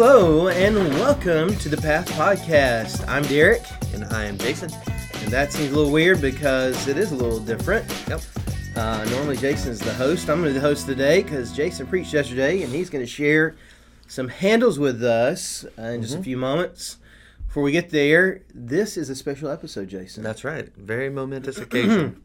Hello 0.00 0.46
and 0.46 0.76
welcome 0.94 1.56
to 1.56 1.68
the 1.68 1.76
Path 1.76 2.08
Podcast. 2.12 3.04
I'm 3.08 3.24
Derek, 3.24 3.62
And 3.92 4.04
I 4.04 4.26
am 4.26 4.38
Jason. 4.38 4.70
and 4.72 5.32
that 5.32 5.52
seems 5.52 5.72
a 5.72 5.76
little 5.76 5.90
weird 5.90 6.20
because 6.20 6.86
it 6.86 6.96
is 6.96 7.10
a 7.10 7.16
little 7.16 7.40
different. 7.40 7.84
Yep. 8.06 8.20
Uh, 8.76 9.04
normally 9.10 9.36
Jason's 9.36 9.80
the 9.80 9.92
host. 9.92 10.30
I'm 10.30 10.40
going 10.40 10.50
to 10.54 10.54
be 10.54 10.60
the 10.60 10.60
host 10.60 10.86
today 10.86 11.24
because 11.24 11.50
Jason 11.50 11.88
preached 11.88 12.12
yesterday, 12.14 12.62
and 12.62 12.72
he's 12.72 12.90
going 12.90 13.04
to 13.04 13.10
share 13.10 13.56
some 14.06 14.28
handles 14.28 14.78
with 14.78 15.02
us 15.02 15.64
uh, 15.76 15.82
in 15.82 16.02
just 16.02 16.14
a 16.14 16.22
few 16.22 16.36
moments. 16.36 16.98
Before 17.48 17.64
we 17.64 17.72
get 17.72 17.90
there, 17.90 18.42
this 18.54 18.96
is 18.96 19.10
a 19.10 19.16
special 19.16 19.50
episode, 19.50 19.88
Jason. 19.88 20.22
That's 20.22 20.44
right. 20.44 20.72
Very 20.76 21.10
momentous 21.10 21.58
occasion. 21.58 22.22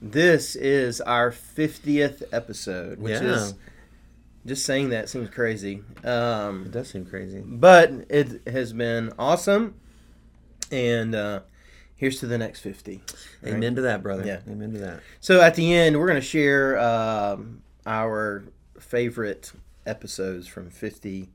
This 0.00 0.56
is 0.56 1.02
our 1.02 1.30
50th 1.30 2.22
episode, 2.32 3.00
which 3.00 3.20
Yeah. 3.20 3.34
is 3.34 3.54
just 4.46 4.64
saying 4.64 4.90
that 4.90 5.08
seems 5.08 5.30
crazy. 5.30 5.82
Um, 6.04 6.64
It 6.66 6.72
does 6.72 6.90
seem 6.90 7.04
crazy. 7.06 7.42
but 7.44 7.90
it 8.08 8.46
has 8.48 8.72
been 8.72 9.12
awesome. 9.18 9.74
And 10.70 11.14
uh, 11.14 11.40
here's 11.96 12.18
to 12.20 12.26
the 12.26 12.38
next 12.38 12.60
50. 12.60 13.02
right? 13.42 13.52
Amen 13.54 13.74
to 13.76 13.82
that, 13.82 14.02
brother. 14.02 14.24
Yeah. 14.24 14.40
Amen 14.50 14.72
to 14.72 14.78
that. 14.78 15.00
So 15.20 15.40
at 15.40 15.54
the 15.54 15.72
end, 15.74 15.98
we're 15.98 16.06
going 16.08 16.20
to 16.20 16.26
share 16.26 16.78
um, 16.78 17.62
our 17.86 18.44
favorite 18.80 19.52
episodes 19.86 20.46
from 20.48 20.70
50, 20.70 21.28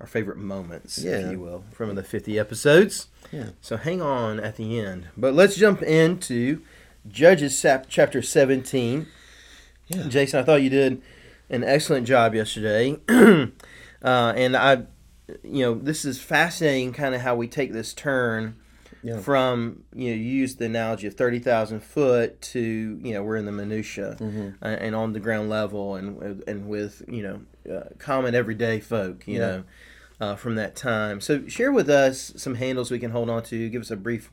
our 0.00 0.06
favorite 0.06 0.38
moments, 0.38 0.98
if 0.98 1.30
you 1.32 1.40
will, 1.40 1.64
from 1.72 1.94
the 1.96 2.02
50 2.02 2.38
episodes. 2.38 3.08
Yeah. 3.32 3.50
So 3.60 3.76
hang 3.76 4.00
on 4.00 4.38
at 4.40 4.56
the 4.56 4.78
end. 4.78 5.08
But 5.16 5.34
let's 5.34 5.56
jump 5.56 5.82
into 5.82 6.62
Judges 7.08 7.60
chapter 7.88 8.22
17. 8.22 9.06
Yeah. 9.88 10.02
Jason, 10.08 10.38
I 10.40 10.42
thought 10.44 10.62
you 10.62 10.70
did 10.70 11.02
an 11.50 11.64
excellent 11.64 12.06
job 12.06 12.34
yesterday. 12.34 12.96
uh, 13.08 13.48
and 14.02 14.56
I, 14.56 14.82
you 15.42 15.62
know, 15.64 15.74
this 15.74 16.04
is 16.04 16.20
fascinating 16.20 16.92
kind 16.92 17.14
of 17.14 17.20
how 17.20 17.34
we 17.36 17.48
take 17.48 17.72
this 17.72 17.92
turn 17.94 18.56
Yeah. 19.02 19.20
from, 19.20 19.84
you 19.94 20.10
know, 20.10 20.16
you 20.16 20.22
use 20.40 20.56
the 20.56 20.66
analogy 20.66 21.06
of 21.06 21.14
30,000 21.14 21.80
foot 21.80 22.40
to, 22.52 22.60
you 23.02 23.12
know, 23.14 23.22
we're 23.22 23.36
in 23.36 23.44
the 23.46 23.52
minutia 23.52 24.16
Mm-hmm. 24.18 24.48
uh, 24.62 24.66
and 24.68 24.94
on 24.94 25.12
the 25.12 25.20
ground 25.20 25.48
level 25.50 25.94
and, 25.96 26.42
and 26.46 26.68
with, 26.68 27.02
you 27.08 27.22
know, 27.22 27.40
uh, 27.74 27.88
common 27.98 28.34
everyday 28.34 28.80
folk, 28.80 29.26
you 29.26 29.34
Yeah. 29.34 29.46
know, 29.46 29.64
uh, 30.20 30.34
from 30.36 30.56
that 30.56 30.74
time. 30.74 31.20
So 31.20 31.46
share 31.46 31.70
with 31.70 31.88
us 31.88 32.32
some 32.36 32.56
handles 32.56 32.90
we 32.90 32.98
can 32.98 33.10
hold 33.12 33.30
on 33.30 33.42
to. 33.44 33.68
Give 33.68 33.82
us 33.82 33.90
a 33.90 33.96
brief 33.96 34.32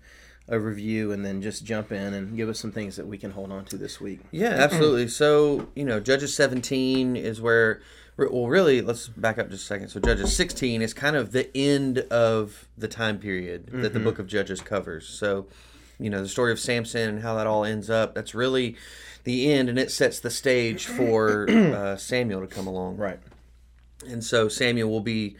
overview 0.49 1.11
and 1.11 1.25
then 1.25 1.41
just 1.41 1.65
jump 1.65 1.91
in 1.91 2.13
and 2.13 2.37
give 2.37 2.49
us 2.49 2.59
some 2.59 2.71
things 2.71 2.95
that 2.97 3.07
we 3.07 3.17
can 3.17 3.31
hold 3.31 3.51
on 3.51 3.65
to 3.65 3.77
this 3.77 3.99
week. 3.99 4.19
Yeah, 4.31 4.49
absolutely. 4.49 5.07
So, 5.07 5.69
you 5.75 5.85
know, 5.85 5.99
Judges 5.99 6.35
17 6.35 7.15
is 7.15 7.41
where, 7.41 7.81
well, 8.17 8.47
really, 8.47 8.81
let's 8.81 9.07
back 9.07 9.39
up 9.39 9.49
just 9.49 9.63
a 9.63 9.65
second. 9.65 9.89
So, 9.89 9.99
Judges 9.99 10.35
16 10.35 10.81
is 10.83 10.93
kind 10.93 11.15
of 11.15 11.31
the 11.31 11.49
end 11.57 11.99
of 12.11 12.67
the 12.77 12.87
time 12.87 13.17
period 13.17 13.67
that 13.71 13.93
the 13.93 13.99
book 13.99 14.19
of 14.19 14.27
Judges 14.27 14.61
covers. 14.61 15.07
So, 15.07 15.47
you 15.99 16.09
know, 16.11 16.21
the 16.21 16.29
story 16.29 16.51
of 16.51 16.59
Samson 16.59 17.09
and 17.09 17.21
how 17.23 17.35
that 17.35 17.47
all 17.47 17.65
ends 17.65 17.89
up, 17.89 18.13
that's 18.13 18.35
really 18.35 18.75
the 19.23 19.51
end, 19.51 19.69
and 19.69 19.79
it 19.79 19.89
sets 19.91 20.19
the 20.19 20.29
stage 20.29 20.85
for 20.85 21.49
uh, 21.49 21.95
Samuel 21.95 22.41
to 22.41 22.47
come 22.47 22.67
along. 22.67 22.97
Right. 22.97 23.19
and 24.07 24.23
so 24.23 24.47
Samuel 24.47 24.91
will 24.91 24.99
be 25.01 25.35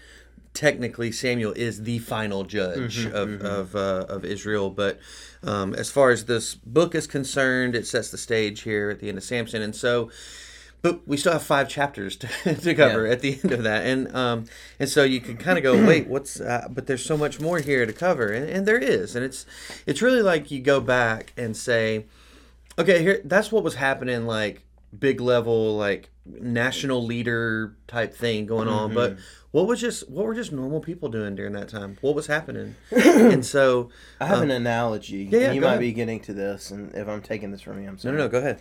technically 0.55 1.11
Samuel 1.11 1.51
is 1.53 1.83
the 1.83 1.99
final 1.99 2.43
judge 2.43 3.05
of 3.05 3.41
of, 3.41 3.75
uh, 3.75 4.05
of 4.09 4.25
Israel. 4.25 4.69
But 4.71 4.99
um, 5.43 5.75
as 5.75 5.91
far 5.91 6.09
as 6.11 6.25
this 6.25 6.55
book 6.55 6.95
is 6.95 7.05
concerned, 7.05 7.75
it 7.75 7.85
sets 7.85 8.09
the 8.09 8.17
stage 8.17 8.61
here 8.61 8.89
at 8.89 8.99
the 8.99 9.09
end 9.09 9.17
of 9.17 9.23
Samson, 9.23 9.61
and 9.61 9.75
so. 9.75 10.09
But 10.81 11.07
we 11.07 11.17
still 11.17 11.31
have 11.33 11.41
five 11.41 11.67
chapters 11.67 12.15
to, 12.17 12.27
to 12.61 12.75
cover 12.75 13.07
Yeah. 13.07 13.13
at 13.13 13.21
the 13.21 13.39
end 13.43 13.51
of 13.53 13.63
that, 13.63 13.87
and 13.87 14.15
um, 14.15 14.45
and 14.79 14.87
so 14.87 15.03
you 15.03 15.19
can 15.19 15.35
kind 15.35 15.57
of 15.57 15.63
go, 15.63 15.73
wait, 15.87 16.07
what's? 16.07 16.39
Uh, 16.39 16.67
but 16.69 16.85
there's 16.85 17.03
so 17.03 17.17
much 17.17 17.39
more 17.39 17.57
here 17.59 17.87
to 17.87 17.93
cover, 17.93 18.27
and, 18.27 18.47
and 18.47 18.67
there 18.67 18.77
is, 18.77 19.15
and 19.15 19.25
it's 19.25 19.47
it's 19.87 20.03
really 20.03 20.21
like 20.21 20.51
you 20.51 20.59
go 20.59 20.79
back 20.79 21.33
and 21.37 21.57
say, 21.57 22.05
okay, 22.77 23.01
here 23.01 23.19
that's 23.25 23.51
what 23.51 23.63
was 23.63 23.75
happening, 23.75 24.27
like 24.27 24.61
big 24.97 25.21
level, 25.21 25.75
like 25.77 26.09
national 26.25 27.05
leader 27.05 27.75
type 27.87 28.13
thing 28.13 28.45
going 28.45 28.67
on. 28.67 28.89
Mm-hmm. 28.89 28.95
But 28.95 29.17
what 29.51 29.67
was 29.67 29.79
just 29.79 30.09
what 30.09 30.25
were 30.25 30.35
just 30.35 30.51
normal 30.51 30.79
people 30.79 31.09
doing 31.09 31.35
during 31.35 31.53
that 31.53 31.69
time? 31.69 31.97
What 32.01 32.15
was 32.15 32.27
happening? 32.27 32.75
and 32.91 33.45
so 33.45 33.89
I 34.19 34.25
have 34.27 34.41
an 34.41 34.51
analogy. 34.51 35.27
yeah, 35.31 35.51
you 35.51 35.61
might 35.61 35.67
ahead. 35.67 35.79
be 35.79 35.93
getting 35.93 36.19
to 36.21 36.33
this, 36.33 36.71
and 36.71 36.93
if 36.95 37.07
I'm 37.07 37.21
taking 37.21 37.51
this 37.51 37.61
from 37.61 37.81
you, 37.81 37.87
I'm 37.87 37.97
sorry. 37.97 38.17
no, 38.17 38.23
no, 38.23 38.29
go 38.29 38.39
ahead. 38.39 38.59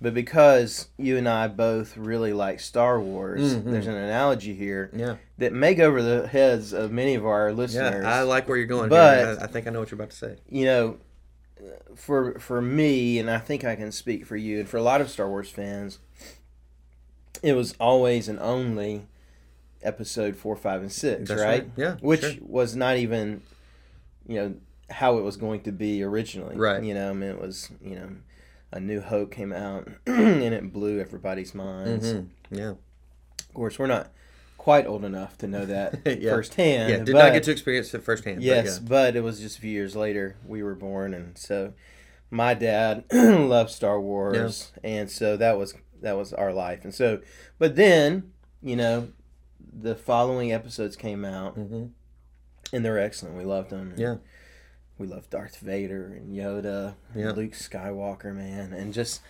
But 0.00 0.12
because 0.12 0.88
you 0.98 1.16
and 1.16 1.26
I 1.26 1.48
both 1.48 1.96
really 1.96 2.34
like 2.34 2.60
Star 2.60 3.00
Wars, 3.00 3.62
there's 3.62 3.86
an 3.86 3.94
analogy 3.94 4.54
here 4.54 4.90
Mm-hmm. 4.92 4.98
Yeah, 5.00 5.16
that 5.38 5.52
may 5.52 5.74
go 5.74 5.86
over 5.86 6.02
the 6.02 6.26
heads 6.28 6.72
of 6.72 6.92
many 6.92 7.14
of 7.14 7.24
our 7.24 7.52
listeners. 7.52 8.02
yeah, 8.04 8.16
I 8.18 8.22
like 8.22 8.46
where 8.46 8.58
you're 8.58 8.66
going. 8.66 8.90
But-. 8.90 9.40
I, 9.40 9.44
I 9.44 9.46
think 9.46 9.66
I 9.66 9.70
know 9.70 9.80
what 9.80 9.90
you're 9.90 9.96
about 9.96 10.10
to 10.10 10.16
say. 10.16 10.36
you 10.50 10.66
know, 10.66 10.98
for 11.94 12.38
for 12.38 12.60
me, 12.60 13.18
and 13.18 13.30
I 13.30 13.38
think 13.38 13.64
I 13.64 13.76
can 13.76 13.92
speak 13.92 14.26
for 14.26 14.36
you, 14.36 14.60
and 14.60 14.68
for 14.68 14.76
a 14.76 14.82
lot 14.82 15.00
of 15.00 15.10
Star 15.10 15.28
Wars 15.28 15.50
fans, 15.50 15.98
it 17.42 17.54
was 17.54 17.74
always 17.80 18.28
and 18.28 18.38
only 18.40 19.06
episode 19.82 20.36
four, 20.36 20.56
five, 20.56 20.80
and 20.80 20.92
six, 20.92 21.30
right? 21.30 21.40
right. 21.40 21.70
Yeah, 21.76 21.96
which 22.00 22.22
sure. 22.22 22.34
was 22.40 22.76
not 22.76 22.96
even, 22.96 23.42
you 24.26 24.36
know, 24.36 24.54
how 24.90 25.18
it 25.18 25.22
was 25.22 25.36
going 25.36 25.62
to 25.62 25.72
be 25.72 26.02
originally. 26.02 26.56
Right. 26.56 26.82
You 26.82 26.94
know, 26.94 27.10
I 27.10 27.12
mean, 27.12 27.30
it 27.30 27.40
was 27.40 27.70
you 27.82 27.94
know, 27.94 28.10
a 28.72 28.80
New 28.80 29.00
Hope 29.00 29.32
came 29.32 29.52
out, 29.52 29.88
and 30.06 30.42
it 30.42 30.72
blew 30.72 31.00
everybody's 31.00 31.54
minds. 31.54 32.12
Mhm. 32.12 32.26
Yeah, 32.50 32.70
Of 32.70 33.54
course, 33.54 33.78
we're 33.78 33.86
not 33.86 34.10
quite 34.66 34.84
old 34.84 35.04
enough 35.04 35.38
to 35.38 35.46
know 35.46 35.64
that 35.64 36.00
Yeah. 36.20 36.30
firsthand. 36.32 36.90
yeah. 36.90 36.96
Did 37.04 37.12
but- 37.12 37.18
not 37.26 37.32
get 37.32 37.44
to 37.44 37.52
experience 37.52 37.94
it 37.94 38.02
firsthand. 38.02 38.38
but 38.38 38.44
Yes, 38.44 38.80
yeah. 38.82 38.88
but 38.88 39.14
it 39.14 39.20
was 39.22 39.38
just 39.38 39.58
a 39.58 39.60
few 39.60 39.70
years 39.70 39.94
later 39.94 40.34
we 40.44 40.60
were 40.60 40.74
born, 40.74 41.14
and 41.14 41.38
so 41.38 41.72
my 42.32 42.52
dad 42.52 43.04
loved 43.12 43.70
Star 43.70 44.00
Wars, 44.00 44.72
and 44.82 45.08
so 45.08 45.36
that 45.36 45.56
was 45.56 45.74
that 46.02 46.16
was 46.16 46.32
our 46.32 46.52
life, 46.52 46.82
and 46.82 46.92
so 46.92 47.20
but 47.60 47.76
then 47.76 48.32
you 48.60 48.74
know 48.74 49.06
the 49.72 49.94
following 49.94 50.52
episodes 50.52 50.96
came 50.96 51.24
out, 51.24 51.56
Mhm. 51.56 51.90
and 52.72 52.84
they're 52.84 52.98
excellent. 52.98 53.36
We 53.36 53.44
loved 53.44 53.70
them. 53.70 53.94
Yeah. 53.96 54.16
we 54.98 55.06
loved 55.06 55.30
Darth 55.30 55.58
Vader 55.58 56.06
and 56.06 56.34
Yoda, 56.34 56.94
Yeah. 57.14 57.28
and 57.28 57.36
Luke 57.36 57.52
Skywalker, 57.52 58.34
man, 58.34 58.72
and 58.72 58.92
just 58.92 59.20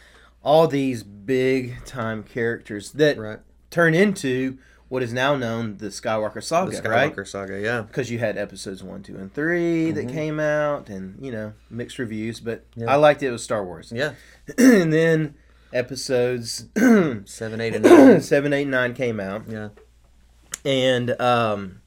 all 0.43 0.67
these 0.67 1.03
big 1.03 1.85
time 1.85 2.23
characters 2.23 2.93
that 2.93 3.19
right. 3.19 3.41
turn 3.69 3.93
into 3.93 4.57
what 4.89 5.03
is 5.03 5.13
now 5.13 5.35
known 5.37 5.79
the 5.79 5.87
Skywalker 5.89 6.43
saga, 6.43 6.81
The 6.81 6.89
right? 6.89 7.13
Skywalker 7.15 7.27
saga. 7.27 7.61
Yeah, 7.61 7.83
because 7.83 8.11
you 8.11 8.19
had 8.19 8.37
episodes 8.39 8.83
one, 8.83 9.03
two, 9.03 9.17
and 9.17 9.33
3 9.35 9.91
that 9.93 10.07
Mhm. 10.07 10.13
came 10.13 10.41
out, 10.41 10.89
and 10.89 11.19
you 11.21 11.33
know 11.33 11.53
mixed 11.71 11.99
reviews. 11.99 12.41
But 12.41 12.65
Yeah. 12.77 12.91
I 12.91 12.97
liked 12.97 13.23
it. 13.23 13.27
It 13.27 13.33
was 13.33 13.43
Star 13.43 13.65
Wars, 13.65 13.93
yeah. 13.95 14.13
and 14.59 14.93
then 14.93 15.35
episodes 15.73 16.67
Seven, 16.77 17.61
eight, 17.61 17.75
and 17.75 17.85
nine. 17.85 18.21
seven, 18.33 18.53
eight, 18.53 18.69
nine 18.69 18.95
came 18.95 19.19
out, 19.21 19.43
yeah. 19.49 19.69
and 20.65 21.21
um, 21.21 21.81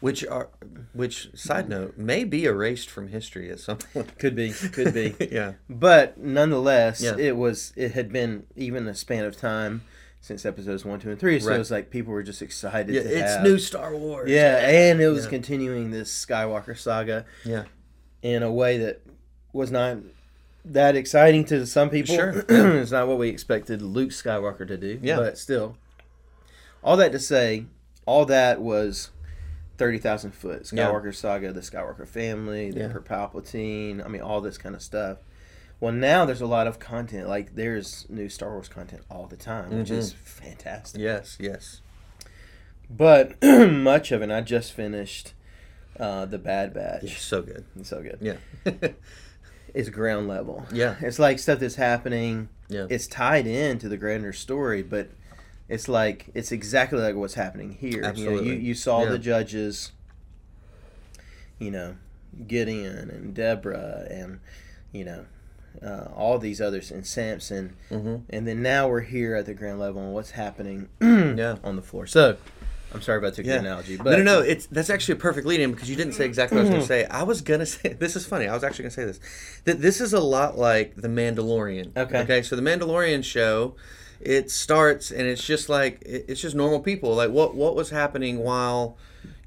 Which 0.00 0.24
are 0.26 0.48
which? 0.92 1.30
Side 1.34 1.68
note 1.68 1.98
may 1.98 2.24
be 2.24 2.44
erased 2.44 2.88
from 2.88 3.08
history 3.08 3.50
at 3.50 3.60
some 3.60 3.78
point. 3.78 4.18
could 4.18 4.34
be, 4.34 4.50
could 4.52 4.94
be, 4.94 5.14
yeah. 5.30 5.54
but 5.68 6.16
nonetheless, 6.18 7.02
Yeah. 7.02 7.16
it 7.18 7.36
was. 7.36 7.72
It 7.76 7.92
had 7.92 8.12
been 8.12 8.44
even 8.56 8.86
a 8.88 8.94
span 8.94 9.24
of 9.24 9.36
time 9.36 9.82
since 10.20 10.44
episodes 10.44 10.84
one, 10.84 11.00
two, 11.00 11.10
and 11.10 11.18
three. 11.18 11.40
So 11.40 11.48
Right. 11.48 11.56
it 11.56 11.58
was 11.58 11.70
like 11.70 11.90
people 11.90 12.12
were 12.12 12.22
just 12.22 12.42
excited. 12.42 12.94
Yeah, 12.94 13.00
it's 13.02 13.32
have- 13.34 13.42
new 13.42 13.58
Star 13.58 13.94
Wars. 13.96 14.30
Yeah, 14.30 14.58
and 14.68 15.00
it 15.00 15.08
was 15.08 15.24
Yeah. 15.24 15.30
continuing 15.30 15.90
this 15.90 16.10
Skywalker 16.26 16.76
saga. 16.76 17.24
Yeah. 17.44 17.64
in 18.22 18.42
a 18.42 18.52
way 18.52 18.76
that 18.76 19.00
was 19.54 19.70
not 19.70 19.96
that 20.62 20.94
exciting 20.94 21.42
to 21.42 21.64
some 21.66 21.88
people. 21.88 22.14
Sure. 22.14 22.44
it's 22.50 22.90
not 22.90 23.08
what 23.08 23.16
we 23.16 23.30
expected 23.30 23.80
Luke 23.80 24.10
Skywalker 24.10 24.68
to 24.68 24.76
do. 24.76 24.98
Yeah. 25.02 25.16
But 25.16 25.38
still, 25.38 25.78
all 26.84 26.98
that 26.98 27.12
to 27.12 27.18
say, 27.18 27.64
all 28.04 28.26
that 28.26 28.60
was 28.60 29.08
30,000 29.78 30.32
foot. 30.32 30.70
Yeah. 30.70 30.88
Skywalker 30.88 31.14
saga, 31.14 31.50
the 31.50 31.60
Skywalker 31.60 32.06
family, 32.06 32.70
the 32.70 32.80
Yeah. 32.80 32.84
Emperor 32.84 33.00
Palpatine. 33.00 34.04
I 34.04 34.08
mean, 34.08 34.20
all 34.20 34.42
this 34.42 34.58
kind 34.58 34.74
of 34.74 34.82
stuff. 34.82 35.16
Well, 35.80 35.92
now 35.92 36.24
there's 36.26 36.42
a 36.42 36.46
lot 36.46 36.66
of 36.66 36.78
content. 36.78 37.26
Like, 37.28 37.54
there's 37.54 38.06
new 38.10 38.28
Star 38.28 38.50
Wars 38.52 38.68
content 38.68 39.02
all 39.10 39.26
the 39.26 39.36
time, 39.36 39.70
which 39.78 39.88
Mhm. 39.88 39.96
is 39.96 40.12
fantastic. 40.12 41.00
Yes. 41.00 41.36
Yes. 41.40 41.80
But 42.90 43.42
much 43.42 44.12
of 44.12 44.20
it, 44.22 44.30
I 44.30 44.40
just 44.42 44.72
finished 44.72 45.32
uh, 45.98 46.24
The 46.26 46.38
Bad 46.38 46.72
Batch. 46.74 47.02
Yeah, 47.04 47.14
so 47.16 47.42
good. 47.42 47.64
It's 47.78 47.88
so 47.90 48.02
good. 48.02 48.18
Yeah. 48.20 48.36
It's 49.72 49.88
ground 49.88 50.26
level. 50.26 50.66
Yeah. 50.72 50.96
It's 51.00 51.20
like 51.20 51.38
stuff 51.38 51.60
that's 51.60 51.76
happening. 51.76 52.48
Yeah. 52.68 52.88
It's 52.90 53.06
tied 53.06 53.46
in 53.46 53.78
to 53.78 53.88
the 53.88 53.96
grander 53.96 54.32
story, 54.32 54.82
but 54.82 55.10
it's 55.68 55.88
like 55.88 56.26
it's 56.34 56.50
exactly 56.50 56.98
like 56.98 57.14
what's 57.14 57.34
happening 57.34 57.74
here. 57.74 57.90
You, 57.92 58.00
know, 58.00 58.08
Absolutely. 58.08 58.48
you, 58.48 58.52
you 58.54 58.74
saw 58.74 59.04
Yeah. 59.04 59.10
the 59.10 59.18
judges, 59.20 59.92
you 61.60 61.70
know, 61.70 61.94
Gideon 62.48 63.10
and 63.10 63.32
Deborah 63.32 64.08
and 64.10 64.40
you 64.90 65.04
know 65.04 65.26
uh, 65.84 66.08
all 66.14 66.38
these 66.38 66.60
others 66.60 66.90
and 66.90 67.06
Samson, 67.06 67.76
hmm 67.88 68.16
and 68.30 68.46
then 68.46 68.62
now 68.62 68.88
we're 68.88 69.00
here 69.00 69.34
at 69.34 69.46
the 69.46 69.54
ground 69.54 69.80
level 69.80 70.02
and 70.02 70.12
what's 70.12 70.32
happening 70.32 70.88
Yeah. 71.00 71.56
on 71.64 71.76
the 71.76 71.82
floor. 71.82 72.06
So 72.06 72.36
I'm 72.92 73.02
sorry 73.02 73.18
about 73.18 73.34
took 73.34 73.46
Yeah. 73.46 73.54
the 73.54 73.60
analogy, 73.60 73.96
but 73.96 74.10
no, 74.10 74.16
no, 74.18 74.22
no. 74.22 74.40
It's 74.40 74.66
that's 74.66 74.90
actually 74.90 75.12
a 75.14 75.18
perfect 75.18 75.46
lead 75.46 75.60
in 75.60 75.70
because 75.72 75.88
you 75.88 75.96
didn't 75.96 76.14
say 76.14 76.24
exactly 76.26 76.56
what 76.56 76.62
I 76.62 76.64
was 76.64 76.70
going 76.70 76.80
to 76.82 76.86
say. 76.86 77.04
I 77.06 77.22
was 77.22 77.40
going 77.40 77.60
to 77.60 77.66
say 77.66 77.92
this 77.98 78.16
is 78.16 78.26
funny. 78.26 78.46
I 78.48 78.54
was 78.54 78.64
actually 78.64 78.84
going 78.84 78.90
to 78.90 78.96
say 78.96 79.04
this 79.04 79.20
that 79.64 79.80
this 79.80 80.00
is 80.00 80.12
a 80.12 80.20
lot 80.20 80.58
like 80.58 80.96
the 80.96 81.08
Mandalorian. 81.08 81.96
Okay. 81.96 82.18
Okay. 82.20 82.42
So 82.42 82.56
the 82.56 82.62
Mandalorian 82.62 83.22
show, 83.24 83.74
it 84.20 84.50
starts 84.50 85.10
and 85.10 85.22
it's 85.22 85.44
just 85.46 85.68
like 85.68 86.02
it's 86.04 86.40
just 86.40 86.54
normal 86.56 86.80
people. 86.80 87.14
Like 87.14 87.30
what 87.30 87.54
what 87.54 87.74
was 87.76 87.90
happening 87.90 88.38
while. 88.38 88.96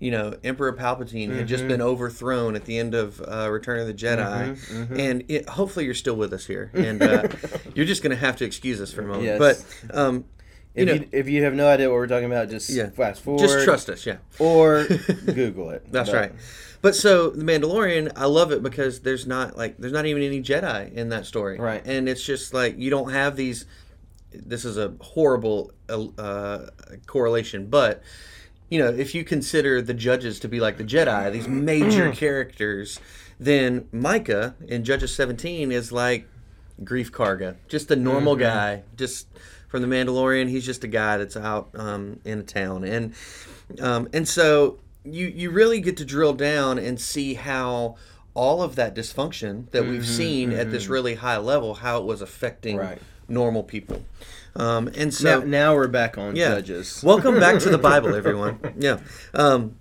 You 0.03 0.11
know, 0.11 0.35
Emperor 0.43 0.73
Palpatine 0.73 1.29
had 1.29 1.37
Mm-hmm. 1.37 1.45
just 1.47 1.67
been 1.67 1.81
overthrown 1.81 2.55
at 2.55 2.65
the 2.65 2.77
end 2.77 2.93
of 2.93 3.21
uh, 3.21 3.49
Return 3.49 3.79
of 3.79 3.87
the 3.87 3.93
Jedi, 3.93 4.49
Mm-hmm, 4.51 4.99
and 4.99 5.23
it, 5.29 5.47
hopefully 5.47 5.85
you're 5.85 5.93
still 5.93 6.15
with 6.15 6.33
us 6.33 6.45
here, 6.45 6.71
and 6.73 7.01
uh, 7.01 7.27
you're 7.75 7.85
just 7.85 8.03
going 8.03 8.09
to 8.11 8.17
have 8.17 8.35
to 8.37 8.45
excuse 8.45 8.81
us 8.81 8.91
for 8.91 9.01
a 9.01 9.05
moment. 9.07 9.23
Yes. 9.23 9.39
But 9.87 9.97
um, 9.97 10.25
you 10.75 10.83
if 10.83 10.87
know, 10.87 10.93
you 10.95 11.09
if 11.13 11.29
you 11.29 11.43
have 11.43 11.53
no 11.53 11.67
idea 11.69 11.87
what 11.89 11.95
we're 11.95 12.07
talking 12.07 12.25
about, 12.25 12.49
just 12.49 12.69
yeah, 12.69 12.89
fast 12.89 13.21
forward. 13.21 13.39
just 13.39 13.63
trust 13.63 13.89
us, 13.89 14.05
yeah. 14.05 14.17
or 14.39 14.85
Google 15.25 15.69
it. 15.69 15.89
That's 15.91 16.09
But- 16.09 16.15
right. 16.17 16.31
But 16.81 16.95
so 16.95 17.29
the 17.29 17.45
Mandalorian, 17.45 18.11
I 18.17 18.25
love 18.25 18.51
it 18.51 18.61
because 18.61 18.99
there's 18.99 19.25
not 19.25 19.55
like 19.55 19.77
there's 19.77 19.93
not 19.93 20.05
even 20.05 20.21
any 20.21 20.41
Jedi 20.43 20.91
in 20.93 21.07
that 21.09 21.25
story, 21.25 21.57
Right. 21.57 21.81
And 21.85 22.09
it's 22.09 22.21
just 22.25 22.53
like 22.53 22.77
you 22.77 22.89
don't 22.89 23.09
have 23.13 23.37
these. 23.37 23.65
This 24.33 24.65
is 24.65 24.77
a 24.77 24.93
horrible 24.99 25.71
uh, 25.87 26.65
correlation, 27.07 27.67
but 27.67 28.03
you 28.73 28.79
know 28.79 28.89
if 28.89 29.13
you 29.13 29.23
consider 29.23 29.83
the 29.83 29.93
judges 29.93 30.39
to 30.39 30.47
be 30.47 30.59
like 30.59 30.77
the 30.77 30.83
Jedi, 30.83 31.31
these 31.31 31.47
major 31.47 32.11
characters, 32.11 32.99
then 33.39 33.87
Micah 33.91 34.55
in 34.67 34.83
Judges 34.83 35.13
17 35.15 35.71
is 35.71 35.91
like 35.91 36.27
Greef 36.83 37.11
Karga, 37.11 37.55
just 37.67 37.91
a 37.91 37.95
normal 37.95 38.35
guy, 38.35 38.81
just 38.97 39.27
from 39.67 39.83
the 39.83 39.87
Mandalorian. 39.87 40.49
He's 40.49 40.65
just 40.65 40.83
a 40.83 40.87
guy 40.87 41.17
that's 41.17 41.37
out 41.37 41.69
um, 41.75 42.19
in 42.25 42.39
a 42.39 42.43
town, 42.43 42.83
and 42.83 43.13
um, 43.79 44.09
and 44.11 44.27
so 44.27 44.79
you 45.03 45.27
you 45.27 45.51
really 45.51 45.79
get 45.79 45.95
to 45.97 46.05
drill 46.05 46.33
down 46.33 46.79
and 46.79 46.99
see 46.99 47.35
how 47.35 47.95
all 48.33 48.63
of 48.63 48.75
that 48.75 48.95
dysfunction 48.95 49.69
that 49.69 49.85
we've 49.85 50.07
seen 50.07 50.51
at 50.51 50.71
this 50.71 50.87
really 50.87 51.13
high 51.13 51.37
level, 51.37 51.75
how 51.75 51.99
it 51.99 52.05
was 52.05 52.23
affecting 52.23 52.77
Right. 52.77 52.99
normal 53.27 53.61
people. 53.61 54.03
Um, 54.55 54.89
and 54.95 55.13
so 55.13 55.41
now 55.41 55.73
we're 55.73 55.87
back 55.87 56.17
on 56.17 56.35
yeah. 56.35 56.49
judges. 56.49 57.03
Welcome 57.05 57.39
back 57.39 57.59
to 57.59 57.69
the 57.69 57.77
Bible, 57.79 58.15
everyone. 58.15 58.59
Yeah. 58.77 58.99
Um, 59.33 59.77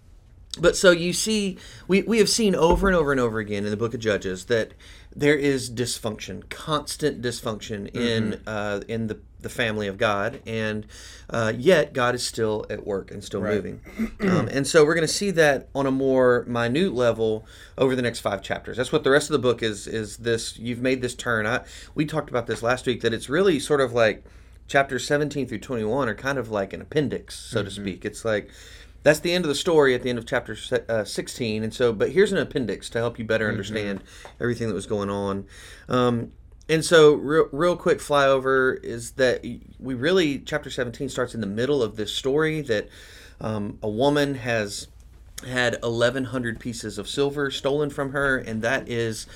but 0.58 0.76
so 0.76 0.90
you 0.90 1.12
see, 1.12 1.58
we, 1.88 2.02
we 2.02 2.18
have 2.18 2.28
seen 2.28 2.54
over 2.54 2.86
and 2.86 2.96
over 2.96 3.10
and 3.10 3.20
over 3.20 3.38
again 3.38 3.64
in 3.64 3.70
the 3.70 3.76
book 3.76 3.94
of 3.94 4.00
Judges 4.00 4.46
that 4.46 4.74
there 5.14 5.36
is 5.36 5.70
dysfunction, 5.70 6.48
constant 6.50 7.22
dysfunction 7.22 7.94
in 7.94 8.40
uh, 8.46 8.80
in 8.88 9.06
the, 9.06 9.18
the 9.40 9.48
family 9.48 9.88
of 9.88 9.96
God, 9.96 10.40
and 10.46 10.86
uh, 11.30 11.52
yet 11.56 11.92
God 11.92 12.14
is 12.14 12.24
still 12.24 12.66
at 12.68 12.86
work 12.86 13.10
and 13.10 13.24
still 13.24 13.40
moving. 13.40 13.80
Um, 14.20 14.48
and 14.48 14.66
so 14.66 14.84
we're 14.84 14.94
going 14.94 15.06
to 15.06 15.12
see 15.12 15.30
that 15.32 15.68
on 15.74 15.86
a 15.86 15.90
more 15.90 16.44
minute 16.46 16.94
level 16.94 17.46
over 17.76 17.96
the 17.96 18.02
next 18.02 18.20
five 18.20 18.42
chapters. 18.42 18.76
That's 18.76 18.92
what 18.92 19.04
the 19.04 19.10
rest 19.10 19.30
of 19.30 19.32
the 19.32 19.38
book 19.38 19.62
is. 19.62 19.86
Is 19.86 20.18
this 20.18 20.58
you've 20.58 20.80
made 20.80 21.00
this 21.02 21.14
turn? 21.14 21.46
I 21.46 21.64
we 21.94 22.04
talked 22.04 22.30
about 22.30 22.46
this 22.46 22.62
last 22.62 22.86
week 22.86 23.00
that 23.02 23.14
it's 23.14 23.28
really 23.28 23.58
sort 23.58 23.80
of 23.80 23.92
like 23.92 24.24
chapters 24.66 25.06
17 25.06 25.48
through 25.48 25.58
21 25.58 26.08
are 26.08 26.14
kind 26.14 26.38
of 26.38 26.50
like 26.50 26.72
an 26.72 26.80
appendix 26.80 27.34
so 27.36 27.62
to 27.62 27.70
speak. 27.70 28.04
It's 28.04 28.24
like 28.24 28.50
that's 29.02 29.20
the 29.20 29.32
end 29.32 29.44
of 29.44 29.48
the 29.48 29.54
story 29.54 29.94
at 29.94 30.02
the 30.02 30.10
end 30.10 30.18
of 30.18 30.26
chapter 30.26 30.56
uh, 30.88 31.04
16 31.04 31.64
and 31.64 31.74
so 31.74 31.92
but 31.92 32.10
here's 32.12 32.32
an 32.32 32.38
appendix 32.38 32.88
to 32.90 32.98
help 32.98 33.18
you 33.18 33.24
better 33.24 33.48
understand 33.48 34.02
everything 34.40 34.68
that 34.68 34.74
was 34.74 34.86
going 34.86 35.10
on. 35.10 35.46
Um, 35.88 36.32
and 36.68 36.84
so 36.84 37.14
real, 37.14 37.48
real 37.52 37.76
quick 37.76 37.98
flyover 37.98 38.82
is 38.82 39.12
that 39.12 39.44
we 39.78 39.94
really 39.94 40.38
chapter 40.38 40.70
17 40.70 41.08
starts 41.08 41.34
in 41.34 41.40
the 41.40 41.46
middle 41.46 41.82
of 41.82 41.96
this 41.96 42.14
story 42.14 42.60
that 42.62 42.88
um, 43.40 43.78
a 43.82 43.88
woman 43.88 44.36
has 44.36 44.88
had 45.46 45.76
1100 45.82 46.60
pieces 46.60 46.98
of 46.98 47.08
silver 47.08 47.50
stolen 47.50 47.90
from 47.90 48.12
her 48.12 48.38
and 48.38 48.62
that 48.62 48.88
is 48.88 49.26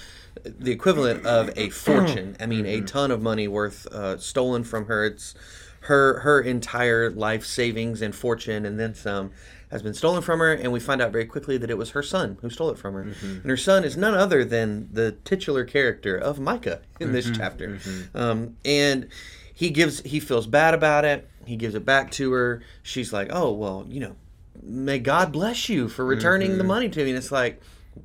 the 0.45 0.71
equivalent 0.71 1.27
of 1.27 1.51
a 1.57 1.71
fortune. 1.71 2.37
I 2.41 2.47
mean 2.47 2.67
a 2.67 2.79
mm-hmm. 2.79 2.87
ton 2.87 3.11
of 3.11 3.23
money 3.23 3.49
worth 3.49 3.87
uh, 3.89 4.19
stolen 4.19 4.65
from 4.65 4.87
her. 4.87 5.05
It's 5.05 5.35
her 5.81 6.21
her 6.21 6.41
entire 6.41 7.11
life 7.11 7.45
savings 7.45 8.03
and 8.03 8.15
fortune 8.15 8.67
and 8.67 8.79
then 8.79 8.95
some 8.95 9.31
has 9.71 9.83
been 9.83 9.95
stolen 9.95 10.23
from 10.23 10.41
her 10.41 10.53
and 10.53 10.73
we 10.73 10.81
find 10.81 11.01
out 11.01 11.13
very 11.13 11.27
quickly 11.27 11.57
that 11.59 11.71
it 11.71 11.79
was 11.79 11.91
her 11.91 12.03
son 12.03 12.39
who 12.41 12.51
stole 12.51 12.71
it 12.71 12.79
from 12.79 12.95
her. 12.95 13.05
Mm-hmm. 13.05 13.27
And 13.27 13.47
her 13.47 13.57
son 13.57 13.85
is 13.85 13.97
none 13.97 14.15
other 14.15 14.45
than 14.45 14.89
the 14.93 15.13
titular 15.25 15.65
character 15.65 16.17
of 16.17 16.39
micah 16.39 16.81
in 17.01 17.13
this 17.13 17.27
mm-hmm. 17.27 17.41
chapter. 17.41 17.79
Um, 18.15 18.57
and 18.65 19.09
he 19.55 19.71
gives 19.71 20.01
he 20.03 20.21
feels 20.21 20.47
bad 20.47 20.75
about 20.75 21.05
it. 21.05 21.29
He 21.45 21.57
gives 21.57 21.75
it 21.75 21.85
back 21.85 22.11
to 22.13 22.33
her. 22.33 22.63
She's 22.83 23.13
like 23.13 23.29
oh 23.31 23.53
well 23.53 23.87
you 23.89 24.01
know 24.01 24.17
may 24.63 24.99
God 24.99 25.33
bless 25.33 25.69
you 25.69 25.89
for 25.89 26.05
returning 26.05 26.59
the 26.59 26.65
money 26.65 26.89
to 26.89 27.05
me. 27.05 27.11
And 27.11 27.19
it's 27.19 27.33
like, 27.33 27.61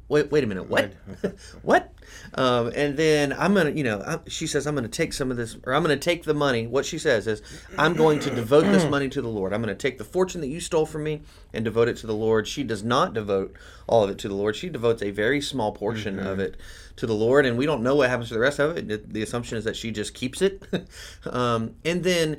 wait, 0.07 0.31
wait 0.31 0.43
a 0.43 0.47
minute, 0.47 0.67
what, 0.69 0.93
what? 1.61 1.93
Um, 2.35 2.71
and 2.75 2.97
then 2.97 3.33
I'm 3.33 3.53
gonna, 3.53 3.71
you 3.71 3.83
know, 3.83 4.01
I, 4.05 4.19
she 4.27 4.47
says 4.47 4.65
I'm 4.67 4.75
gonna 4.75 4.88
take 4.88 5.13
some 5.13 5.31
of 5.31 5.38
this, 5.38 5.57
or 5.65 5.73
I'm 5.73 5.81
gonna 5.81 5.97
take 5.97 6.23
the 6.23 6.33
money. 6.33 6.67
What 6.67 6.85
she 6.85 6.97
says 6.97 7.27
is, 7.27 7.41
I'm 7.77 7.93
going 7.93 8.19
to 8.21 8.29
devote 8.33 8.63
this 8.65 8.85
money 8.89 9.09
to 9.09 9.21
the 9.21 9.27
Lord. 9.29 9.53
I'm 9.53 9.61
gonna 9.61 9.75
take 9.75 9.97
the 9.97 10.03
fortune 10.03 10.41
that 10.41 10.47
you 10.47 10.59
stole 10.59 10.85
from 10.85 11.03
me 11.03 11.21
and 11.53 11.63
devote 11.65 11.88
it 11.88 11.97
to 11.97 12.07
the 12.07 12.13
Lord. 12.15 12.47
She 12.47 12.63
does 12.63 12.83
not 12.83 13.13
devote 13.13 13.55
all 13.88 14.03
of 14.03 14.09
it 14.09 14.17
to 14.19 14.27
the 14.27 14.35
Lord. 14.35 14.55
She 14.55 14.69
devotes 14.69 15.01
a 15.01 15.11
very 15.11 15.41
small 15.41 15.71
portion 15.71 16.19
of 16.19 16.39
it 16.39 16.57
to 16.97 17.05
the 17.07 17.15
Lord, 17.15 17.45
and 17.45 17.57
we 17.57 17.65
don't 17.65 17.83
know 17.83 17.95
what 17.95 18.09
happens 18.09 18.27
to 18.29 18.33
the 18.35 18.39
rest 18.39 18.59
of 18.59 18.77
it. 18.77 18.88
The- 18.88 18.97
The 19.05 19.21
assumption 19.23 19.57
is 19.57 19.63
that 19.63 19.75
she 19.75 19.91
just 19.91 20.13
keeps 20.13 20.41
it, 20.41 20.63
um, 21.25 21.75
and 21.85 22.03
then 22.03 22.38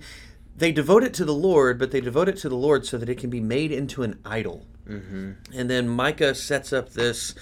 they 0.57 0.71
devote 0.73 1.03
it 1.03 1.15
to 1.15 1.25
the 1.25 1.35
Lord, 1.35 1.79
but 1.79 1.91
they 1.91 2.01
devote 2.01 2.29
it 2.29 2.37
to 2.39 2.49
the 2.49 2.57
Lord 2.57 2.85
so 2.87 2.99
that 2.99 3.09
it 3.09 3.19
can 3.19 3.31
be 3.31 3.41
made 3.41 3.73
into 3.73 4.03
an 4.03 4.19
idol. 4.25 4.67
Mm-hmm. 4.89 5.33
And 5.55 5.71
then 5.71 5.89
Micah 5.89 6.35
sets 6.35 6.73
up 6.73 6.91
this, 6.91 7.35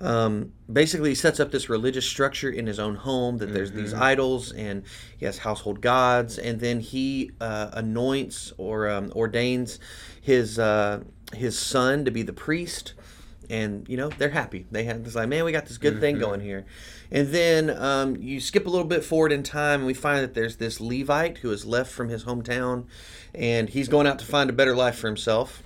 um, 0.00 0.52
basically 0.70 1.14
sets 1.14 1.40
up 1.40 1.50
this 1.50 1.68
religious 1.68 2.06
structure 2.06 2.50
in 2.50 2.66
his 2.66 2.78
own 2.78 2.96
home 2.96 3.38
that 3.38 3.52
there's 3.52 3.72
these 3.72 3.94
idols 3.94 4.52
and 4.52 4.84
he 5.16 5.26
has 5.26 5.38
household 5.38 5.80
gods, 5.80 6.38
and 6.38 6.60
then 6.60 6.80
he 6.80 7.32
uh, 7.40 7.70
anoints 7.72 8.52
or 8.58 8.88
um, 8.88 9.12
ordains 9.14 9.78
his 10.20 10.58
uh, 10.58 11.02
his 11.34 11.58
son 11.58 12.04
to 12.04 12.10
be 12.10 12.22
the 12.22 12.32
priest 12.32 12.94
and 13.50 13.88
you 13.88 13.96
know 13.96 14.08
they're 14.08 14.30
happy. 14.30 14.66
They 14.70 14.84
have 14.84 15.04
this 15.04 15.14
like, 15.14 15.28
man, 15.28 15.44
we 15.44 15.52
got 15.52 15.66
this 15.66 15.78
good 15.78 16.00
thing 16.00 16.18
going 16.18 16.40
here. 16.40 16.66
And 17.10 17.28
then 17.28 17.70
um, 17.70 18.16
you 18.16 18.40
skip 18.40 18.66
a 18.66 18.70
little 18.70 18.86
bit 18.86 19.04
forward 19.04 19.32
in 19.32 19.42
time, 19.42 19.80
and 19.80 19.86
we 19.86 19.94
find 19.94 20.22
that 20.22 20.34
there's 20.34 20.56
this 20.56 20.80
Levite 20.80 21.38
who 21.38 21.50
has 21.50 21.64
left 21.64 21.90
from 21.90 22.08
his 22.08 22.24
hometown, 22.24 22.86
and 23.34 23.68
he's 23.70 23.88
going 23.88 24.06
out 24.06 24.18
to 24.18 24.26
find 24.26 24.50
a 24.50 24.52
better 24.52 24.76
life 24.76 24.98
for 24.98 25.06
himself. 25.06 25.62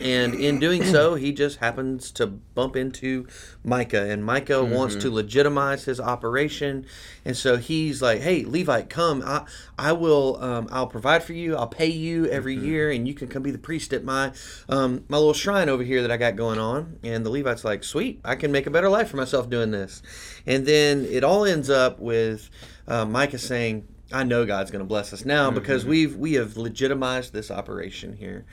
And 0.00 0.34
in 0.34 0.58
doing 0.58 0.82
so, 0.84 1.14
he 1.14 1.32
just 1.32 1.58
happens 1.58 2.10
to 2.12 2.26
bump 2.26 2.74
into 2.74 3.26
Micah, 3.62 4.10
and 4.10 4.24
Micah 4.24 4.64
wants 4.64 4.96
to 4.96 5.10
legitimize 5.10 5.84
his 5.84 6.00
operation, 6.00 6.86
and 7.24 7.36
so 7.36 7.58
he's 7.58 8.00
like, 8.00 8.20
"Hey, 8.20 8.44
Levite, 8.44 8.88
come! 8.88 9.22
I, 9.26 9.44
I 9.78 9.92
will, 9.92 10.42
um, 10.42 10.68
I'll 10.72 10.86
provide 10.86 11.22
for 11.22 11.34
you. 11.34 11.54
I'll 11.56 11.68
pay 11.68 11.88
you 11.88 12.26
every 12.26 12.54
year, 12.56 12.90
and 12.90 13.06
you 13.06 13.12
can 13.12 13.28
come 13.28 13.42
be 13.42 13.50
the 13.50 13.58
priest 13.58 13.92
at 13.92 14.02
my, 14.02 14.32
um, 14.68 15.04
my 15.08 15.18
little 15.18 15.34
shrine 15.34 15.68
over 15.68 15.82
here 15.82 16.00
that 16.02 16.10
I 16.10 16.16
got 16.16 16.36
going 16.36 16.58
on." 16.58 16.98
And 17.02 17.24
the 17.24 17.30
Levite's 17.30 17.64
like, 17.64 17.84
"Sweet, 17.84 18.20
I 18.24 18.36
can 18.36 18.50
make 18.50 18.66
a 18.66 18.70
better 18.70 18.88
life 18.88 19.10
for 19.10 19.18
myself 19.18 19.50
doing 19.50 19.70
this." 19.70 20.02
And 20.46 20.66
then 20.66 21.04
it 21.04 21.24
all 21.24 21.44
ends 21.44 21.68
up 21.68 21.98
with 21.98 22.48
uh, 22.88 23.04
Micah 23.04 23.38
saying, 23.38 23.86
I 24.12 24.24
know 24.24 24.44
God's 24.44 24.70
going 24.70 24.80
to 24.80 24.88
bless 24.88 25.12
us 25.12 25.24
now 25.24 25.50
because 25.50 25.84
we've 25.84 26.16
we 26.16 26.34
have 26.34 26.56
legitimized 26.56 27.32
this 27.32 27.50
operation 27.50 28.14
here. 28.14 28.44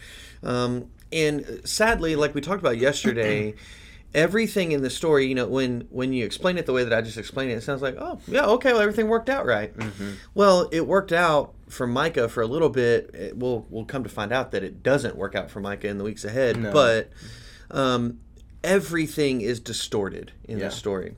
Um, 0.43 0.91
and 1.11 1.61
sadly, 1.63 2.15
like 2.15 2.33
we 2.35 2.41
talked 2.41 2.61
about 2.61 2.77
yesterday, 2.77 3.53
everything 4.13 4.71
in 4.71 4.81
the 4.81 4.89
story, 4.89 5.25
you 5.27 5.35
know, 5.35 5.47
when 5.47 5.87
when 5.89 6.13
you 6.13 6.25
explain 6.25 6.57
it 6.57 6.65
the 6.65 6.73
way 6.73 6.83
that 6.83 6.93
I 6.93 7.01
just 7.01 7.17
explained 7.17 7.51
it, 7.51 7.55
it 7.55 7.63
sounds 7.63 7.81
like, 7.81 7.95
oh 7.97 8.19
yeah, 8.27 8.45
okay, 8.45 8.71
well 8.73 8.81
everything 8.81 9.07
worked 9.07 9.29
out 9.29 9.45
right. 9.45 9.73
Well, 10.33 10.69
it 10.71 10.87
worked 10.87 11.11
out 11.13 11.53
for 11.69 11.85
Micah 11.87 12.29
for 12.29 12.41
a 12.41 12.47
little 12.47 12.69
bit. 12.69 13.11
It, 13.13 13.37
we'll 13.37 13.65
we'll 13.69 13.85
come 13.85 14.03
to 14.03 14.09
find 14.09 14.31
out 14.31 14.51
that 14.51 14.63
it 14.63 14.83
doesn't 14.83 15.15
work 15.15 15.35
out 15.35 15.49
for 15.51 15.59
Micah 15.59 15.87
in 15.87 15.97
the 15.97 16.03
weeks 16.03 16.23
ahead. 16.25 16.57
No. 16.57 16.71
But 16.71 17.09
um, 17.71 18.19
everything 18.63 19.41
is 19.41 19.59
distorted 19.59 20.31
in 20.45 20.57
Yeah. 20.57 20.65
this 20.65 20.75
story 20.75 21.15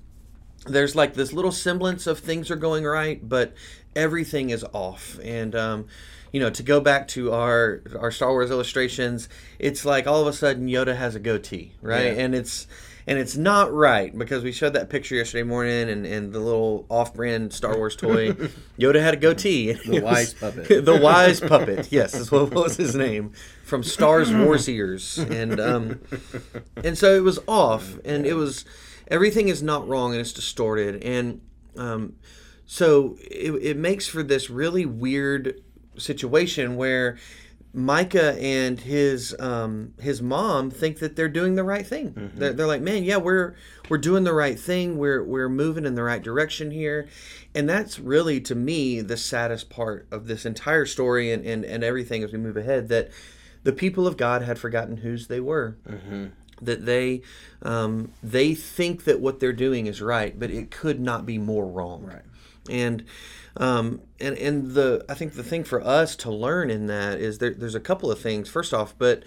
there's 0.67 0.93
like 0.93 1.13
this 1.13 1.31
little 1.31 1.53
semblance 1.53 2.05
of 2.05 2.19
things 2.19 2.51
are 2.51 2.57
going 2.57 2.83
right, 2.83 3.27
but 3.27 3.53
everything 3.95 4.49
is 4.49 4.63
off. 4.73 5.17
And 5.23 5.55
um, 5.55 5.87
you 6.31 6.39
know, 6.39 6.49
to 6.49 6.63
go 6.63 6.79
back 6.79 7.07
to 7.09 7.31
our 7.31 7.81
our 7.99 8.11
Star 8.11 8.29
Wars 8.31 8.51
illustrations, 8.51 9.29
it's 9.57 9.85
like 9.85 10.07
all 10.07 10.21
of 10.21 10.27
a 10.27 10.33
sudden 10.33 10.67
Yoda 10.67 10.95
has 10.95 11.15
a 11.15 11.19
goatee, 11.19 11.73
right? 11.81 12.15
Yeah. 12.15 12.23
And 12.23 12.35
it's 12.35 12.67
and 13.09 13.17
it's 13.17 13.35
not 13.35 13.73
right 13.73 14.15
because 14.15 14.43
we 14.43 14.51
showed 14.51 14.73
that 14.73 14.91
picture 14.91 15.15
yesterday 15.15 15.41
morning, 15.41 15.89
and, 15.89 16.05
and 16.05 16.31
the 16.31 16.39
little 16.39 16.85
off-brand 16.89 17.51
Star 17.51 17.75
Wars 17.75 17.95
toy, 17.95 18.33
Yoda 18.79 19.01
had 19.01 19.15
a 19.15 19.17
goatee. 19.17 19.73
The 19.73 19.99
wise 20.03 20.35
puppet. 20.35 20.67
the 20.85 20.95
wise 20.95 21.39
puppet. 21.39 21.91
Yes, 21.91 22.13
is 22.13 22.31
what, 22.31 22.51
what 22.51 22.65
was 22.65 22.77
his 22.77 22.93
name 22.93 23.33
from 23.63 23.81
Stars 23.81 24.31
Wars 24.33 24.69
ears, 24.69 25.17
and 25.17 25.59
um, 25.59 26.01
and 26.83 26.95
so 26.95 27.15
it 27.15 27.23
was 27.23 27.39
off, 27.47 27.97
and 28.05 28.27
it 28.27 28.35
was 28.35 28.63
everything 29.07 29.47
is 29.47 29.63
not 29.63 29.87
wrong, 29.87 30.11
and 30.11 30.21
it's 30.21 30.33
distorted, 30.33 31.03
and 31.03 31.41
um, 31.77 32.13
so 32.67 33.17
it, 33.21 33.51
it 33.53 33.77
makes 33.77 34.07
for 34.07 34.21
this 34.21 34.51
really 34.51 34.85
weird 34.85 35.63
situation 35.99 36.75
where 36.75 37.17
Micah 37.73 38.35
and 38.39 38.79
his 38.79 39.35
um, 39.39 39.93
his 39.99 40.21
mom 40.21 40.71
think 40.71 40.99
that 40.99 41.15
they're 41.15 41.29
doing 41.29 41.55
the 41.55 41.63
right 41.63 41.85
thing. 41.85 42.13
Mm-hmm. 42.13 42.39
They're, 42.39 42.53
they're 42.53 42.67
like, 42.67 42.81
man, 42.81 43.03
yeah, 43.03 43.17
we're 43.17 43.55
we're 43.89 43.99
doing 43.99 44.23
the 44.23 44.33
right 44.33 44.59
thing. 44.59 44.97
We're 44.97 45.23
we're 45.23 45.49
moving 45.49 45.85
in 45.85 45.93
the 45.93 46.03
right 46.03 46.21
direction 46.21 46.71
here, 46.71 47.07
and 47.53 47.69
that's 47.69 47.99
really 47.99 48.41
to 48.41 48.55
me 48.55 49.01
the 49.01 49.17
saddest 49.17 49.69
part 49.69 50.07
of 50.11 50.27
this 50.27 50.45
entire 50.45 50.85
story 50.87 51.31
and 51.31 51.45
and, 51.45 51.63
and 51.63 51.83
everything 51.83 52.23
as 52.23 52.31
we 52.31 52.39
move 52.39 52.57
ahead. 52.57 52.87
That 52.89 53.11
the 53.63 53.73
people 53.73 54.07
of 54.07 54.17
God 54.17 54.41
had 54.41 54.57
forgotten 54.57 54.97
whose 54.97 55.27
they 55.27 55.39
were. 55.39 55.77
Mm-hmm. 55.87 56.27
That 56.61 56.85
they 56.85 57.21
um, 57.61 58.11
they 58.23 58.55
think 58.55 59.03
that 59.03 59.19
what 59.21 59.39
they're 59.39 59.53
doing 59.53 59.85
is 59.85 60.01
right, 60.01 60.37
but 60.37 60.49
it 60.49 60.71
could 60.71 60.99
not 60.99 61.25
be 61.25 61.37
more 61.37 61.65
wrong. 61.65 62.03
Right. 62.03 62.23
And 62.69 63.05
um, 63.59 64.01
and 64.19 64.37
and 64.37 64.71
the 64.71 65.05
I 65.09 65.13
think 65.13 65.33
the 65.33 65.43
thing 65.43 65.63
for 65.63 65.85
us 65.85 66.15
to 66.17 66.31
learn 66.31 66.71
in 66.71 66.87
that 66.87 67.19
is 67.19 67.37
there, 67.37 67.53
there's 67.53 67.75
a 67.75 67.79
couple 67.79 68.09
of 68.09 68.19
things. 68.19 68.49
First 68.49 68.73
off, 68.73 68.95
but 68.97 69.23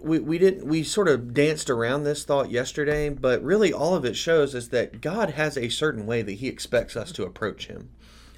we, 0.00 0.18
we 0.20 0.38
didn't 0.38 0.66
we 0.66 0.84
sort 0.84 1.08
of 1.08 1.34
danced 1.34 1.70
around 1.70 2.04
this 2.04 2.24
thought 2.24 2.50
yesterday, 2.50 3.08
but 3.08 3.42
really 3.42 3.72
all 3.72 3.94
of 3.94 4.04
it 4.04 4.14
shows 4.14 4.54
is 4.54 4.68
that 4.68 5.00
God 5.00 5.30
has 5.30 5.56
a 5.56 5.70
certain 5.70 6.06
way 6.06 6.22
that 6.22 6.32
He 6.32 6.48
expects 6.48 6.96
us 6.96 7.10
to 7.12 7.24
approach 7.24 7.66
Him, 7.66 7.90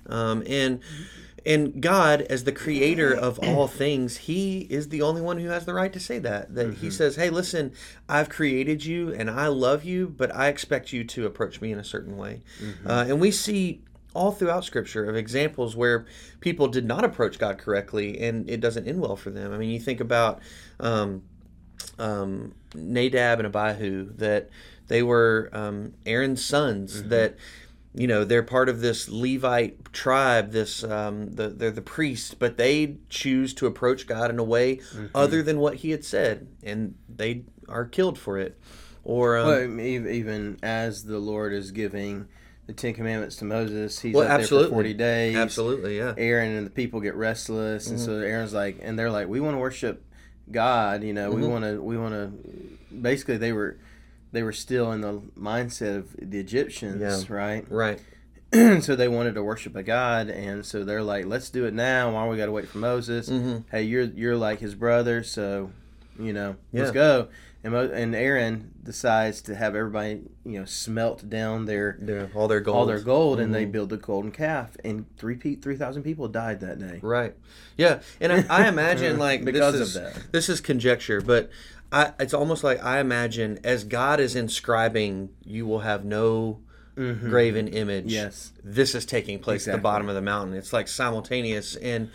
um, 0.07 0.43
and 0.47 0.81
and 1.45 1.83
God 1.83 2.23
as 2.23 2.45
the 2.45 2.53
Creator 2.53 3.13
of 3.13 3.39
all 3.41 3.67
things, 3.69 4.19
He 4.19 4.61
is 4.71 4.89
the 4.89 5.03
only 5.03 5.21
one 5.21 5.39
who 5.39 5.49
has 5.49 5.67
the 5.67 5.75
right 5.75 5.93
to 5.93 6.01
say 6.01 6.21
that. 6.21 6.55
That 6.55 6.75
He 6.75 6.91
says, 6.91 7.17
"Hey, 7.17 7.29
listen, 7.29 7.73
I've 8.09 8.29
created 8.29 8.85
you 8.85 9.13
and 9.13 9.29
I 9.29 9.49
love 9.49 9.85
you, 9.85 10.09
but 10.09 10.35
I 10.35 10.47
expect 10.47 10.93
you 10.93 11.05
to 11.05 11.27
approach 11.27 11.61
me 11.61 11.73
in 11.73 11.79
a 11.79 11.85
certain 11.85 12.17
way," 12.17 12.41
uh, 12.87 13.05
and 13.09 13.21
we 13.21 13.31
see 13.31 13.83
all 14.15 14.33
throughout 14.33 14.65
scripture 14.65 15.05
of 15.09 15.15
examples 15.17 15.77
where 15.77 16.05
people 16.41 16.67
did 16.69 16.85
not 16.85 17.05
approach 17.05 17.39
God 17.39 17.59
correctly 17.59 18.21
and 18.21 18.49
it 18.51 18.61
doesn't 18.61 18.87
end 18.89 19.01
well 19.01 19.17
for 19.17 19.31
them. 19.31 19.53
I 19.53 19.57
mean, 19.59 19.71
you 19.71 19.79
think 19.81 20.01
about 20.01 20.41
um, 20.81 21.23
um, 21.99 22.55
Nadab 22.75 23.41
and 23.41 23.47
Abihu, 23.55 24.13
that 24.17 24.49
they 24.89 25.03
were 25.03 25.51
um, 25.53 25.95
Aaron's 26.07 26.45
sons, 26.45 27.05
that 27.05 27.37
you 27.95 28.07
know 28.07 28.25
they're 28.25 28.43
part 28.43 28.69
of 28.69 28.81
this 28.81 29.09
Levite 29.09 29.93
tribe. 29.93 30.53
This 30.53 30.83
um, 30.85 31.35
the, 31.35 31.49
they're 31.49 31.71
the 31.71 31.83
priest, 31.83 32.39
but 32.39 32.57
they 32.57 32.97
choose 33.09 33.53
to 33.55 33.67
approach 33.67 34.07
God 34.07 34.31
in 34.31 34.39
a 34.39 34.45
way 34.45 34.81
other 35.15 35.43
than 35.43 35.59
what 35.59 35.77
He 35.77 35.91
had 35.91 36.05
said, 36.05 36.49
and 36.63 36.95
they 37.09 37.45
are 37.69 37.85
killed 37.85 38.19
for 38.19 38.39
it. 38.39 38.59
Or 39.05 39.39
um, 39.39 39.47
Well, 39.47 39.63
I 39.63 39.67
mean, 39.67 40.07
ev- 40.07 40.13
even 40.13 40.59
as 40.63 41.05
the 41.05 41.19
Lord 41.19 41.53
is 41.53 41.71
giving 41.73 42.27
the 42.71 42.81
Ten 42.81 42.95
Commandments 42.95 43.37
to 43.37 43.45
Moses, 43.45 43.99
he's 44.01 44.15
Well, 44.15 44.31
up 44.31 44.39
there 44.39 44.47
for 44.47 44.69
forty 44.69 44.95
days. 44.95 45.37
absolutely, 45.37 45.99
yeah, 45.99 46.15
Aaron 46.17 46.57
and 46.57 46.67
the 46.67 46.71
people 46.71 47.01
get 47.01 47.15
restless, 47.15 47.89
and 47.89 47.99
Mm-hmm. 47.99 48.07
so 48.07 48.19
Aaron's 48.19 48.53
like, 48.55 48.79
and 48.83 48.99
they're 48.99 49.11
like, 49.11 49.29
we 49.29 49.41
want 49.41 49.55
to 49.55 49.59
worship 49.59 50.05
God. 50.51 51.03
You 51.03 51.13
know, 51.13 51.31
we 51.31 51.43
Mm-hmm. 51.43 51.51
want 51.51 51.65
to, 51.65 51.83
we 51.83 51.97
want 51.99 52.15
to. 52.15 52.33
Basically, 52.95 53.37
they 53.37 53.53
were, 53.53 53.77
they 54.33 54.43
were 54.43 54.53
still 54.53 54.93
in 54.93 55.01
the 55.01 55.21
mindset 55.39 55.97
of 55.99 56.17
the 56.21 56.39
Egyptians, 56.39 57.01
Yeah. 57.01 57.35
right? 57.35 57.65
right, 57.71 58.01
so 58.83 58.95
they 58.97 59.09
wanted 59.09 59.35
to 59.35 59.43
worship 59.43 59.75
a 59.77 59.83
god, 59.83 60.29
and 60.29 60.65
so 60.65 60.85
they're 60.85 61.03
like, 61.03 61.27
"Let's 61.27 61.51
do 61.51 61.67
it 61.67 61.75
now. 61.75 62.13
Why 62.15 62.27
we 62.29 62.37
got 62.37 62.47
to 62.47 62.53
wait 62.53 62.69
for 62.69 62.79
Moses? 62.79 63.29
Mhm. 63.29 63.65
Hey, 63.71 63.83
you're 63.83 64.05
you're 64.05 64.37
like 64.37 64.61
his 64.61 64.75
brother, 64.75 65.23
so 65.23 65.71
you 66.19 66.33
know, 66.33 66.57
let's 66.73 66.91
go." 66.91 67.29
And 67.63 67.75
Mo- 67.75 67.91
and 67.93 68.15
Aaron 68.15 68.71
decides 68.83 69.43
to 69.43 69.55
have 69.55 69.75
everybody 69.77 70.23
you 70.47 70.59
know 70.61 70.65
smelt 70.65 71.29
down 71.29 71.67
their 71.67 71.99
They're- 72.01 72.31
all 72.35 72.49
their 72.49 72.61
gold, 72.61 72.77
all 72.77 72.87
their 72.87 73.01
gold, 73.01 73.39
and 73.39 73.55
they 73.55 73.67
Mhm. 73.67 73.73
build 73.73 73.91
the 73.91 73.99
golden 73.99 74.31
calf, 74.31 74.77
and 74.83 75.05
three 75.19 75.37
pe- 75.37 75.57
three 75.57 75.77
thousand 75.77 76.03
people 76.03 76.27
died 76.29 76.61
that 76.61 76.79
day. 76.79 77.01
Right. 77.03 77.35
Yeah, 77.77 78.01
and 78.21 78.33
I, 78.33 78.45
I 78.49 78.69
imagine 78.69 79.19
like 79.29 79.45
Because 79.45 79.75
this 79.75 79.81
of 79.83 79.87
is, 79.89 79.95
that. 80.15 80.33
This 80.33 80.49
is 80.49 80.61
conjecture, 80.63 81.21
but 81.21 81.51
I, 81.93 82.13
it's 82.19 82.33
almost 82.33 82.65
like 82.65 82.83
I 82.83 82.99
imagine 83.01 83.59
as 83.63 83.85
God 83.85 84.21
is 84.21 84.35
inscribing, 84.37 85.29
you 85.45 85.67
will 85.67 85.81
have 85.81 86.05
no 86.05 86.61
graven 86.95 87.67
image. 87.69 88.05
Mm-hmm. 88.05 88.11
Yes. 88.11 88.53
This 88.65 88.95
is 88.95 89.05
taking 89.07 89.39
place 89.39 89.67
at 89.69 89.73
the 89.73 89.81
bottom 89.81 90.09
of 90.09 90.15
the 90.15 90.21
mountain. 90.23 90.55
It's 90.57 90.73
like 90.73 90.89
simultaneous 90.89 91.77
and. 91.77 92.11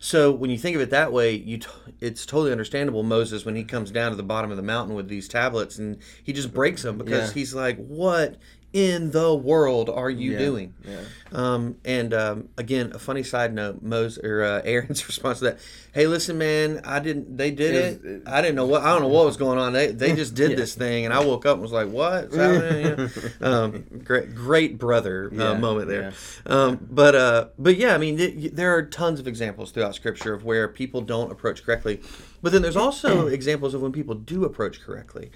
So 0.00 0.30
when 0.32 0.50
you 0.50 0.58
think 0.58 0.76
of 0.76 0.82
it 0.82 0.90
that 0.90 1.12
way, 1.12 1.34
you 1.34 1.58
t- 1.58 1.68
it's 2.00 2.24
totally 2.24 2.52
understandable. 2.52 3.02
Moses 3.02 3.44
when 3.44 3.56
he 3.56 3.64
comes 3.64 3.90
down 3.90 4.10
to 4.10 4.16
the 4.16 4.22
bottom 4.22 4.50
of 4.50 4.56
the 4.56 4.62
mountain 4.62 4.94
with 4.94 5.08
these 5.08 5.28
tablets 5.28 5.78
and 5.78 5.98
he 6.22 6.32
just 6.32 6.54
breaks 6.54 6.82
them 6.82 6.98
because 6.98 7.28
Yeah. 7.28 7.34
he's 7.34 7.54
like, 7.54 7.76
"What 7.78 8.36
in 8.72 9.10
the 9.12 9.34
world 9.34 9.88
are 9.90 10.10
you 10.10 10.32
Yeah. 10.32 10.38
doing?" 10.38 10.74
Yeah. 10.86 10.96
Um, 11.30 11.76
and 11.84 12.14
um, 12.14 12.48
again, 12.56 12.92
a 12.94 12.98
funny 12.98 13.22
side 13.22 13.52
note: 13.54 13.82
Moses 13.82 14.22
or 14.24 14.42
uh, 14.42 14.62
Aaron's 14.64 15.06
response 15.08 15.38
to 15.40 15.44
that. 15.46 15.58
Hey, 15.92 16.06
listen, 16.06 16.38
man, 16.38 16.80
I 16.84 17.00
didn't. 17.00 17.36
They 17.36 17.50
did 17.50 17.74
It 17.74 18.04
it. 18.04 18.22
I 18.26 18.40
didn't 18.40 18.54
know 18.56 18.66
what. 18.66 18.82
I 18.82 18.92
don't 18.92 19.02
know 19.02 19.08
what 19.08 19.26
was 19.26 19.36
going 19.36 19.58
on. 19.58 19.72
They 19.72 19.88
they 19.92 20.14
just 20.14 20.34
did 20.34 20.50
Yeah. 20.52 20.56
this 20.56 20.74
thing, 20.74 21.04
and 21.04 21.12
I 21.12 21.24
woke 21.24 21.44
up 21.44 21.54
and 21.54 21.62
was 21.62 21.72
like, 21.72 21.88
"What?" 21.88 22.32
happening?" 22.32 23.10
Yeah. 23.40 23.46
um, 23.48 23.84
great, 24.04 24.34
great 24.34 24.78
brother 24.78 25.30
uh, 25.38 25.54
moment 25.58 25.88
there. 25.88 26.12
Um, 26.46 26.78
but 26.90 27.14
uh, 27.14 27.48
but 27.58 27.76
yeah, 27.76 27.94
I 27.94 27.98
mean, 27.98 28.16
th- 28.16 28.52
there 28.52 28.74
are 28.74 28.82
tons 28.82 29.20
of 29.20 29.26
examples 29.26 29.70
throughout 29.70 29.94
Scripture 29.94 30.32
of 30.34 30.44
where 30.44 30.68
people 30.68 31.00
don't 31.02 31.30
approach 31.32 31.64
correctly, 31.64 32.00
but 32.42 32.52
then 32.52 32.62
there's 32.62 32.76
also 32.76 33.26
examples 33.26 33.74
of 33.74 33.82
when 33.82 33.92
people 33.92 34.14
do 34.14 34.44
approach 34.44 34.80
correctly. 34.80 35.30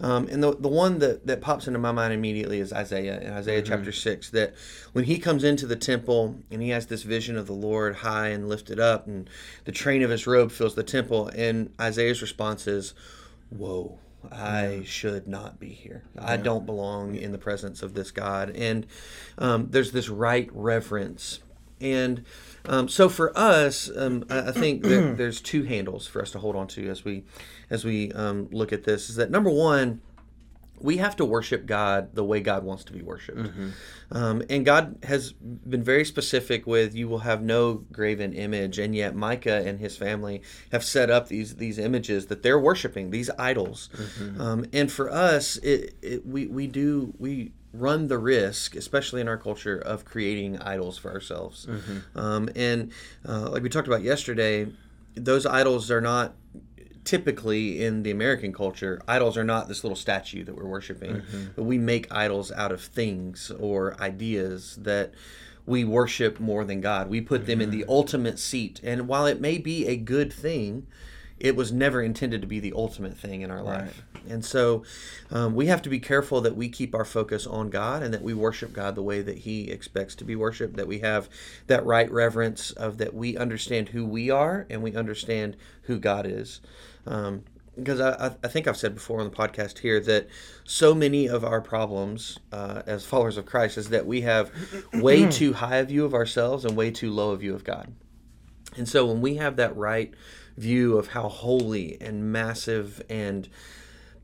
Um, 0.00 0.28
and 0.28 0.42
the, 0.42 0.54
the 0.54 0.68
one 0.68 1.00
that, 1.00 1.26
that 1.26 1.40
pops 1.40 1.66
into 1.66 1.78
my 1.78 1.90
mind 1.90 2.12
immediately 2.12 2.60
is 2.60 2.72
Isaiah 2.72 3.20
in 3.20 3.32
Isaiah 3.32 3.62
chapter 3.62 3.90
6 3.90 4.30
that 4.30 4.54
when 4.92 5.04
he 5.04 5.18
comes 5.18 5.42
into 5.42 5.66
the 5.66 5.76
temple 5.76 6.36
and 6.50 6.62
he 6.62 6.68
has 6.70 6.86
this 6.86 7.02
vision 7.02 7.36
of 7.36 7.46
the 7.46 7.52
Lord 7.52 7.96
high 7.96 8.28
and 8.28 8.48
lifted 8.48 8.78
up 8.78 9.08
and 9.08 9.28
the 9.64 9.72
train 9.72 10.02
of 10.02 10.10
his 10.10 10.26
robe 10.26 10.52
fills 10.52 10.76
the 10.76 10.84
temple 10.84 11.28
and 11.34 11.72
Isaiah's 11.80 12.22
response 12.22 12.68
is 12.68 12.94
whoa 13.50 13.98
I 14.30 14.82
should 14.84 15.28
not 15.28 15.60
be 15.60 15.68
here. 15.68 16.02
I 16.18 16.36
don't 16.36 16.66
belong 16.66 17.14
in 17.14 17.32
the 17.32 17.38
presence 17.38 17.82
of 17.82 17.94
this 17.94 18.10
God. 18.10 18.50
And 18.50 18.86
um, 19.38 19.68
there's 19.70 19.92
this 19.92 20.08
right 20.08 20.50
reverence. 20.52 21.40
And 21.80 22.24
um, 22.66 22.88
so 22.88 23.08
for 23.08 23.36
us, 23.38 23.88
um, 23.96 24.24
I, 24.28 24.48
I 24.48 24.52
think 24.52 24.82
there, 24.82 25.14
there's 25.14 25.40
two 25.40 25.62
handles 25.62 26.06
for 26.06 26.20
us 26.20 26.32
to 26.32 26.40
hold 26.40 26.56
on 26.56 26.66
to 26.68 26.88
as 26.88 27.04
we 27.04 27.24
as 27.70 27.84
we 27.84 28.12
um, 28.12 28.48
look 28.50 28.72
at 28.72 28.84
this. 28.84 29.10
Is 29.10 29.16
that 29.16 29.30
number 29.30 29.50
one, 29.50 30.00
we 30.80 30.98
have 30.98 31.16
to 31.16 31.24
worship 31.24 31.66
God 31.66 32.14
the 32.14 32.22
way 32.24 32.40
God 32.40 32.62
wants 32.62 32.84
to 32.84 32.92
be 32.92 33.02
worshiped. 33.02 33.50
Um, 34.12 34.42
and 34.48 34.64
God 34.64 34.96
has 35.02 35.32
been 35.32 35.82
very 35.82 36.04
specific 36.04 36.66
with 36.68 36.94
you 36.94 37.08
will 37.08 37.18
have 37.18 37.42
no 37.42 37.84
graven 37.92 38.32
image, 38.32 38.78
and 38.78 38.94
yet 38.94 39.14
Micah 39.16 39.66
and 39.66 39.80
his 39.80 39.96
family 39.96 40.40
have 40.70 40.84
set 40.84 41.10
up 41.10 41.28
these 41.28 41.56
these 41.56 41.78
images 41.78 42.26
that 42.26 42.42
they're 42.44 42.60
worshiping 42.60 43.10
these 43.10 43.28
idols. 43.38 43.88
Um, 44.40 44.66
and 44.72 44.90
for 44.90 45.10
us, 45.10 45.56
it, 45.58 45.96
it 46.00 46.24
we 46.26 46.46
we 46.46 46.66
do 46.68 47.12
we 47.18 47.52
run 47.74 48.06
the 48.08 48.16
risk, 48.18 48.76
especially 48.76 49.20
in 49.20 49.28
our 49.28 49.36
culture, 49.36 49.76
of 49.78 50.04
creating 50.04 50.58
idols 50.62 50.96
for 50.96 51.10
ourselves. 51.12 51.66
Um, 52.14 52.48
and 52.54 52.92
uh, 53.28 53.50
like 53.50 53.62
we 53.64 53.68
talked 53.68 53.88
about 53.88 54.02
yesterday, 54.02 54.68
those 55.16 55.44
idols 55.44 55.90
are 55.90 56.00
not 56.00 56.34
typically 57.08 57.82
in 57.82 58.02
the 58.02 58.10
American 58.10 58.52
culture, 58.52 59.00
idols 59.08 59.38
are 59.38 59.44
not 59.44 59.66
this 59.66 59.82
little 59.82 59.96
statue 59.96 60.44
that 60.44 60.54
we're 60.54 60.66
worshiping, 60.66 61.16
mm-hmm. 61.16 61.44
but 61.56 61.62
we 61.62 61.78
make 61.78 62.12
idols 62.12 62.52
out 62.52 62.70
of 62.70 62.82
things 62.82 63.50
or 63.58 63.98
ideas 63.98 64.76
that 64.82 65.14
we 65.64 65.84
worship 65.84 66.38
more 66.38 66.66
than 66.66 66.82
God. 66.82 67.08
We 67.08 67.22
put 67.22 67.46
them 67.46 67.62
in 67.62 67.70
mm-hmm. 67.70 67.78
the 67.78 67.86
ultimate 67.88 68.38
seat. 68.38 68.82
And 68.84 69.08
while 69.08 69.24
it 69.24 69.40
may 69.40 69.56
be 69.56 69.86
a 69.86 69.96
good 69.96 70.30
thing, 70.30 70.86
it 71.40 71.54
was 71.56 71.70
never 71.72 72.02
intended 72.02 72.40
to 72.40 72.46
be 72.46 72.60
the 72.60 72.72
ultimate 72.74 73.16
thing 73.16 73.42
in 73.42 73.50
our 73.50 73.62
life. 73.62 74.02
And 74.28 74.44
so 74.44 74.82
um, 75.30 75.54
we 75.54 75.66
have 75.66 75.80
to 75.82 75.88
be 75.88 75.98
careful 76.00 76.40
that 76.42 76.56
we 76.56 76.68
keep 76.68 76.94
our 76.94 77.04
focus 77.04 77.46
on 77.46 77.70
God 77.70 78.02
and 78.02 78.12
that 78.12 78.22
we 78.22 78.34
worship 78.34 78.72
God 78.72 78.94
the 78.94 79.02
way 79.02 79.22
that 79.22 79.38
He 79.38 79.70
expects 79.70 80.14
to 80.16 80.24
be 80.24 80.36
worshiped, 80.36 80.76
that 80.76 80.86
we 80.88 80.98
have 80.98 81.28
that 81.66 81.84
right 81.86 82.10
reverence 82.10 82.70
of 82.72 82.98
that 82.98 83.14
we 83.14 83.36
understand 83.36 83.90
who 83.90 84.04
we 84.04 84.30
are 84.30 84.66
and 84.68 84.82
we 84.82 84.94
understand 84.94 85.56
who 85.82 85.98
God 85.98 86.26
is. 86.26 86.60
Um, 87.06 87.44
because 87.76 88.00
I, 88.00 88.26
I- 88.26 88.36
I 88.42 88.48
think 88.48 88.66
I've 88.66 88.76
said 88.76 88.94
before 88.94 89.20
on 89.20 89.30
the 89.30 89.34
podcast 89.36 89.78
here 89.78 90.00
that 90.00 90.26
so 90.64 90.94
many 90.96 91.28
of 91.28 91.44
our 91.44 91.60
problems 91.60 92.38
uh, 92.52 92.82
as 92.86 93.04
followers 93.06 93.36
of 93.36 93.46
Christ 93.46 93.78
is 93.78 93.90
that 93.90 94.04
we 94.04 94.22
have 94.22 94.50
way 94.94 95.26
too 95.30 95.52
high 95.54 95.76
a 95.76 95.84
view 95.84 96.04
of 96.04 96.12
ourselves 96.12 96.64
and 96.64 96.76
way 96.76 96.90
too 96.90 97.12
low 97.12 97.30
a 97.30 97.36
view 97.36 97.54
of 97.54 97.62
God. 97.62 97.92
And 98.76 98.88
so 98.88 99.06
when 99.06 99.20
we 99.20 99.36
have 99.36 99.56
that 99.56 99.76
right 99.76 100.12
view 100.58 100.98
of 100.98 101.08
how 101.08 101.28
holy 101.28 101.96
and 102.00 102.32
massive 102.32 103.02
and 103.08 103.48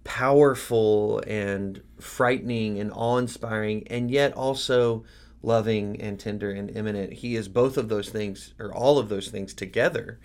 powerful 0.04 1.22
and 1.26 1.82
frightening 1.98 2.78
and 2.78 2.92
awe-inspiring 2.92 3.86
and 3.88 4.10
yet 4.10 4.32
also 4.34 5.04
loving 5.42 6.00
and 6.00 6.18
tender 6.18 6.50
and 6.50 6.70
imminent, 6.70 7.12
he 7.12 7.36
is 7.36 7.48
both 7.48 7.76
of 7.76 7.88
those 7.88 8.08
things 8.08 8.54
or 8.58 8.72
all 8.72 8.98
of 8.98 9.08
those 9.08 9.28
things 9.28 9.54
together. 9.54 10.18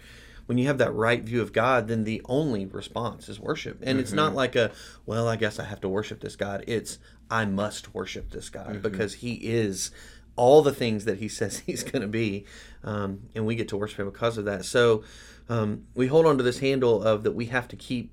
When 0.46 0.58
you 0.58 0.66
have 0.68 0.80
that 0.80 0.94
right 0.94 1.22
view 1.22 1.42
of 1.42 1.54
God, 1.54 1.88
then 1.88 2.06
the 2.06 2.22
only 2.26 2.66
response 2.66 3.30
is 3.30 3.40
worship. 3.40 3.80
And 3.84 4.00
it's 4.00 4.14
not 4.14 4.34
like 4.34 4.56
a, 4.56 4.72
well, 5.06 5.28
I 5.28 5.36
guess 5.36 5.60
I 5.60 5.66
have 5.66 5.82
to 5.82 5.90
worship 5.90 6.22
this 6.22 6.36
God. 6.36 6.64
It's 6.66 6.98
I 7.30 7.46
must 7.46 7.94
worship 7.94 8.32
this 8.32 8.50
God 8.50 8.82
because 8.82 9.16
he 9.16 9.34
is 9.34 9.92
all 10.36 10.64
the 10.64 10.74
things 10.74 11.06
that 11.06 11.20
he 11.20 11.28
says 11.28 11.60
he's 11.60 11.84
going 11.84 12.02
to 12.02 12.08
be, 12.08 12.46
um, 12.84 13.30
and 13.36 13.46
we 13.46 13.56
get 13.56 13.68
to 13.68 13.78
worship 13.78 14.00
him 14.00 14.10
because 14.10 14.40
of 14.40 14.46
that. 14.46 14.66
So 14.66 15.04
um, 15.50 15.86
we 15.96 16.08
hold 16.08 16.26
on 16.26 16.38
to 16.38 16.44
this 16.44 16.60
handle 16.60 17.04
of 17.04 17.24
that 17.24 17.32
we 17.34 17.46
have 17.48 17.68
to 17.70 17.76
keep 17.76 18.12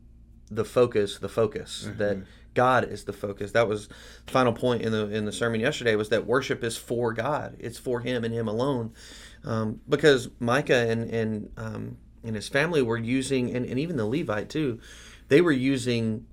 the 0.50 0.64
focus, 0.64 1.18
the 1.18 1.28
focus 1.28 1.84
Mm-hmm. 1.86 1.98
that 1.98 2.18
God 2.54 2.84
is 2.84 3.04
the 3.04 3.12
focus. 3.12 3.52
That 3.52 3.68
was 3.68 3.88
the 3.88 4.32
final 4.32 4.52
point 4.54 4.80
in 4.80 4.90
the 4.90 5.08
in 5.10 5.26
the 5.26 5.32
sermon 5.32 5.60
yesterday 5.60 5.94
was 5.94 6.08
that 6.08 6.26
worship 6.26 6.64
is 6.64 6.76
for 6.76 7.12
God. 7.12 7.54
It's 7.58 7.78
for 7.78 8.00
Him 8.00 8.24
and 8.24 8.32
Him 8.32 8.48
alone, 8.48 8.94
um, 9.44 9.80
because 9.86 10.30
Micah 10.40 10.88
and 10.88 11.10
and 11.10 11.50
um, 11.58 11.98
and 12.24 12.34
his 12.34 12.48
family 12.48 12.80
were 12.82 12.96
using, 12.96 13.54
and, 13.54 13.66
and 13.66 13.78
even 13.78 13.96
the 13.96 14.06
Levite 14.06 14.48
too, 14.48 14.80
they 15.28 15.40
were 15.42 15.52
using 15.52 16.26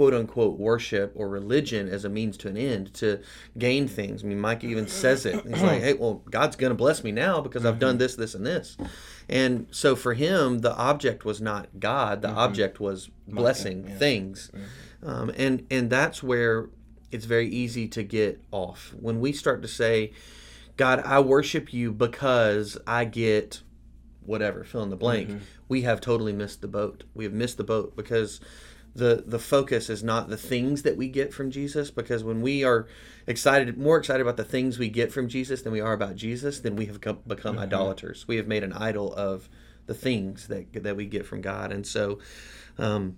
quote 0.00 0.14
unquote 0.14 0.58
worship 0.58 1.12
or 1.14 1.28
religion 1.28 1.86
as 1.86 2.06
a 2.06 2.08
means 2.08 2.38
to 2.38 2.48
an 2.48 2.56
end 2.56 2.94
to 2.94 3.20
gain 3.58 3.86
things. 3.86 4.24
I 4.24 4.28
mean, 4.28 4.40
Mike 4.40 4.64
even 4.64 4.88
says 4.88 5.26
it. 5.26 5.44
He's 5.46 5.60
like, 5.60 5.82
hey, 5.82 5.92
well, 5.92 6.22
God's 6.30 6.56
going 6.56 6.70
to 6.70 6.74
bless 6.74 7.04
me 7.04 7.12
now 7.12 7.42
because 7.42 7.66
I've 7.66 7.78
done 7.78 7.96
mm-hmm. 7.96 7.98
this, 7.98 8.14
this, 8.16 8.34
and 8.34 8.46
this. 8.46 8.78
And 9.28 9.66
so 9.70 9.94
for 9.94 10.14
him, 10.14 10.60
the 10.60 10.74
object 10.74 11.26
was 11.26 11.42
not 11.42 11.68
God, 11.78 12.22
the 12.22 12.28
mm-hmm. 12.28 12.38
object 12.38 12.80
was 12.80 13.10
blessing 13.28 13.84
things. 13.98 14.50
Um, 15.02 15.32
and, 15.36 15.66
and 15.70 15.90
that's 15.90 16.22
where 16.22 16.70
it's 17.10 17.26
very 17.26 17.50
easy 17.50 17.86
to 17.88 18.02
get 18.02 18.42
off. 18.52 18.94
When 18.98 19.20
we 19.20 19.34
start 19.34 19.60
to 19.60 19.68
say, 19.68 20.14
God, 20.78 21.02
I 21.04 21.20
worship 21.20 21.74
you 21.74 21.92
because 21.92 22.78
I 22.86 23.04
get 23.04 23.60
whatever, 24.24 24.64
fill 24.64 24.82
in 24.82 24.88
the 24.88 24.96
blank, 24.96 25.28
mm-hmm. 25.28 25.44
we 25.68 25.82
have 25.82 26.00
totally 26.00 26.32
missed 26.32 26.62
the 26.62 26.68
boat. 26.68 27.04
We 27.12 27.24
have 27.24 27.34
missed 27.34 27.58
the 27.58 27.64
boat 27.64 27.96
because 27.96 28.40
the 28.94 29.22
the 29.26 29.38
focus 29.38 29.88
is 29.88 30.02
not 30.02 30.28
the 30.28 30.36
things 30.36 30.82
that 30.82 30.96
we 30.96 31.08
get 31.08 31.32
from 31.32 31.50
Jesus 31.50 31.90
because 31.90 32.24
when 32.24 32.40
we 32.40 32.64
are 32.64 32.86
excited 33.26 33.78
more 33.78 33.96
excited 33.96 34.20
about 34.20 34.36
the 34.36 34.44
things 34.44 34.78
we 34.78 34.88
get 34.88 35.12
from 35.12 35.28
Jesus 35.28 35.62
than 35.62 35.72
we 35.72 35.80
are 35.80 35.92
about 35.92 36.16
Jesus 36.16 36.60
then 36.60 36.76
we 36.76 36.86
have 36.86 37.00
come, 37.00 37.20
become 37.26 37.58
idolaters. 37.58 38.26
We 38.26 38.36
have 38.36 38.46
made 38.48 38.64
an 38.64 38.72
idol 38.72 39.14
of 39.14 39.48
the 39.86 39.94
things 39.94 40.48
that 40.48 40.82
that 40.82 40.96
we 40.96 41.06
get 41.06 41.24
from 41.24 41.40
God. 41.40 41.72
And 41.72 41.86
so 41.86 42.18
um, 42.78 43.16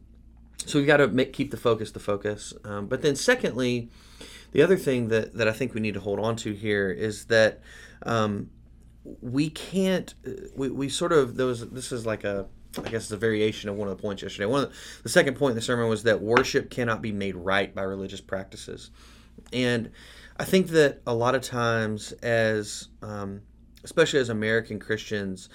so 0.65 0.79
we've 0.79 0.87
got 0.87 0.99
to 0.99 1.09
make, 1.09 1.33
keep 1.33 1.51
the 1.51 1.57
focus 1.57 1.91
the 1.91 2.01
focus. 2.01 2.53
Um, 2.65 2.87
but 2.87 3.03
then 3.03 3.17
secondly 3.17 3.89
the 4.53 4.63
other 4.63 4.77
thing 4.77 5.09
that 5.09 5.35
that 5.35 5.49
I 5.49 5.53
think 5.53 5.73
we 5.73 5.81
need 5.81 5.95
to 5.95 6.01
hold 6.01 6.21
on 6.21 6.37
to 6.37 6.53
here 6.53 6.91
is 6.91 7.27
that 7.27 7.61
um, 8.05 8.51
we 9.05 9.49
can't 9.49 10.15
we, 10.55 10.69
we 10.69 10.89
sort 10.89 11.13
of 11.13 11.37
those 11.37 11.69
this 11.71 11.93
is 11.93 12.05
like 12.05 12.25
a 12.25 12.47
I 12.79 12.89
guess 12.89 13.05
it's 13.05 13.11
a 13.13 13.17
variation 13.17 13.69
of 13.69 13.77
one 13.77 13.89
of 13.89 13.97
the 13.97 14.03
points 14.03 14.23
yesterday. 14.23 14.47
One 14.47 14.65
of 14.65 14.71
the, 14.71 14.77
the 15.05 15.09
second 15.09 15.37
point 15.37 15.53
in 15.53 15.57
the 15.57 15.63
sermon 15.63 15.89
was 15.89 16.03
that 16.05 16.21
worship 16.23 16.71
cannot 16.71 17.03
be 17.03 17.13
made 17.13 17.37
right 17.37 17.75
by 17.75 17.83
religious 17.83 18.21
practices, 18.21 18.91
and 19.53 19.91
I 20.39 20.45
think 20.45 20.69
that 20.69 21.03
a 21.07 21.15
lot 21.15 21.35
of 21.35 21.43
times, 21.43 22.13
as 22.23 22.89
um, 23.03 23.43
especially 23.85 24.21
as 24.21 24.29
American 24.29 24.79
Christians, 24.79 25.49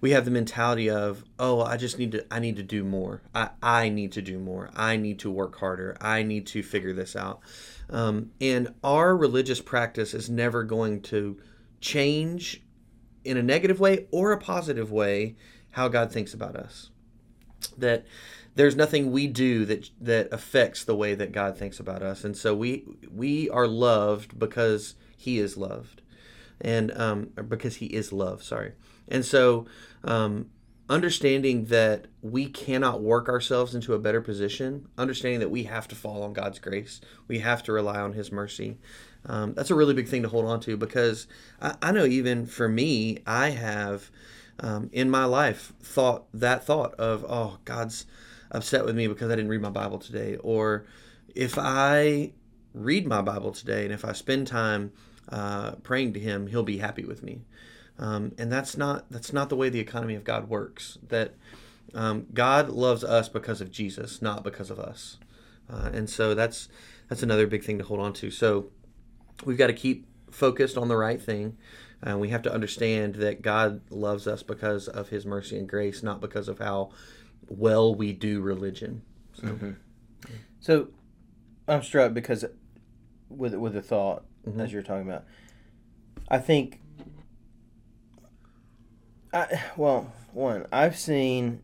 we 0.00 0.10
have 0.10 0.24
the 0.24 0.30
mentality 0.30 0.90
of, 0.90 1.24
oh, 1.38 1.62
I 1.62 1.76
just 1.76 1.98
need 1.98 2.12
to, 2.12 2.26
I 2.30 2.40
need 2.40 2.56
to 2.56 2.62
do 2.62 2.82
more. 2.82 3.22
I, 3.34 3.50
I 3.62 3.88
need 3.88 4.12
to 4.12 4.22
do 4.22 4.38
more. 4.38 4.68
I 4.74 4.96
need 4.96 5.20
to 5.20 5.30
work 5.30 5.58
harder. 5.58 5.96
I 6.00 6.24
need 6.24 6.46
to 6.48 6.62
figure 6.62 6.92
this 6.92 7.14
out. 7.14 7.40
Um, 7.88 8.32
and 8.40 8.74
our 8.82 9.16
religious 9.16 9.60
practice 9.60 10.12
is 10.12 10.28
never 10.28 10.64
going 10.64 11.02
to 11.02 11.38
change 11.80 12.62
in 13.24 13.36
a 13.36 13.42
negative 13.42 13.78
way 13.78 14.06
or 14.10 14.32
a 14.32 14.38
positive 14.38 14.90
way 14.90 15.36
how 15.72 15.88
God 15.88 16.12
thinks 16.12 16.32
about 16.32 16.56
us. 16.56 16.90
That 17.76 18.06
there's 18.54 18.76
nothing 18.76 19.10
we 19.10 19.26
do 19.26 19.64
that 19.64 19.90
that 20.00 20.32
affects 20.32 20.84
the 20.84 20.94
way 20.94 21.14
that 21.14 21.32
God 21.32 21.56
thinks 21.56 21.80
about 21.80 22.02
us, 22.02 22.24
and 22.24 22.36
so 22.36 22.54
we 22.54 22.84
we 23.10 23.48
are 23.50 23.66
loved 23.66 24.38
because 24.38 24.94
He 25.16 25.38
is 25.38 25.56
loved, 25.56 26.02
and 26.60 26.96
um, 26.98 27.30
because 27.48 27.76
He 27.76 27.86
is 27.86 28.12
love. 28.12 28.42
Sorry, 28.42 28.72
and 29.08 29.24
so 29.24 29.66
um, 30.04 30.50
understanding 30.88 31.66
that 31.66 32.06
we 32.20 32.46
cannot 32.46 33.00
work 33.00 33.28
ourselves 33.28 33.74
into 33.74 33.94
a 33.94 33.98
better 33.98 34.20
position, 34.20 34.86
understanding 34.98 35.40
that 35.40 35.50
we 35.50 35.64
have 35.64 35.88
to 35.88 35.94
fall 35.94 36.22
on 36.22 36.32
God's 36.32 36.58
grace, 36.58 37.00
we 37.28 37.38
have 37.38 37.62
to 37.64 37.72
rely 37.72 38.00
on 38.00 38.12
His 38.12 38.30
mercy. 38.30 38.76
Um, 39.24 39.54
that's 39.54 39.70
a 39.70 39.74
really 39.74 39.94
big 39.94 40.08
thing 40.08 40.22
to 40.22 40.28
hold 40.28 40.46
on 40.46 40.60
to 40.60 40.76
because 40.76 41.26
I, 41.60 41.76
I 41.80 41.92
know 41.92 42.04
even 42.04 42.44
for 42.44 42.68
me, 42.68 43.18
I 43.24 43.50
have 43.50 44.10
um, 44.62 44.88
in 44.92 45.10
my 45.10 45.24
life 45.24 45.72
thought 45.82 46.24
that 46.32 46.64
thought 46.64 46.94
of 46.94 47.26
oh 47.28 47.58
god's 47.64 48.06
upset 48.52 48.84
with 48.84 48.94
me 48.94 49.08
because 49.08 49.30
i 49.30 49.34
didn't 49.34 49.50
read 49.50 49.60
my 49.60 49.70
bible 49.70 49.98
today. 49.98 50.36
Or 50.36 50.86
if 51.34 51.58
i 51.58 52.32
read 52.72 53.06
my 53.06 53.20
bible 53.20 53.52
today 53.52 53.84
and 53.84 53.92
if 53.92 54.04
i 54.04 54.12
spend 54.12 54.46
time 54.46 54.92
uh, 55.28 55.72
praying 55.82 56.14
to 56.14 56.20
him 56.20 56.46
he'll 56.46 56.62
be 56.62 56.78
happy 56.78 57.04
with 57.04 57.22
me. 57.22 57.42
Um, 57.98 58.32
and 58.38 58.50
that's 58.50 58.76
not 58.76 59.10
that's 59.10 59.32
not 59.32 59.48
the 59.48 59.56
way 59.56 59.68
the 59.68 59.80
economy 59.80 60.14
of 60.14 60.24
god 60.24 60.48
works. 60.48 60.98
That 61.08 61.34
um, 61.94 62.26
god 62.32 62.68
loves 62.68 63.04
us 63.04 63.28
because 63.28 63.60
of 63.60 63.70
jesus 63.70 64.22
not 64.22 64.44
because 64.44 64.70
of 64.70 64.78
us. 64.78 65.18
Uh, 65.68 65.90
and 65.92 66.08
so 66.08 66.34
that's 66.34 66.68
that's 67.08 67.22
another 67.22 67.46
big 67.46 67.64
thing 67.64 67.78
to 67.78 67.84
hold 67.84 68.00
on 68.00 68.12
to. 68.14 68.30
So 68.30 68.70
we've 69.44 69.58
got 69.58 69.66
to 69.66 69.72
keep 69.72 70.06
focused 70.30 70.78
on 70.78 70.88
the 70.88 70.96
right 70.96 71.20
thing 71.20 71.56
and 72.02 72.20
we 72.20 72.30
have 72.30 72.42
to 72.42 72.52
understand 72.52 73.16
that 73.16 73.42
God 73.42 73.80
loves 73.90 74.26
us 74.26 74.42
because 74.42 74.88
of 74.88 75.08
His 75.08 75.24
mercy 75.24 75.58
and 75.58 75.68
grace, 75.68 76.02
not 76.02 76.20
because 76.20 76.48
of 76.48 76.58
how 76.58 76.90
well 77.48 77.94
we 77.94 78.12
do 78.12 78.40
religion. 78.40 79.02
So, 79.34 79.46
mm-hmm. 79.46 79.70
So 80.60 80.88
I'm 81.68 81.82
struck 81.82 82.14
because 82.14 82.44
with 83.28 83.54
with 83.54 83.74
the 83.74 83.82
thought 83.82 84.24
mm-hmm. 84.46 84.60
as 84.60 84.72
you're 84.72 84.82
talking 84.82 85.08
about, 85.08 85.24
I 86.28 86.38
think. 86.38 86.80
I 89.32 89.62
well, 89.76 90.12
one 90.32 90.66
I've 90.72 90.98
seen 90.98 91.62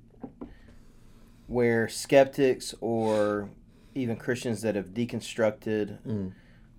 where 1.47 1.89
skeptics 1.89 2.75
or 2.81 3.51
even 3.95 4.17
Christians 4.17 4.63
that 4.63 4.75
have 4.77 4.89
deconstructed, 4.89 5.99
Mm. 6.03 6.33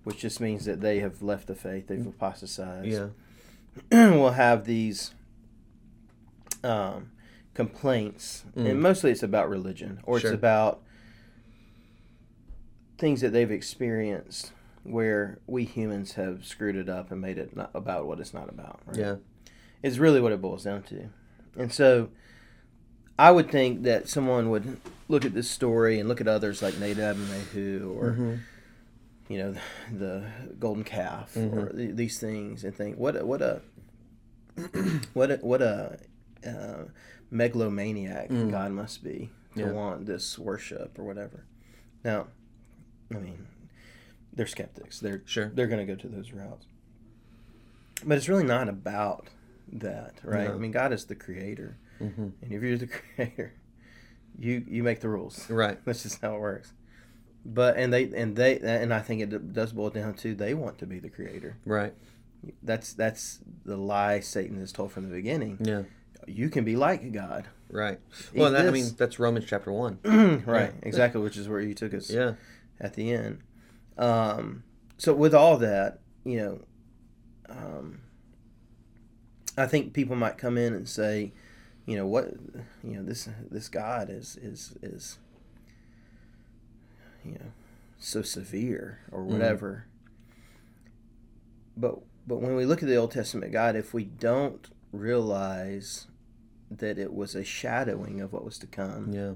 which 0.04 0.18
just 0.18 0.40
means 0.40 0.64
that 0.64 0.80
they 0.80 1.00
have 1.00 1.22
left 1.22 1.46
the 1.48 1.54
faith, 1.54 1.88
they've 1.88 1.98
mm. 1.98 2.08
apostatized. 2.08 2.86
yeah, 2.86 3.08
will 3.92 4.32
have 4.32 4.64
these 4.64 5.14
um, 6.62 7.10
complaints, 7.54 8.44
and 8.54 8.80
mostly 8.80 9.10
it's 9.10 9.22
about 9.22 9.48
religion 9.48 10.00
or 10.04 10.20
Sure. 10.20 10.30
it's 10.30 10.34
about 10.38 10.82
things 12.98 13.20
that 13.22 13.30
they've 13.32 13.50
experienced 13.50 14.52
where 14.82 15.38
we 15.46 15.64
humans 15.64 16.12
have 16.14 16.44
screwed 16.44 16.76
it 16.76 16.88
up 16.88 17.10
and 17.10 17.20
made 17.20 17.38
it 17.38 17.54
not 17.56 17.70
about 17.74 18.06
what 18.06 18.20
it's 18.20 18.32
not 18.34 18.48
about. 18.48 18.80
Right? 18.86 18.98
yeah, 18.98 19.16
is 19.82 19.98
really 19.98 20.20
what 20.20 20.32
it 20.32 20.40
boils 20.40 20.64
down 20.64 20.82
to. 20.84 21.08
And 21.56 21.72
so 21.72 22.08
I 23.18 23.30
would 23.30 23.50
think 23.50 23.82
that 23.82 24.08
someone 24.08 24.50
would 24.50 24.80
look 25.08 25.24
at 25.24 25.34
this 25.34 25.50
story 25.50 25.98
and 25.98 26.08
look 26.08 26.20
at 26.20 26.28
others 26.28 26.62
like 26.62 26.78
Nadab 26.78 27.16
and 27.16 27.30
Abihu 27.30 27.94
or 27.98 28.10
Mm-hmm. 28.12 28.34
You 29.30 29.38
know 29.38 29.54
the 29.96 30.24
golden 30.58 30.82
calf 30.82 31.36
or 31.36 31.68
th- 31.72 31.94
these 31.94 32.18
things 32.18 32.64
and 32.64 32.74
think 32.74 32.96
what 32.98 33.14
a, 33.16 33.24
what 33.24 33.40
a 33.40 33.62
what 35.14 35.30
a, 35.30 35.36
what 35.36 35.62
a 35.62 35.98
uh, 36.44 36.84
megalomaniac 37.30 38.28
God 38.28 38.72
must 38.72 39.04
be 39.04 39.30
to 39.54 39.60
Yeah. 39.60 39.70
want 39.72 40.06
this 40.06 40.38
worship 40.38 40.98
or 40.98 41.04
whatever. 41.04 41.44
Now, 42.04 42.26
I 43.14 43.18
mean, 43.18 43.46
they're 44.32 44.46
skeptics. 44.46 44.98
They're 45.00 45.22
Sure. 45.26 45.48
They're 45.54 45.68
going 45.68 45.86
to 45.86 45.92
go 45.94 46.00
to 46.00 46.08
those 46.08 46.32
routes, 46.32 46.66
but 48.04 48.16
it's 48.18 48.28
really 48.28 48.44
not 48.44 48.68
about 48.68 49.28
that, 49.72 50.14
right? 50.24 50.48
No. 50.48 50.54
I 50.54 50.58
mean, 50.58 50.72
God 50.72 50.92
is 50.92 51.04
the 51.04 51.14
creator, 51.14 51.76
mm-hmm. 52.00 52.28
and 52.42 52.52
if 52.52 52.62
you're 52.62 52.78
the 52.78 52.86
creator, 53.14 53.54
you 54.38 54.64
you 54.66 54.82
make 54.82 55.00
the 55.00 55.08
rules. 55.08 55.48
right, 55.50 55.78
That's 55.84 56.02
just 56.02 56.20
how 56.20 56.34
it 56.34 56.40
works. 56.40 56.72
But 57.52 57.76
and 57.76 57.92
they 57.92 58.04
and 58.04 58.36
they 58.36 58.58
and 58.60 58.94
I 58.94 59.00
think 59.00 59.22
it 59.22 59.52
does 59.52 59.72
boil 59.72 59.90
down 59.90 60.14
to 60.14 60.34
they 60.34 60.54
want 60.54 60.78
to 60.78 60.86
be 60.86 60.98
the 61.00 61.08
creator. 61.10 61.56
right, 61.64 61.92
That's 62.62 62.92
that's 62.92 63.40
the 63.64 63.76
lie 63.76 64.20
Satan 64.20 64.58
has 64.60 64.70
told 64.72 64.92
from 64.92 65.08
the 65.08 65.14
beginning. 65.14 65.58
yeah, 65.60 65.82
You 66.28 66.48
can 66.48 66.64
be 66.64 66.76
like 66.76 67.10
God. 67.12 67.48
right. 67.68 67.98
Well, 68.34 68.52
that, 68.52 68.66
I 68.66 68.70
mean 68.70 68.90
that's 68.96 69.18
Romans 69.18 69.46
chapter 69.48 69.72
one. 69.72 69.98
right, 70.46 70.72
exactly, 70.82 71.20
which 71.20 71.36
is 71.36 71.48
where 71.48 71.60
you 71.60 71.74
took 71.74 71.92
us 71.92 72.08
Yeah, 72.08 72.34
at 72.80 72.94
the 72.94 73.10
end. 73.12 73.40
Um, 73.98 74.62
so 74.96 75.12
with 75.12 75.34
all 75.34 75.56
that, 75.58 75.98
you 76.24 76.36
know, 76.38 76.60
um, 77.48 78.00
I 79.58 79.66
think 79.66 79.92
people 79.92 80.14
might 80.14 80.38
come 80.38 80.56
in 80.56 80.72
and 80.72 80.88
say, 80.88 81.32
you 81.84 81.96
know, 81.96 82.06
what, 82.06 82.32
you 82.84 82.92
know, 82.96 83.02
this 83.02 83.28
this 83.50 83.68
God 83.68 84.08
is 84.08 84.36
is 84.40 84.74
is, 84.82 85.18
you 87.24 87.32
know, 87.32 87.52
so 87.98 88.22
severe 88.22 89.00
or 89.10 89.20
mm-hmm. 89.20 89.32
whatever. 89.32 89.86
But 91.76 91.98
but 92.26 92.40
when 92.40 92.54
we 92.56 92.66
look 92.66 92.82
at 92.82 92.88
the 92.88 92.96
Old 92.96 93.12
Testament 93.12 93.52
God, 93.52 93.76
if 93.76 93.94
we 93.94 94.04
don't 94.04 94.68
realize 94.92 96.06
that 96.70 96.98
it 96.98 97.12
was 97.12 97.34
a 97.34 97.44
shadowing 97.44 98.20
of 98.20 98.32
what 98.32 98.44
was 98.44 98.58
to 98.58 98.66
come, 98.66 99.12
yeah, 99.12 99.32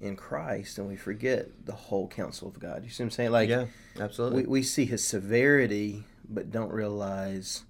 in 0.00 0.16
Christ 0.16 0.78
and 0.78 0.88
we 0.88 0.96
forget 0.96 1.64
the 1.64 1.72
whole 1.72 2.08
counsel 2.08 2.48
of 2.48 2.60
God. 2.60 2.84
You 2.84 2.90
see 2.90 3.02
what 3.02 3.06
I'm 3.06 3.10
saying? 3.12 3.30
Like 3.30 3.48
yeah, 3.48 3.66
absolutely. 3.98 4.42
we, 4.42 4.48
we 4.48 4.62
see 4.62 4.84
his 4.84 5.02
severity, 5.02 6.04
but 6.28 6.50
don't 6.50 6.72
realize 6.72 7.64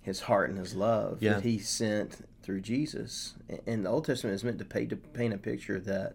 his 0.00 0.20
heart 0.20 0.50
and 0.50 0.58
his 0.58 0.74
love 0.74 1.22
Yeah. 1.22 1.34
that 1.34 1.44
he 1.44 1.58
sent 1.58 2.26
through 2.42 2.60
Jesus. 2.60 3.34
And 3.66 3.86
the 3.86 3.90
Old 3.90 4.04
Testament 4.04 4.34
is 4.34 4.44
meant 4.44 4.58
to 4.58 4.64
paint 4.64 4.90
to 4.90 4.96
paint 4.96 5.32
a 5.32 5.38
picture 5.38 5.78
that 5.80 6.14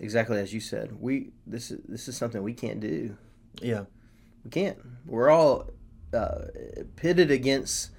exactly 0.00 0.38
as 0.38 0.52
you 0.52 0.58
said, 0.60 1.00
we 1.00 1.30
this 1.46 1.70
is 1.70 1.80
this 1.88 2.08
is 2.08 2.16
something 2.16 2.42
we 2.42 2.54
can't 2.54 2.80
do. 2.80 3.16
Yeah. 3.62 3.84
We 4.44 4.50
can't. 4.50 4.78
We're 5.06 5.30
all 5.30 5.68
uh, 6.12 6.46
pitted 6.96 7.30
against 7.30 7.90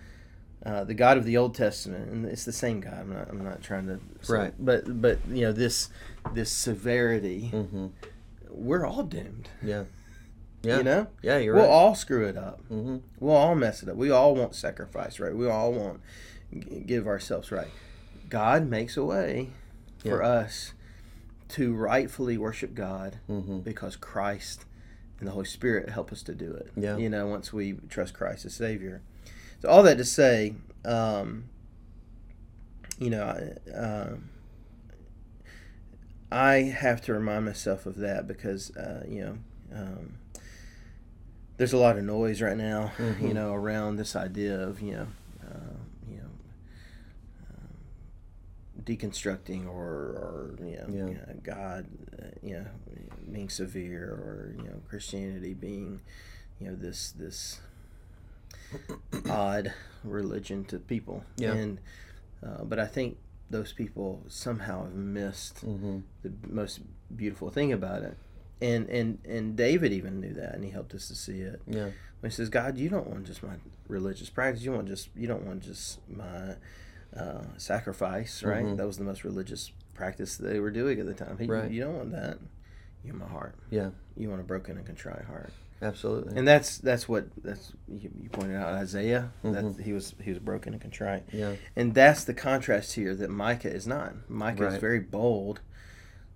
uh, 0.66 0.84
the 0.84 0.94
God 0.94 1.18
of 1.18 1.24
the 1.26 1.38
Old 1.38 1.56
Testament, 1.56 2.10
and 2.12 2.26
it's 2.26 2.44
the 2.46 2.52
same 2.52 2.80
God. 2.82 2.94
I'm 3.00 3.14
not. 3.14 3.30
I'm 3.30 3.44
not 3.44 3.62
trying 3.62 3.88
to. 3.88 4.00
say- 4.22 4.34
Right. 4.34 4.54
But 4.60 5.02
but 5.02 5.20
you 5.30 5.42
know 5.42 5.52
this 5.54 5.90
this 6.34 6.52
severity. 6.52 7.50
Mm-hmm. 7.54 7.88
We're 8.50 8.86
all 8.86 9.04
doomed. 9.04 9.50
Yeah. 9.64 9.84
Yeah. 10.64 10.78
You 10.78 10.84
know. 10.84 11.08
Yeah, 11.24 11.40
you're 11.40 11.56
right. 11.56 11.62
we'll 11.64 11.72
all 11.72 11.96
screw 11.96 12.28
it 12.28 12.38
up. 12.38 12.62
mm-hmm. 12.72 12.98
We'll 13.20 13.36
all 13.36 13.56
mess 13.56 13.82
it 13.82 13.90
up. 13.90 13.96
We 13.96 14.12
all 14.12 14.36
want 14.36 14.54
sacrifice, 14.54 15.20
right? 15.20 15.36
We 15.36 15.48
all 15.50 15.74
want 15.74 16.02
g- 16.54 16.84
give 16.86 17.08
ourselves 17.08 17.52
right. 17.52 17.70
God 18.30 18.68
makes 18.70 18.96
a 18.96 19.04
way 19.04 19.50
for 19.98 20.22
us 20.22 20.74
to 21.52 21.74
rightfully 21.74 22.38
worship 22.38 22.74
God 22.74 23.20
Mm-hmm. 23.30 23.60
because 23.60 23.96
Christ 23.96 24.66
and 25.20 25.28
the 25.28 25.32
Holy 25.32 25.46
Spirit 25.46 25.90
help 25.90 26.12
us 26.12 26.24
to 26.24 26.34
do 26.34 26.52
it. 26.54 26.72
Yeah. 26.76 26.98
You 26.98 27.10
know, 27.10 27.28
once 27.28 27.54
we 27.54 27.74
trust 27.90 28.14
Christ 28.14 28.46
as 28.46 28.54
Savior. 28.56 29.02
So 29.62 29.70
all 29.70 29.84
that 29.84 29.98
to 29.98 30.06
say, 30.06 30.56
um, 30.86 31.46
you 33.00 33.10
know, 33.10 33.24
I- 33.24 33.72
um, 33.78 34.30
I 36.32 36.56
have 36.64 37.02
to 37.04 37.14
remind 37.14 37.46
myself 37.46 37.86
of 37.86 37.98
that 37.98 38.28
because 38.28 38.76
uh, 38.78 39.06
you 39.08 39.22
know. 39.22 39.38
Um, 39.74 40.14
there's 41.58 41.74
a 41.74 41.78
lot 41.78 41.96
of 41.98 42.04
noise 42.04 42.42
right 42.42 42.58
now, 42.58 42.92
Mhm. 42.98 43.22
you 43.22 43.34
know, 43.36 43.54
around 43.54 43.98
this 43.98 44.16
idea 44.16 44.60
of 44.60 44.82
you 44.82 44.94
know, 44.94 45.08
uh, 45.48 45.78
you 46.10 46.18
know, 46.18 46.30
um, 47.50 47.78
deconstructing 48.86 49.67
or, 49.67 49.72
or 50.26 50.56
you 50.60 50.76
know, 50.78 50.86
Yeah. 50.89 51.06
you 51.08 51.13
know, 51.15 51.36
God, 51.44 51.86
uh, 52.22 52.26
you 52.41 52.54
know, 52.56 52.65
being 53.32 53.50
severe 53.50 54.04
or 54.10 54.54
you 54.58 54.63
know, 54.63 54.82
Christianity 54.89 55.54
being, 55.54 56.02
you 56.60 56.67
know, 56.70 56.76
this 56.76 57.12
this 57.12 57.60
odd 59.30 59.74
religion 60.04 60.63
to 60.65 60.80
people. 60.80 61.24
Yeah. 61.38 61.54
And 61.54 61.80
uh, 62.46 62.63
but 62.63 62.80
I 62.80 62.86
think 62.86 63.17
those 63.50 63.74
people 63.74 64.24
somehow 64.28 64.84
have 64.86 64.94
missed 64.96 65.65
Mm-hmm. 65.65 66.00
the 66.24 66.32
most 66.48 66.80
beautiful 67.15 67.50
thing 67.50 67.74
about 67.74 68.04
it. 68.04 68.17
And, 68.62 68.88
and 68.89 69.17
and 69.28 69.56
David 69.56 69.91
even 69.91 70.20
knew 70.22 70.34
that, 70.34 70.54
and 70.54 70.63
he 70.63 70.70
helped 70.70 70.94
us 70.94 71.08
to 71.08 71.15
see 71.15 71.39
it. 71.41 71.62
Yeah. 71.67 71.89
When 72.20 72.30
he 72.30 72.36
says, 72.36 72.48
"God, 72.50 72.78
you 72.78 72.89
don't 72.89 73.08
want 73.08 73.26
just 73.26 73.41
my 73.41 73.56
religious 73.88 74.30
practice. 74.30 74.63
You 74.63 74.72
want 74.74 74.88
just 74.88 75.10
you 75.15 75.26
don't 75.28 75.44
want 75.48 75.63
just 75.63 76.00
my 76.08 76.56
uh, 77.15 77.41
sacrifice, 77.58 78.43
right? 78.43 78.65
Mhm. 78.65 78.78
That 78.78 78.88
was 78.88 78.97
the 78.97 79.04
most 79.04 79.24
religious 79.24 79.71
practice 79.93 80.38
they 80.38 80.60
were 80.60 80.71
doing 80.71 81.00
at 81.00 81.06
the 81.06 81.13
time. 81.13 81.38
He, 81.38 81.45
Right. 81.45 81.69
You 81.69 81.82
don't 81.84 81.95
want 81.97 82.12
that. 82.12 82.38
You 83.04 83.13
want 83.13 83.26
my 83.26 83.30
heart. 83.30 83.56
Yeah. 83.69 83.89
You 84.15 84.30
want 84.30 84.41
a 84.41 84.43
broken 84.45 84.78
and 84.78 84.86
contrite 84.86 85.26
heart. 85.26 85.52
Absolutely. 85.82 86.38
And 86.38 86.47
that's 86.47 86.78
that's 86.78 87.10
what 87.10 87.26
that's 87.43 87.74
you, 87.88 88.12
you 88.21 88.30
pointed 88.30 88.56
out 88.56 88.74
Isaiah. 88.76 89.32
Mhm. 89.43 89.76
That 89.76 89.84
he 89.84 89.93
was 89.93 90.13
he 90.21 90.30
was 90.30 90.39
broken 90.39 90.74
and 90.74 90.82
contrite. 90.82 91.24
yeah. 91.32 91.56
And 91.76 91.93
that's 91.95 92.24
the 92.24 92.34
contrast 92.36 92.93
here 92.93 93.15
that 93.15 93.30
Micah 93.30 93.74
is 93.74 93.88
not. 93.88 94.30
Micah 94.30 94.67
is 94.67 94.78
very 94.78 95.00
bold 95.00 95.62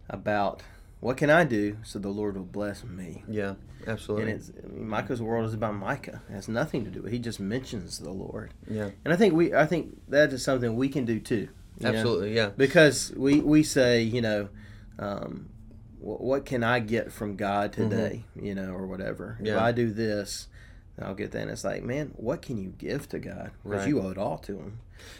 about 0.10 0.64
what 1.00 1.18
can 1.18 1.30
I 1.30 1.44
do 1.44 1.78
so 1.84 2.00
the 2.00 2.10
Lord 2.10 2.36
will 2.36 2.44
bless 2.44 2.84
me. 2.84 3.24
Yeah. 3.28 3.56
Absolutely. 3.88 4.32
And 4.32 4.40
it's 4.42 4.52
I 4.64 4.68
mean, 4.68 4.88
Micah's 4.88 5.22
world 5.22 5.46
is 5.46 5.54
about 5.54 5.76
Micah. 5.76 6.22
It 6.30 6.34
has 6.34 6.48
nothing 6.48 6.84
to 6.86 6.90
do 6.90 7.02
with. 7.04 7.12
it. 7.12 7.14
He 7.16 7.20
just 7.20 7.40
mentions 7.40 8.00
the 8.00 8.10
Lord. 8.12 8.54
yeah. 8.70 8.90
And 9.04 9.14
I 9.14 9.18
think 9.18 9.34
we 9.36 9.54
I 9.54 9.66
think 9.68 9.98
that 10.10 10.34
is 10.34 10.44
something 10.44 10.76
we 10.76 10.90
can 10.90 11.06
do 11.06 11.20
too. 11.20 11.50
you 11.80 11.84
know? 11.84 11.90
Absolutely. 11.90 12.36
Yeah. 12.36 12.50
Because 12.58 13.14
we 13.16 13.42
we 13.42 13.62
say 13.64 14.02
you 14.02 14.22
know. 14.22 14.50
Um, 14.98 15.50
wh- 16.00 16.22
what 16.22 16.46
can 16.46 16.64
I 16.64 16.80
get 16.80 17.12
from 17.12 17.36
God 17.36 17.74
today, 17.74 18.24
you 18.42 18.56
know, 18.56 18.72
or 18.72 18.88
whatever? 18.88 19.32
If 19.40 19.46
Mm-hmm. 19.46 19.46
Yeah. 19.58 19.64
I 19.64 19.72
do 19.74 19.92
this, 19.92 20.48
I'll 21.02 21.14
get 21.16 21.32
that. 21.32 21.42
And 21.42 21.52
it's 21.52 21.64
like, 21.64 21.84
man, 21.84 22.12
what 22.16 22.42
can 22.42 22.58
you 22.58 22.74
give 22.78 23.10
to 23.10 23.20
God? 23.20 23.52
Because 23.64 23.80
Right. 23.80 23.88
you 23.90 24.02
owe 24.02 24.10
it 24.12 24.18
all 24.18 24.38
to 24.40 24.54
Him, 24.58 24.80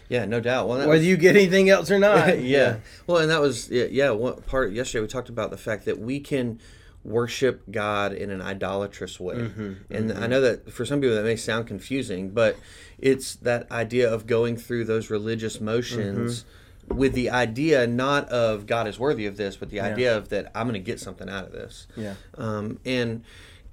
Yeah. 0.10 0.26
No 0.26 0.40
doubt. 0.40 0.68
Well, 0.68 0.78
whether 0.80 0.90
was- 0.92 1.06
you 1.06 1.18
get 1.18 1.36
anything 1.36 1.70
else 1.70 1.92
or 1.92 2.00
not. 2.00 2.40
yeah. 2.42 2.78
Well, 3.08 3.18
and 3.18 3.30
that 3.30 3.42
was 3.42 3.70
yeah, 3.70 3.86
yeah. 3.92 4.12
One 4.12 4.42
part 4.44 4.72
yesterday 4.72 5.02
we 5.02 5.08
talked 5.08 5.30
about 5.30 5.52
the 5.52 5.58
fact 5.58 5.86
that 5.86 6.00
we 6.00 6.20
can 6.20 6.60
worship 7.04 7.62
God 7.70 8.14
in 8.14 8.32
an 8.32 8.42
idolatrous 8.42 9.20
way, 9.20 9.36
Mhm, 9.36 9.76
and 9.92 10.12
I 10.12 10.26
know 10.26 10.42
that 10.42 10.72
for 10.72 10.86
some 10.86 11.02
people 11.02 11.16
that 11.16 11.24
may 11.24 11.36
sound 11.36 11.68
confusing, 11.68 12.30
but 12.32 12.56
it's 12.98 13.36
that 13.36 13.72
idea 13.72 14.12
of 14.12 14.26
going 14.26 14.58
through 14.58 14.86
those 14.86 15.12
religious 15.12 15.62
motions. 15.62 16.46
With 16.88 17.14
the 17.14 17.32
idea 17.32 17.88
not 17.88 18.30
of 18.30 18.68
God 18.68 18.88
is 18.88 19.00
worthy 19.00 19.26
of 19.26 19.38
this, 19.38 19.56
but 19.58 19.70
the 19.72 19.78
Yeah. 19.78 19.86
idea 19.86 20.18
of 20.18 20.30
that 20.30 20.52
I'm 20.54 20.68
going 20.68 20.74
to 20.76 20.80
get 20.86 21.00
something 21.00 21.28
out 21.30 21.44
of 21.46 21.52
this. 21.52 21.88
Yeah. 21.98 22.14
um, 22.38 22.80
and 22.86 23.24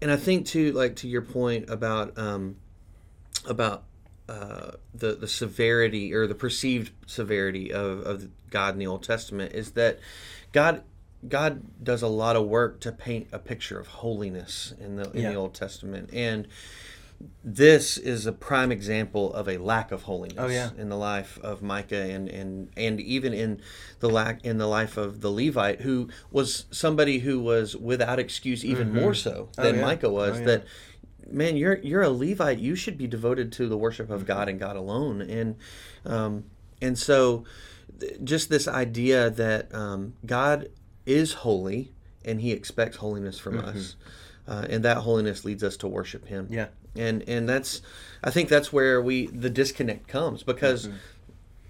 and 0.03 0.11
I 0.11 0.17
think 0.17 0.47
too, 0.47 0.73
like 0.73 0.97
to 0.97 1.09
your 1.09 1.23
point 1.23 1.71
about 1.71 2.19
um, 2.19 2.57
about 3.47 3.85
uh, 4.29 4.73
the 4.95 5.15
the 5.15 5.29
severity 5.29 6.13
or 6.13 6.27
the 6.27 6.35
perceived 6.35 6.93
severity 7.07 7.73
of, 7.73 8.01
of 8.01 8.29
God 8.51 8.75
in 8.75 8.79
the 8.81 8.87
Old 8.87 9.03
Testament 9.05 9.53
is 9.55 9.73
that 9.73 9.99
God 10.53 10.83
God 11.29 11.63
does 11.83 12.03
a 12.03 12.09
lot 12.09 12.35
of 12.37 12.47
work 12.47 12.81
to 12.81 12.91
paint 12.93 13.29
a 13.33 13.39
picture 13.39 13.79
of 13.79 13.87
holiness 13.87 14.75
in 14.81 14.97
the 14.97 15.11
in 15.13 15.23
Yeah. 15.23 15.31
the 15.31 15.37
Old 15.37 15.55
Testament 15.55 16.11
and 16.13 16.49
this 17.45 17.99
is 17.99 18.27
a 18.27 18.33
prime 18.33 18.73
example 18.73 19.33
of 19.33 19.49
a 19.49 19.59
lack 19.59 19.93
of 19.93 20.03
holiness 20.03 20.37
Oh, 20.39 20.49
yeah. 20.49 20.71
in 20.77 20.89
the 20.89 20.97
life 20.97 21.39
of 21.43 21.63
Micah 21.63 21.97
and, 22.03 22.29
and 22.29 22.71
and 22.77 23.01
even 23.01 23.33
in 23.33 23.61
the 24.01 24.09
lack 24.09 24.45
in 24.45 24.59
the 24.59 24.67
life 24.67 24.97
of 24.97 25.21
the 25.21 25.31
Levite 25.31 25.83
who 25.83 26.09
was 26.31 26.67
somebody 26.71 27.21
who 27.21 27.41
was 27.41 27.77
without 27.77 28.19
excuse 28.19 28.65
even 28.65 28.93
more 28.95 29.15
so 29.15 29.49
Oh, 29.59 29.63
than 29.63 29.77
yeah. 29.77 29.81
Micah 29.83 30.11
was 30.11 30.37
Oh, 30.37 30.41
yeah. 30.41 30.47
that 30.47 30.65
man 31.31 31.57
you're 31.57 31.79
you're 31.79 32.03
a 32.03 32.09
Levite 32.11 32.59
you 32.59 32.75
should 32.75 32.99
be 32.99 33.07
devoted 33.07 33.53
to 33.53 33.69
the 33.69 33.77
worship 33.79 34.07
Mm-hmm. 34.07 34.15
of 34.15 34.27
God 34.27 34.49
and 34.49 34.59
God 34.59 34.77
alone 34.77 35.21
and 35.21 35.57
um 36.05 36.45
and 36.81 36.99
so 36.99 37.45
th- 38.01 38.19
just 38.25 38.49
this 38.51 38.67
idea 38.67 39.31
that 39.31 39.73
um, 39.75 40.15
God 40.27 40.69
is 41.07 41.33
holy 41.35 41.93
and 42.25 42.41
he 42.41 42.51
expects 42.53 42.97
holiness 42.97 43.39
from 43.39 43.59
us 43.61 43.95
uh, 44.49 44.67
and 44.69 44.85
that 44.85 44.99
holiness 44.99 45.45
leads 45.45 45.63
us 45.63 45.77
to 45.79 45.87
worship 45.89 46.27
him 46.27 46.47
Mm-hmm. 46.47 46.55
Yeah. 46.55 46.67
And 46.97 47.23
and 47.29 47.49
that's 47.49 47.81
i 48.23 48.31
think 48.31 48.49
that's 48.49 48.73
where 48.73 49.01
we 49.01 49.27
the 49.29 49.51
disconnect 49.51 50.07
comes 50.09 50.43
because 50.43 50.87
Mm-hmm. 50.89 50.97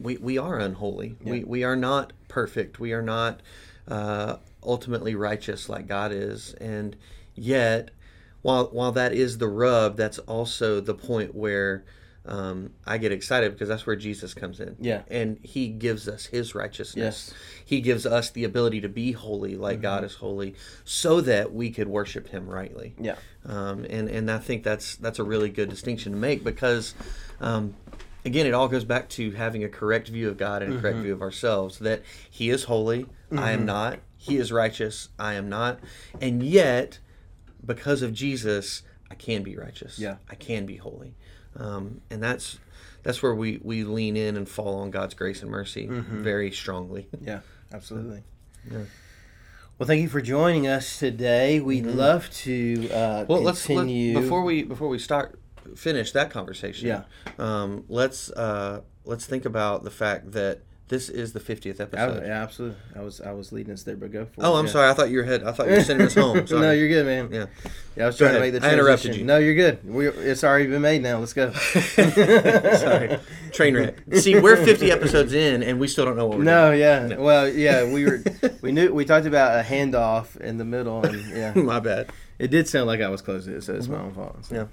we 0.01 0.17
we 0.17 0.39
are 0.39 0.59
unholy. 0.59 1.17
We 1.23 1.45
we 1.45 1.63
are 1.65 1.77
not 1.77 2.13
perfect. 2.29 2.81
We 2.81 2.93
are 2.93 3.03
not 3.03 3.41
uh, 3.87 4.37
ultimately 4.63 5.15
righteous 5.15 5.69
like 5.69 5.87
god 5.87 6.13
is. 6.13 6.55
And 6.61 6.97
yet 7.37 7.91
while 8.43 8.67
while 8.73 8.93
that 8.93 9.13
is 9.13 9.39
the 9.39 9.49
rub 9.49 9.97
that's 9.97 10.19
also 10.21 10.81
the 10.81 10.95
point 10.95 11.35
where 11.35 11.85
um, 12.25 12.71
I 12.87 12.99
get 12.99 13.11
excited 13.11 13.53
because 13.53 13.69
that's 13.69 13.85
where 13.87 13.97
Jesus 13.97 14.33
comes 14.35 14.61
in. 14.61 14.77
Yeah. 14.79 15.03
And 15.09 15.39
he 15.43 15.69
gives 15.69 16.09
us 16.09 16.27
his 16.27 16.55
righteousness. 16.55 17.31
Yes. 17.33 17.39
He 17.65 17.81
gives 17.81 18.07
us 18.07 18.31
the 18.31 18.45
ability 18.45 18.81
to 18.83 18.89
be 18.89 19.13
holy 19.13 19.57
like 19.57 19.75
Mm-hmm. 19.79 19.83
God 19.83 20.05
is 20.05 20.15
holy 20.15 20.55
so 20.85 21.21
that 21.23 21.53
we 21.53 21.71
could 21.71 21.89
worship 21.89 22.29
him 22.29 22.49
rightly 22.49 22.95
Yeah. 23.01 23.17
um, 23.45 23.85
and 23.91 24.09
and 24.09 24.31
I 24.31 24.39
think 24.39 24.63
that's 24.63 24.95
that's 24.97 25.19
a 25.19 25.25
really 25.25 25.49
good 25.51 25.69
distinction 25.69 26.13
to 26.13 26.19
make 26.19 26.45
because, 26.45 26.95
um, 27.41 27.75
again, 28.25 28.47
it 28.47 28.55
all 28.55 28.69
goes 28.69 28.85
back 28.85 29.09
to 29.11 29.33
having 29.33 29.65
a 29.65 29.69
correct 29.69 30.07
view 30.09 30.29
of 30.29 30.37
God 30.37 30.63
and 30.63 30.75
a 30.75 30.81
correct 30.81 30.99
view 30.99 31.13
of 31.13 31.23
ourselves. 31.23 31.79
That 31.81 32.03
He 32.31 32.51
is 32.51 32.65
holy, 32.65 33.07
I 33.37 33.51
am 33.53 33.67
not. 33.67 33.99
He 34.17 34.37
is 34.37 34.53
righteous, 34.53 35.09
I 35.19 35.35
am 35.35 35.49
not. 35.49 35.81
And 36.21 36.41
yet, 36.45 37.01
because 37.67 38.03
of 38.03 38.13
Jesus, 38.13 38.83
I 39.11 39.17
can 39.17 39.43
be 39.43 39.57
righteous. 39.57 39.99
Yeah. 39.99 40.17
I 40.31 40.37
can 40.37 40.65
be 40.67 40.77
holy, 40.77 41.17
um, 41.57 42.01
and 42.11 42.23
that's 42.23 42.59
that's 43.03 43.23
where 43.23 43.35
we 43.35 43.61
we 43.63 43.85
lean 43.85 44.17
in 44.17 44.37
and 44.37 44.49
fall 44.49 44.77
on 44.81 44.91
God's 44.91 45.15
grace 45.15 45.43
and 45.43 45.51
mercy 45.51 45.87
very 45.89 46.51
strongly. 46.51 47.09
Yeah. 47.21 47.41
Absolutely. 47.73 48.23
Yeah. 48.71 48.85
Well, 49.79 49.87
thank 49.87 50.03
you 50.03 50.09
for 50.09 50.21
joining 50.21 50.67
us 50.67 50.99
today. 50.99 51.59
We'd 51.61 51.87
love 51.87 52.31
to 52.31 52.89
uh, 52.91 52.95
Mm-hmm. 52.95 53.33
Well, 53.33 53.41
let's 53.43 53.69
let, 53.69 53.77
continue. 53.77 54.21
before 54.21 54.43
we 54.43 54.63
before 54.63 54.89
we 54.89 54.99
start 54.99 55.39
finish 55.75 56.13
that 56.13 56.31
conversation. 56.31 56.89
Yeah. 56.89 57.03
Um, 57.39 57.85
let's 57.89 58.31
uh, 58.31 58.83
let's 59.05 59.27
think 59.27 59.45
about 59.45 59.85
the 59.85 59.91
fact 59.91 60.33
that 60.33 60.61
this 60.93 61.09
is 61.09 61.33
the 61.33 61.41
fiftieth 61.41 61.81
I, 61.81 61.85
episode. 61.85 62.27
yeah, 62.27 62.43
absolutely. 62.43 62.77
I 62.95 63.01
was 63.01 63.21
I 63.23 63.33
was 63.33 63.51
leading 63.51 63.73
us 63.73 63.83
there, 63.83 63.97
but 63.97 64.13
go 64.13 64.27
for 64.27 64.43
it. 64.43 64.45
Oh, 64.45 64.57
I'm 64.57 64.67
yeah. 64.67 64.73
sorry. 64.73 64.91
I 64.91 64.93
thought 64.93 65.09
you 65.09 65.23
had. 65.23 65.43
I 65.43 65.53
thought 65.53 65.67
you 65.67 65.73
were 65.73 65.81
sending 65.85 66.07
us 66.07 66.15
home. 66.15 66.47
Sorry. 66.47 66.61
no, 66.61 66.71
you're 66.73 66.89
good, 66.89 67.07
man. 67.07 67.31
Yeah. 67.33 67.47
Yeah, 67.97 68.05
I 68.05 68.07
was 68.09 68.19
Go 68.19 68.27
trying 68.27 68.35
to 68.35 68.41
make 68.41 68.53
the 68.53 68.59
I 68.59 68.61
transition. 68.61 68.79
interrupted 68.79 69.17
you. 69.17 69.25
No, 69.25 69.39
you're 69.39 69.55
good. 69.55 69.79
We, 69.89 70.09
it's 70.09 70.45
already 70.45 70.67
been 70.67 70.83
made 70.83 71.03
now. 71.03 71.19
Let's 71.19 71.33
go. 71.33 71.51
sorry. 71.53 73.19
Train 73.53 73.75
wreck. 73.75 74.03
See, 74.17 74.39
we're 74.39 74.63
50 74.63 74.91
episodes 74.91 75.33
in, 75.33 75.63
and 75.63 75.81
we 75.81 75.89
still 75.89 76.05
don't 76.05 76.17
know 76.17 76.27
what 76.27 76.39
we're 76.39 76.45
doing. 76.45 76.55
No, 76.55 76.73
yeah. 76.73 77.17
Well, 77.17 77.49
yeah, 77.49 77.91
we 77.91 78.05
were 78.05 78.23
we 78.61 78.71
knew 78.71 78.93
we 78.93 79.07
talked 79.07 79.27
about 79.27 79.59
a 79.59 79.63
handoff 79.63 80.37
in 80.37 80.59
the 80.59 80.65
middle, 80.67 81.05
and 81.05 81.25
yeah. 81.35 81.55
My 81.55 81.81
bad. 81.81 82.11
it 82.39 82.49
did 82.49 82.69
sound 82.69 82.87
like 82.87 83.01
I 83.01 83.09
was 83.09 83.23
closing 83.23 83.55
it, 83.55 83.63
so 83.63 83.75
it's 83.75 83.89
my 83.89 83.97
mm-hmm. 83.97 84.07
own 84.09 84.15
fault. 84.15 84.45
So. 84.45 84.55
Yeah. 84.55 84.67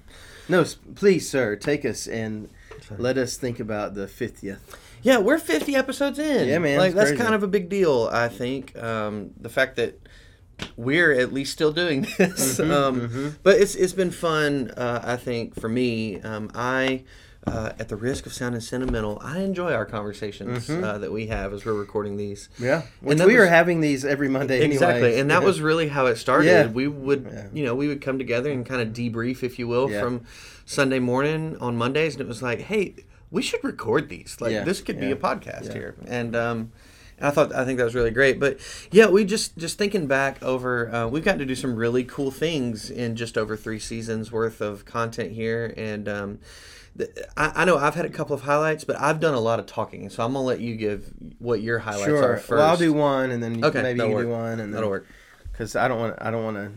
No, 0.50 0.66
please, 0.96 1.30
sir, 1.30 1.56
take 1.56 1.86
us 1.86 2.08
and 2.08 2.50
let 2.98 3.18
us 3.18 3.38
think 3.38 3.62
about 3.62 3.94
the 3.94 4.08
fiftieth. 4.08 4.78
Yeah, 5.02 5.18
we're 5.20 5.38
50 5.40 5.76
episodes 5.76 6.20
in. 6.20 6.48
Yeah, 6.48 6.60
man, 6.60 6.78
Like 6.80 6.94
that's 6.94 7.10
crazy. 7.12 7.24
kind 7.24 7.36
of 7.36 7.44
a 7.44 7.48
big 7.48 7.70
deal, 7.70 8.10
I 8.12 8.28
think. 8.28 8.78
Um, 8.82 9.32
the 9.40 9.50
fact 9.50 9.76
that 9.78 10.00
we're 10.76 11.14
at 11.14 11.32
least 11.34 11.54
still 11.54 11.72
doing 11.72 12.02
this. 12.18 12.60
Mm-hmm, 12.60 12.72
um, 12.72 13.38
But 13.44 13.60
it's 13.62 13.76
it's 13.76 13.94
been 13.94 14.12
fun. 14.12 14.72
Uh, 14.72 15.02
I 15.04 15.16
think 15.16 15.60
for 15.60 15.70
me, 15.70 16.20
um, 16.22 16.50
I. 16.54 17.04
Uh, 17.48 17.72
at 17.80 17.88
the 17.88 17.96
risk 17.96 18.26
of 18.26 18.34
sounding 18.34 18.60
sentimental, 18.60 19.18
I 19.24 19.40
enjoy 19.40 19.72
our 19.74 19.86
conversations 19.86 20.68
Mm-hmm. 20.68 20.84
uh, 20.84 20.98
that 20.98 21.12
we 21.12 21.28
have 21.28 21.54
as 21.54 21.64
we're 21.66 21.74
recording 21.74 22.18
these. 22.18 22.50
Yeah, 22.60 22.82
that 23.02 23.26
we 23.26 23.38
are 23.38 23.42
was- 23.42 23.50
having 23.50 23.80
these 23.80 24.04
every 24.04 24.28
Monday 24.28 24.62
Exactly, 24.62 25.04
anyway. 25.08 25.20
and 25.22 25.32
that 25.32 25.40
Yeah. 25.42 25.48
was 25.48 25.62
really 25.62 25.88
how 25.88 26.08
it 26.08 26.18
started. 26.18 26.48
Yeah. 26.48 26.68
We 26.68 26.90
would, 26.90 27.28
Yeah. 27.32 27.48
you 27.54 27.64
know, 27.64 27.74
we 27.76 27.88
would 27.88 28.02
come 28.02 28.18
together 28.20 28.52
and 28.52 28.66
kind 28.66 28.82
of 28.82 28.90
debrief, 28.90 29.42
if 29.42 29.58
you 29.58 29.70
will, 29.70 29.88
from 29.88 30.26
Sunday 30.66 31.00
morning 31.00 31.56
on 31.62 31.78
Mondays, 31.78 32.16
and 32.16 32.22
it 32.22 32.28
was 32.28 32.44
like, 32.44 32.60
hey, 32.60 32.94
we 33.32 33.42
should 33.42 33.63
record 33.63 34.10
these. 34.10 34.38
Like 34.39 34.52
Yeah, 34.52 34.63
this 34.63 34.82
could 34.82 35.00
be 35.00 35.12
a 35.12 35.15
podcast 35.15 35.65
yeah. 35.68 35.74
here, 35.74 35.96
and 36.08 36.36
um, 36.36 36.72
and 37.18 37.28
I 37.28 37.30
thought 37.32 37.54
I 37.54 37.65
think 37.65 37.78
that 37.78 37.84
was 37.86 37.96
really 37.96 38.12
great. 38.12 38.39
But 38.39 38.60
yeah, 38.92 39.08
we 39.08 39.26
just 39.26 39.58
just 39.58 39.78
thinking 39.78 40.08
back 40.08 40.42
over, 40.44 40.94
uh, 40.94 41.08
we've 41.08 41.24
gotten 41.24 41.39
to 41.39 41.46
do 41.46 41.56
some 41.56 41.76
really 41.76 42.04
cool 42.04 42.32
things 42.32 42.89
in 42.89 43.15
just 43.15 43.38
over 43.38 43.56
three 43.58 43.80
seasons 43.80 44.32
worth 44.32 44.62
of 44.62 44.86
content 44.86 45.32
here, 45.34 45.74
and. 45.78 46.08
Um, 46.10 46.39
th- 46.98 47.12
I, 47.38 47.52
I 47.58 47.65
know 47.65 47.78
I've 47.78 47.96
had 47.96 48.06
a 48.06 48.10
couple 48.10 48.34
of 48.36 48.42
highlights, 48.42 48.84
but 48.84 49.00
I've 49.00 49.20
done 49.20 49.34
a 49.36 49.39
lot 49.39 49.60
of 49.60 49.65
talking, 49.68 50.10
so 50.10 50.24
I'm 50.24 50.34
gonna 50.34 50.46
let 50.46 50.60
you 50.60 50.76
give 50.76 51.13
what 51.38 51.62
your 51.62 51.80
highlights 51.80 52.08
are 52.10 52.38
first. 52.38 52.50
Well, 52.50 52.62
I'll 52.68 52.78
do 52.78 52.94
one, 52.94 53.32
and 53.32 53.42
then 53.44 53.60
you- 53.60 53.65
Okay, 53.65 53.82
maybe 53.84 54.00
you 54.00 54.06
can 54.08 54.18
do 54.24 54.30
one, 54.30 54.52
and 54.52 54.60
then 54.60 54.72
That'll 54.72 54.89
work. 54.89 55.06
because 55.52 55.76
I 55.76 55.88
don't 55.88 56.00
want 56.00 56.15
I 56.20 56.32
don't 56.32 56.44
want 56.44 56.58
to 56.58 56.72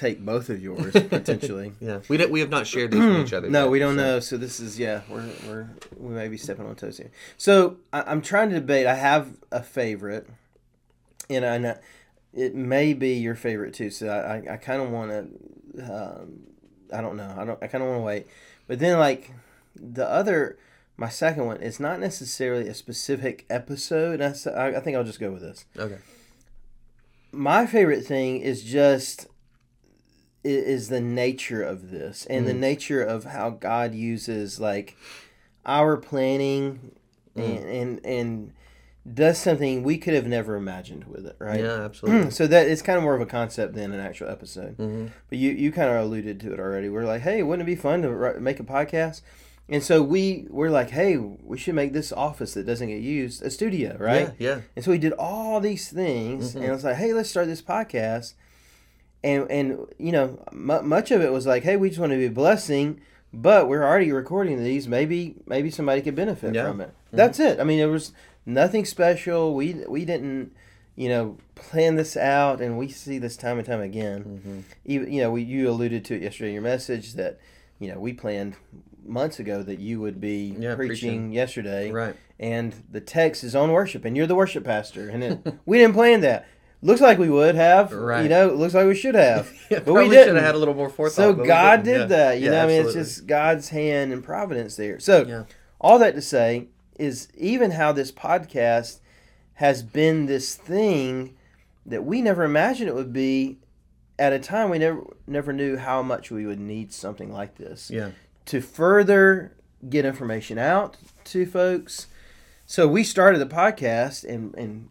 take 0.00 0.24
both 0.24 0.48
of 0.48 0.62
yours 0.62 0.92
potentially. 1.08 1.72
Yeah, 1.80 2.00
we 2.08 2.16
don't, 2.16 2.30
we 2.30 2.40
have 2.40 2.48
not 2.50 2.66
shared 2.66 2.90
these 2.90 3.00
with 3.04 3.26
each 3.26 3.32
other. 3.32 3.48
No, 3.50 3.64
yet, 3.64 3.70
we 3.70 3.78
don't 3.78 3.96
so- 3.96 4.02
know. 4.02 4.20
So 4.20 4.36
this 4.36 4.58
is 4.60 4.78
yeah, 4.78 5.02
we're 5.08 5.28
we're 5.46 5.68
we 5.96 6.14
may 6.14 6.28
be 6.28 6.36
stepping 6.36 6.66
on 6.66 6.74
toes 6.76 6.96
here. 6.98 7.10
So 7.36 7.76
I, 7.92 8.02
I'm 8.02 8.22
trying 8.22 8.48
to 8.50 8.56
debate. 8.56 8.86
I 8.86 8.94
have 8.94 9.34
a 9.52 9.62
favorite, 9.62 10.28
and 11.28 11.44
I 11.44 11.58
know 11.58 11.78
it 12.32 12.54
may 12.54 12.94
be 12.94 13.14
your 13.14 13.34
favorite 13.34 13.74
too. 13.74 13.90
So 13.90 14.08
I 14.08 14.54
I, 14.54 14.56
kind 14.56 14.80
of 14.82 14.90
want 14.90 15.10
to. 15.10 15.82
Um, 15.92 16.40
I 16.92 17.00
don't 17.00 17.16
know. 17.16 17.34
I 17.38 17.44
don't. 17.44 17.62
I 17.62 17.66
kind 17.68 17.84
of 17.84 17.90
want 17.90 18.00
to 18.00 18.04
wait, 18.04 18.26
but 18.66 18.78
then 18.78 18.98
like 18.98 19.30
the 19.76 20.08
other. 20.08 20.58
My 20.96 21.08
second 21.08 21.46
one 21.46 21.62
is 21.62 21.80
not 21.80 21.98
necessarily 21.98 22.68
a 22.68 22.74
specific 22.74 23.46
episode. 23.48 24.20
I, 24.20 24.32
I 24.76 24.80
think 24.80 24.98
I'll 24.98 25.04
just 25.04 25.18
go 25.18 25.30
with 25.30 25.40
this 25.40 25.64
Okay. 25.78 25.96
my 27.32 27.64
favorite 27.64 28.04
thing 28.04 28.40
is 28.42 28.62
just 28.62 29.26
is 30.42 30.88
the 30.88 31.00
nature 31.00 31.62
of 31.62 31.90
this 31.90 32.26
and 32.26 32.46
the 32.46 32.52
mm. 32.52 32.58
nature 32.58 33.02
of 33.02 33.24
how 33.24 33.50
God 33.50 33.94
uses 33.94 34.58
like 34.58 34.96
our 35.66 35.96
planning 35.96 36.92
mm. 37.36 37.44
and, 37.44 37.68
and 37.68 38.06
and 38.06 38.52
does 39.14 39.38
something 39.38 39.82
we 39.82 39.96
could 39.96 40.14
have 40.14 40.26
never 40.26 40.56
imagined 40.56 41.04
with 41.04 41.26
it, 41.26 41.36
right? 41.38 41.60
Yeah, 41.60 41.84
absolutely. 41.84 42.30
So 42.30 42.46
that 42.46 42.68
it's 42.68 42.82
kind 42.82 42.96
of 42.96 43.02
more 43.02 43.14
of 43.14 43.20
a 43.20 43.26
concept 43.26 43.74
than 43.74 43.92
an 43.92 44.00
actual 44.00 44.28
episode. 44.28 44.74
hmm 44.76 45.06
But 45.28 45.38
you 45.38 45.50
you 45.50 45.72
kind 45.72 45.90
of 45.90 45.96
alluded 46.04 46.40
to 46.40 46.52
it 46.52 46.60
already. 46.60 46.88
We're 46.88 47.04
like, 47.04 47.22
hey, 47.22 47.42
wouldn't 47.42 47.68
it 47.68 47.72
be 47.72 47.76
fun 47.76 48.02
to 48.02 48.40
make 48.40 48.60
a 48.60 48.64
podcast? 48.64 49.22
And 49.68 49.82
so 49.82 50.02
we 50.02 50.46
we're 50.50 50.70
like, 50.70 50.90
hey, 50.90 51.16
we 51.16 51.56
should 51.56 51.76
make 51.76 51.92
this 51.92 52.12
office 52.12 52.54
that 52.54 52.66
doesn't 52.66 52.88
get 52.88 53.00
used 53.00 53.42
a 53.42 53.50
studio, 53.50 53.96
right? 53.98 54.32
Yeah, 54.38 54.48
yeah. 54.56 54.60
And 54.74 54.84
so 54.84 54.90
we 54.90 54.98
did 54.98 55.12
all 55.12 55.60
these 55.60 55.88
things, 55.88 56.50
mm-hmm. 56.50 56.62
and 56.62 56.72
I 56.72 56.74
was 56.74 56.82
like, 56.82 56.96
"Hey, 56.96 57.12
let's 57.12 57.30
start 57.30 57.46
this 57.46 57.62
podcast." 57.62 58.34
And 59.22 59.50
and 59.50 59.78
you 59.98 60.12
know, 60.12 60.38
m- 60.52 60.88
much 60.88 61.10
of 61.10 61.20
it 61.20 61.32
was 61.32 61.46
like, 61.46 61.62
"Hey, 61.62 61.76
we 61.76 61.88
just 61.88 62.00
want 62.00 62.12
to 62.12 62.18
be 62.18 62.26
a 62.26 62.30
blessing," 62.30 63.00
but 63.32 63.68
we're 63.68 63.84
already 63.84 64.12
recording 64.12 64.62
these. 64.62 64.88
Maybe 64.88 65.34
maybe 65.46 65.70
somebody 65.70 66.00
could 66.00 66.14
benefit 66.14 66.54
Yeah. 66.54 66.68
from 66.68 66.80
it. 66.80 66.90
That's 67.12 67.38
it. 67.38 67.60
I 67.60 67.64
mean, 67.64 67.78
there 67.78 67.88
was 67.88 68.12
nothing 68.46 68.84
special. 68.84 69.54
We 69.54 69.74
we 69.88 70.04
didn't 70.06 70.52
you 70.96 71.08
know 71.10 71.36
plan 71.54 71.96
this 71.96 72.16
out, 72.16 72.62
and 72.62 72.78
we 72.78 72.88
see 72.88 73.18
this 73.18 73.36
time 73.36 73.58
and 73.58 73.66
time 73.66 73.80
again. 73.82 74.24
Mm-hmm. 74.24 74.58
Even 74.86 75.12
you 75.12 75.20
know, 75.20 75.30
we 75.30 75.42
you 75.42 75.68
alluded 75.68 76.04
to 76.06 76.14
it 76.16 76.22
yesterday 76.22 76.48
in 76.48 76.54
your 76.54 76.62
message 76.62 77.12
that 77.14 77.38
you 77.78 77.92
know 77.92 78.00
we 78.00 78.14
planned 78.14 78.54
months 79.04 79.38
ago 79.38 79.62
that 79.62 79.80
you 79.80 80.00
would 80.00 80.18
be 80.20 80.54
Yeah, 80.58 80.74
preaching, 80.76 80.88
preaching. 80.88 81.32
yesterday 81.32 81.90
Right. 81.90 82.14
and 82.38 82.74
the 82.90 83.00
text 83.00 83.42
is 83.44 83.54
on 83.56 83.72
worship, 83.72 84.04
and 84.06 84.16
you're 84.16 84.26
the 84.26 84.34
worship 84.34 84.64
pastor, 84.64 85.08
and 85.10 85.22
it, 85.24 85.38
we 85.66 85.76
didn't 85.78 85.94
plan 85.94 86.20
that. 86.22 86.46
Looks 86.82 87.00
like 87.02 87.18
we 87.18 87.28
would 87.28 87.56
have, 87.56 87.92
Right. 87.92 88.22
You 88.22 88.28
know, 88.30 88.48
looks 88.54 88.72
like 88.74 88.86
we 88.86 88.94
should 88.94 89.14
have, 89.14 89.52
Yeah, 89.70 89.80
but 89.80 89.92
we 89.92 90.08
didn't. 90.08 90.24
should 90.28 90.34
have 90.36 90.44
had 90.44 90.54
a 90.54 90.58
little 90.58 90.74
more 90.74 90.88
forethought. 90.88 91.14
so 91.14 91.34
God 91.34 91.82
didn't. 91.84 92.00
Yeah. 92.02 92.06
that, 92.16 92.38
you 92.38 92.46
Yeah, 92.46 92.50
know. 92.52 92.64
I 92.64 92.66
mean, 92.66 92.84
it's 92.84 92.94
just 92.94 93.26
God's 93.26 93.68
hand 93.68 94.12
and 94.12 94.24
providence 94.24 94.76
there. 94.76 94.98
So 94.98 95.46
all 95.80 95.98
that 95.98 96.14
to 96.14 96.22
say 96.22 96.68
is, 96.98 97.28
even 97.36 97.72
how 97.72 97.92
this 97.92 98.10
podcast 98.12 99.00
has 99.54 99.82
been 99.82 100.24
this 100.26 100.54
thing 100.54 101.34
that 101.84 102.04
we 102.04 102.22
never 102.22 102.44
imagined 102.44 102.88
it 102.88 102.94
would 102.94 103.12
be. 103.12 103.58
At 104.18 104.34
a 104.34 104.38
time 104.38 104.68
we 104.68 104.76
never 104.78 105.02
never 105.26 105.50
knew 105.50 105.78
how 105.78 106.02
much 106.02 106.30
we 106.30 106.44
would 106.44 106.60
need 106.60 106.92
something 106.92 107.32
like 107.32 107.56
this 107.56 107.90
Yeah. 107.90 108.10
to 108.46 108.60
further 108.60 109.52
get 109.88 110.04
information 110.04 110.58
out 110.58 110.98
to 111.24 111.46
folks. 111.46 112.06
So 112.66 112.86
we 112.86 113.02
started 113.02 113.38
the 113.38 113.46
podcast 113.46 114.24
and 114.28 114.54
and 114.56 114.90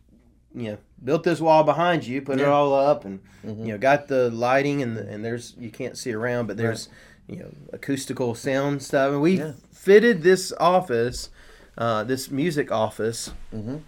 you 0.55 0.71
know 0.71 0.77
built 1.03 1.23
this 1.23 1.39
wall 1.39 1.63
behind 1.63 2.05
you, 2.05 2.21
put 2.21 2.39
it 2.39 2.47
all 2.47 2.73
up, 2.73 3.05
and 3.05 3.19
Mhm. 3.45 3.59
you 3.65 3.71
know 3.73 3.77
got 3.77 4.07
the 4.07 4.29
lighting 4.29 4.81
and 4.81 4.97
the, 4.97 5.07
and 5.07 5.23
there's 5.23 5.55
you 5.59 5.69
can't 5.71 5.97
see 5.97 6.11
around, 6.13 6.47
but 6.47 6.57
there's 6.57 6.89
you 7.27 7.37
know 7.37 7.49
acoustical 7.73 8.35
sound 8.35 8.81
stuff, 8.83 9.11
and 9.11 9.21
we 9.21 9.37
Yeah. 9.37 9.51
fitted 9.71 10.23
this 10.23 10.51
office, 10.59 11.29
uh, 11.77 12.03
this 12.03 12.29
music 12.31 12.71
office 12.71 13.31
Mhm. 13.53 13.81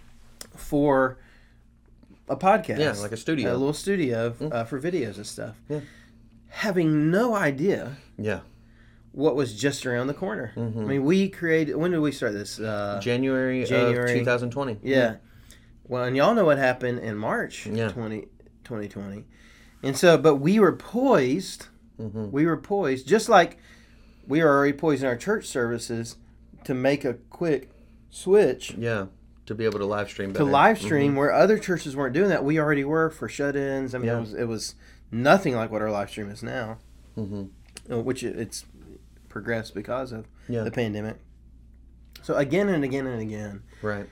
for 0.56 1.18
a 2.28 2.36
podcast. 2.36 2.78
Yeah, 2.78 2.92
like 2.92 3.12
a 3.12 3.16
studio. 3.16 3.50
a 3.52 3.56
little 3.56 3.72
studio 3.74 4.34
uh, 4.50 4.64
for 4.64 4.80
videos 4.80 5.16
and 5.16 5.26
stuff. 5.26 5.56
Yeah. 5.68 5.80
Having 6.48 7.10
no 7.10 7.34
idea 7.34 7.96
Yeah. 8.18 8.40
what 9.12 9.34
was 9.36 9.54
just 9.58 9.84
around 9.84 10.06
the 10.06 10.14
corner. 10.14 10.52
Mhm. 10.56 10.78
I 10.78 10.84
mean, 10.84 11.04
we 11.04 11.28
created. 11.28 11.76
When 11.76 11.90
did 11.90 12.00
we 12.00 12.12
start 12.12 12.32
this? 12.32 12.58
Uh, 12.60 12.98
January, 13.02 13.64
January. 13.64 14.12
of 14.12 14.18
2020. 14.18 14.78
yeah. 14.82 15.16
Well, 15.84 16.04
and 16.04 16.16
y'all 16.16 16.34
know 16.34 16.44
what 16.44 16.58
happened 16.58 17.00
in 17.00 17.16
March 17.16 17.66
Yeah. 17.66 17.88
20, 17.88 18.28
2020. 18.64 19.24
And 19.82 19.96
so, 19.96 20.16
but 20.16 20.36
we 20.36 20.58
were 20.60 20.72
poised. 20.72 21.66
Mhm. 22.00 22.30
We 22.30 22.46
were 22.46 22.56
poised, 22.56 23.06
just 23.06 23.28
like 23.28 23.58
we 24.26 24.40
are 24.40 24.48
already 24.48 24.72
poised 24.72 25.02
in 25.02 25.08
our 25.08 25.16
church 25.16 25.46
services 25.46 26.16
to 26.64 26.74
make 26.74 27.04
a 27.04 27.14
quick 27.30 27.70
switch 28.10 28.74
Yeah. 28.78 29.06
To 29.46 29.54
be 29.56 29.64
able 29.64 29.80
to 29.80 29.84
live 29.86 30.08
stream 30.08 30.32
to 30.34 30.44
live 30.44 30.78
stream 30.78 31.16
where 31.16 31.32
other 31.32 31.58
churches 31.58 31.96
weren't 31.96 32.14
doing 32.14 32.28
that. 32.28 32.44
We 32.44 32.60
already 32.60 32.84
were 32.84 33.10
for 33.10 33.28
shut-ins. 33.28 33.94
I 33.94 33.98
mean, 33.98 34.06
Yeah. 34.06 34.18
it 34.18 34.20
was 34.20 34.34
it 34.34 34.44
was 34.48 34.74
nothing 35.10 35.56
like 35.56 35.70
what 35.72 35.82
our 35.82 35.90
live 35.90 36.08
stream 36.10 36.30
is 36.30 36.42
now, 36.44 36.78
Mhm. 37.18 37.48
uh, 37.90 38.00
which 38.00 38.22
it- 38.22 38.38
it's 38.38 38.64
progressed 39.28 39.74
because 39.74 40.12
of 40.12 40.26
Yeah. 40.48 40.62
the 40.62 40.70
pandemic. 40.70 41.16
So 42.22 42.36
again 42.36 42.68
and 42.68 42.84
again 42.84 43.06
and 43.08 43.20
again, 43.20 43.62
Right. 43.82 44.06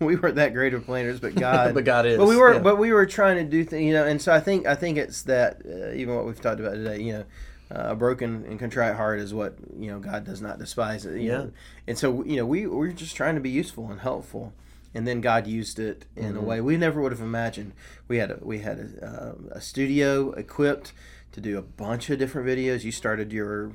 we 0.06 0.16
weren't 0.16 0.36
that 0.36 0.52
great 0.54 0.74
of 0.74 0.84
planners, 0.84 1.20
but 1.20 1.34
God, 1.48 1.74
But 1.74 1.84
God 1.84 2.06
is, 2.06 2.16
But 2.18 2.26
we 2.26 2.36
were, 2.36 2.54
yeah. 2.54 2.58
but 2.60 2.78
we 2.78 2.92
were 2.92 3.06
trying 3.06 3.36
to 3.36 3.44
do 3.44 3.64
things, 3.64 3.84
you 3.84 3.92
know. 3.92 4.06
And 4.06 4.20
so 4.20 4.32
I 4.32 4.40
think, 4.40 4.66
I 4.66 4.74
think 4.74 4.98
it's 4.98 5.22
that 5.22 5.62
uh, 5.66 5.92
even 5.92 6.14
what 6.16 6.26
we've 6.26 6.40
talked 6.40 6.60
about 6.60 6.74
today, 6.74 7.00
you 7.02 7.12
know, 7.12 7.24
uh, 7.72 7.90
a 7.92 7.94
broken 7.94 8.44
and 8.48 8.58
contrite 8.58 8.96
heart 8.96 9.20
is 9.20 9.32
what 9.32 9.54
you 9.78 9.90
know 9.92 10.00
God 10.00 10.24
does 10.24 10.40
not 10.42 10.58
despise. 10.58 11.06
It, 11.06 11.20
Yeah. 11.20 11.30
know? 11.38 11.52
And 11.86 11.96
so 11.96 12.24
you 12.24 12.36
know, 12.36 12.44
we 12.46 12.66
we 12.66 12.74
we're 12.76 12.92
just 12.92 13.14
trying 13.14 13.36
to 13.36 13.40
be 13.40 13.50
useful 13.50 13.88
and 13.90 14.00
helpful. 14.00 14.52
And 14.92 15.06
then 15.06 15.20
God 15.20 15.46
used 15.46 15.78
it 15.78 16.04
in 16.16 16.30
Mm-hmm. 16.30 16.36
a 16.36 16.40
way 16.40 16.60
we 16.60 16.76
never 16.76 17.00
would 17.00 17.12
have 17.12 17.20
imagined. 17.20 17.72
We 18.08 18.16
had 18.16 18.32
a, 18.32 18.38
we 18.42 18.58
had 18.58 18.78
a, 19.00 19.06
uh, 19.06 19.34
a 19.58 19.60
studio 19.60 20.32
equipped 20.32 20.92
to 21.30 21.40
do 21.40 21.56
a 21.58 21.62
bunch 21.62 22.10
of 22.10 22.18
different 22.18 22.48
videos. 22.48 22.82
You 22.82 22.90
started 22.90 23.32
your 23.32 23.70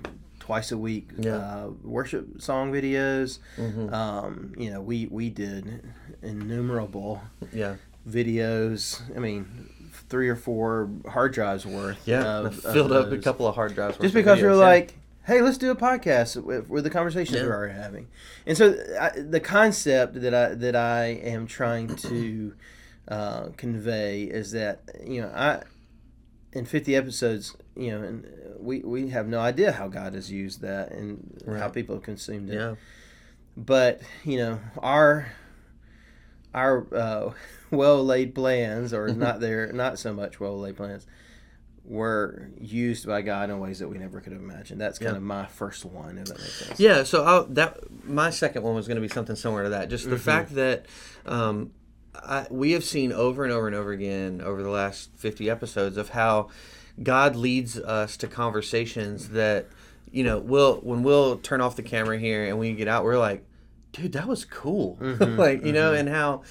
twice 0.45 0.71
a 0.71 0.77
week 0.77 1.10
Yeah. 1.17 1.38
uh, 1.38 1.69
worship 1.84 2.39
song 2.39 2.71
videos. 2.71 3.39
Mhm. 3.58 3.91
Um, 3.91 4.53
you 4.58 4.69
know, 4.71 4.79
we 4.81 5.08
we 5.08 5.29
did 5.31 5.81
innumerable 6.21 7.21
Yeah. 7.51 7.75
videos. 8.08 9.01
I 9.15 9.19
mean, 9.19 9.69
three 10.10 10.29
or 10.29 10.36
four 10.36 10.89
hard 11.10 11.34
drives 11.34 11.65
worth. 11.65 12.08
Yeah. 12.08 12.23
of- 12.41 12.63
I 12.65 12.69
of 12.69 12.73
filled 12.73 12.91
up 12.91 13.12
a 13.12 13.17
couple 13.17 13.47
of 13.47 13.55
hard 13.55 13.73
drives. 13.73 13.95
worth 13.95 14.03
Just 14.03 14.13
because 14.13 14.39
we 14.39 14.43
were 14.47 14.51
yeah. 14.53 14.58
like, 14.75 14.93
hey, 15.23 15.41
let's 15.41 15.58
do 15.58 15.71
a 15.71 15.75
podcast 15.75 16.41
with, 16.43 16.69
with 16.69 16.84
the 16.84 16.91
conversations 16.91 17.38
Yeah. 17.38 17.45
we're 17.47 17.55
already 17.55 17.73
having. 17.73 18.08
And 18.45 18.55
so 18.55 18.75
I, 19.01 19.10
the 19.19 19.39
concept 19.39 20.21
that 20.21 20.36
I 20.36 20.53
that 20.53 20.75
I 20.75 21.05
am 21.05 21.47
trying 21.47 21.95
to 21.95 22.53
uh, 23.08 23.47
convey 23.58 24.23
is 24.25 24.51
that 24.51 24.81
you 25.03 25.21
know 25.21 25.31
I 25.36 25.63
in 26.53 26.65
50 26.65 26.95
episodes 26.95 27.55
you 27.75 27.91
know 27.91 28.03
and 28.03 28.25
we 28.59 28.79
we 28.79 29.09
have 29.09 29.27
no 29.27 29.39
idea 29.39 29.71
how 29.71 29.88
God 29.88 30.13
has 30.13 30.31
used 30.31 30.61
that 30.61 30.91
and 30.91 31.41
how 31.59 31.67
people 31.69 31.95
have 31.95 32.03
consumed 32.03 32.49
it 32.49 32.55
Yeah. 32.55 32.75
but 33.57 34.01
you 34.23 34.38
know 34.38 34.59
our 34.81 35.27
our 36.53 36.88
uh, 36.93 37.31
well 37.71 38.03
laid 38.03 38.33
plans 38.35 38.93
or 38.93 39.07
not 39.13 39.39
there 39.39 39.71
not 39.73 39.99
so 39.99 40.13
much 40.13 40.39
well 40.39 40.59
laid 40.59 40.77
plans 40.77 41.05
were 41.83 42.49
used 42.59 43.05
by 43.05 43.21
God 43.21 43.51
in 43.51 43.59
ways 43.59 43.77
that 43.77 43.88
we 43.88 43.99
never 43.99 44.19
could 44.19 44.33
have 44.33 44.41
imagined. 44.41 44.81
That's 44.81 44.97
kind 44.97 45.11
Yeah. 45.11 45.17
of 45.17 45.21
my 45.23 45.45
first 45.45 45.85
one, 45.85 46.17
if 46.17 46.25
that 46.25 46.39
makes 46.39 46.53
sense. 46.65 46.79
Yeah, 46.79 47.03
so 47.03 47.23
I'll, 47.23 47.45
that 47.49 47.77
my 48.07 48.31
second 48.31 48.63
one 48.63 48.73
was 48.73 48.88
going 48.88 48.95
to 48.95 49.01
be 49.03 49.07
something 49.07 49.35
similar 49.35 49.65
to 49.65 49.69
that. 49.69 49.89
Just 49.89 50.09
the 50.09 50.17
fact 50.17 50.55
that 50.55 50.88
um, 51.27 51.73
I, 52.15 52.47
we 52.49 52.71
have 52.71 52.83
seen 52.83 53.11
over 53.11 53.43
and 53.43 53.53
over 53.53 53.67
and 53.67 53.75
over 53.75 53.91
again 53.91 54.41
over 54.43 54.63
the 54.63 54.69
last 54.71 55.11
fifty 55.15 55.47
episodes 55.47 55.97
of 55.97 56.09
how 56.09 56.49
God 57.01 57.36
leads 57.36 57.77
us 57.77 58.17
to 58.17 58.27
conversations 58.27 59.29
that 59.29 59.67
you 60.12 60.23
know 60.23 60.39
we'll 60.39 60.77
when 60.77 61.03
we'll 61.03 61.38
turn 61.38 61.62
off 61.62 61.75
the 61.75 61.84
camera 61.84 62.17
here 62.17 62.45
and 62.45 62.58
we 62.60 62.73
get 62.73 62.88
out, 62.88 63.03
we're 63.03 63.17
like, 63.17 63.43
dude, 63.91 64.13
that 64.13 64.27
was 64.27 64.45
cool, 64.45 64.97
like 65.01 65.63
you 65.65 65.71
know, 65.73 65.93
and 65.93 66.10
how. 66.10 66.43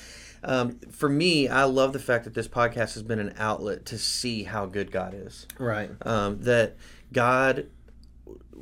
Um, 0.47 0.79
for 0.91 1.09
me, 1.09 1.49
I 1.49 1.65
love 1.65 1.95
the 1.95 1.99
fact 1.99 2.25
that 2.25 2.35
this 2.35 2.47
podcast 2.47 2.93
has 2.93 3.03
been 3.03 3.19
an 3.19 3.33
outlet 3.39 3.87
to 3.87 3.97
see 3.97 4.43
how 4.43 4.67
good 4.67 4.93
God 4.93 5.15
is 5.15 5.47
Right. 5.59 5.91
um, 6.05 6.43
that 6.43 6.77
God 7.15 7.69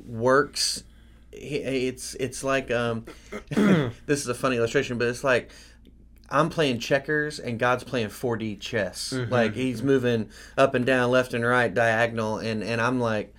works. 0.07 0.85
It's 1.33 2.15
it's 2.21 2.45
like 2.45 2.71
um, 2.71 3.07
this 3.51 4.21
is 4.21 4.29
a 4.29 4.35
funny 4.35 4.57
illustration, 4.59 4.99
but 4.99 5.09
it's 5.09 5.25
like 5.25 5.51
I'm 6.33 6.49
playing 6.49 6.81
checkers 6.81 7.39
and 7.39 7.59
God's 7.59 7.85
playing 7.85 8.09
4D 8.09 8.59
chess. 8.59 9.13
Mm-hmm. 9.13 9.33
Like 9.33 9.55
He's 9.55 9.79
mm-hmm. 9.79 9.87
moving 9.87 10.31
up 10.57 10.75
and 10.75 10.85
down, 10.85 11.11
left 11.11 11.35
and 11.35 11.45
right, 11.45 11.73
diagonal, 11.73 12.39
and 12.39 12.65
and 12.65 12.81
I'm 12.81 12.99
like, 12.99 13.35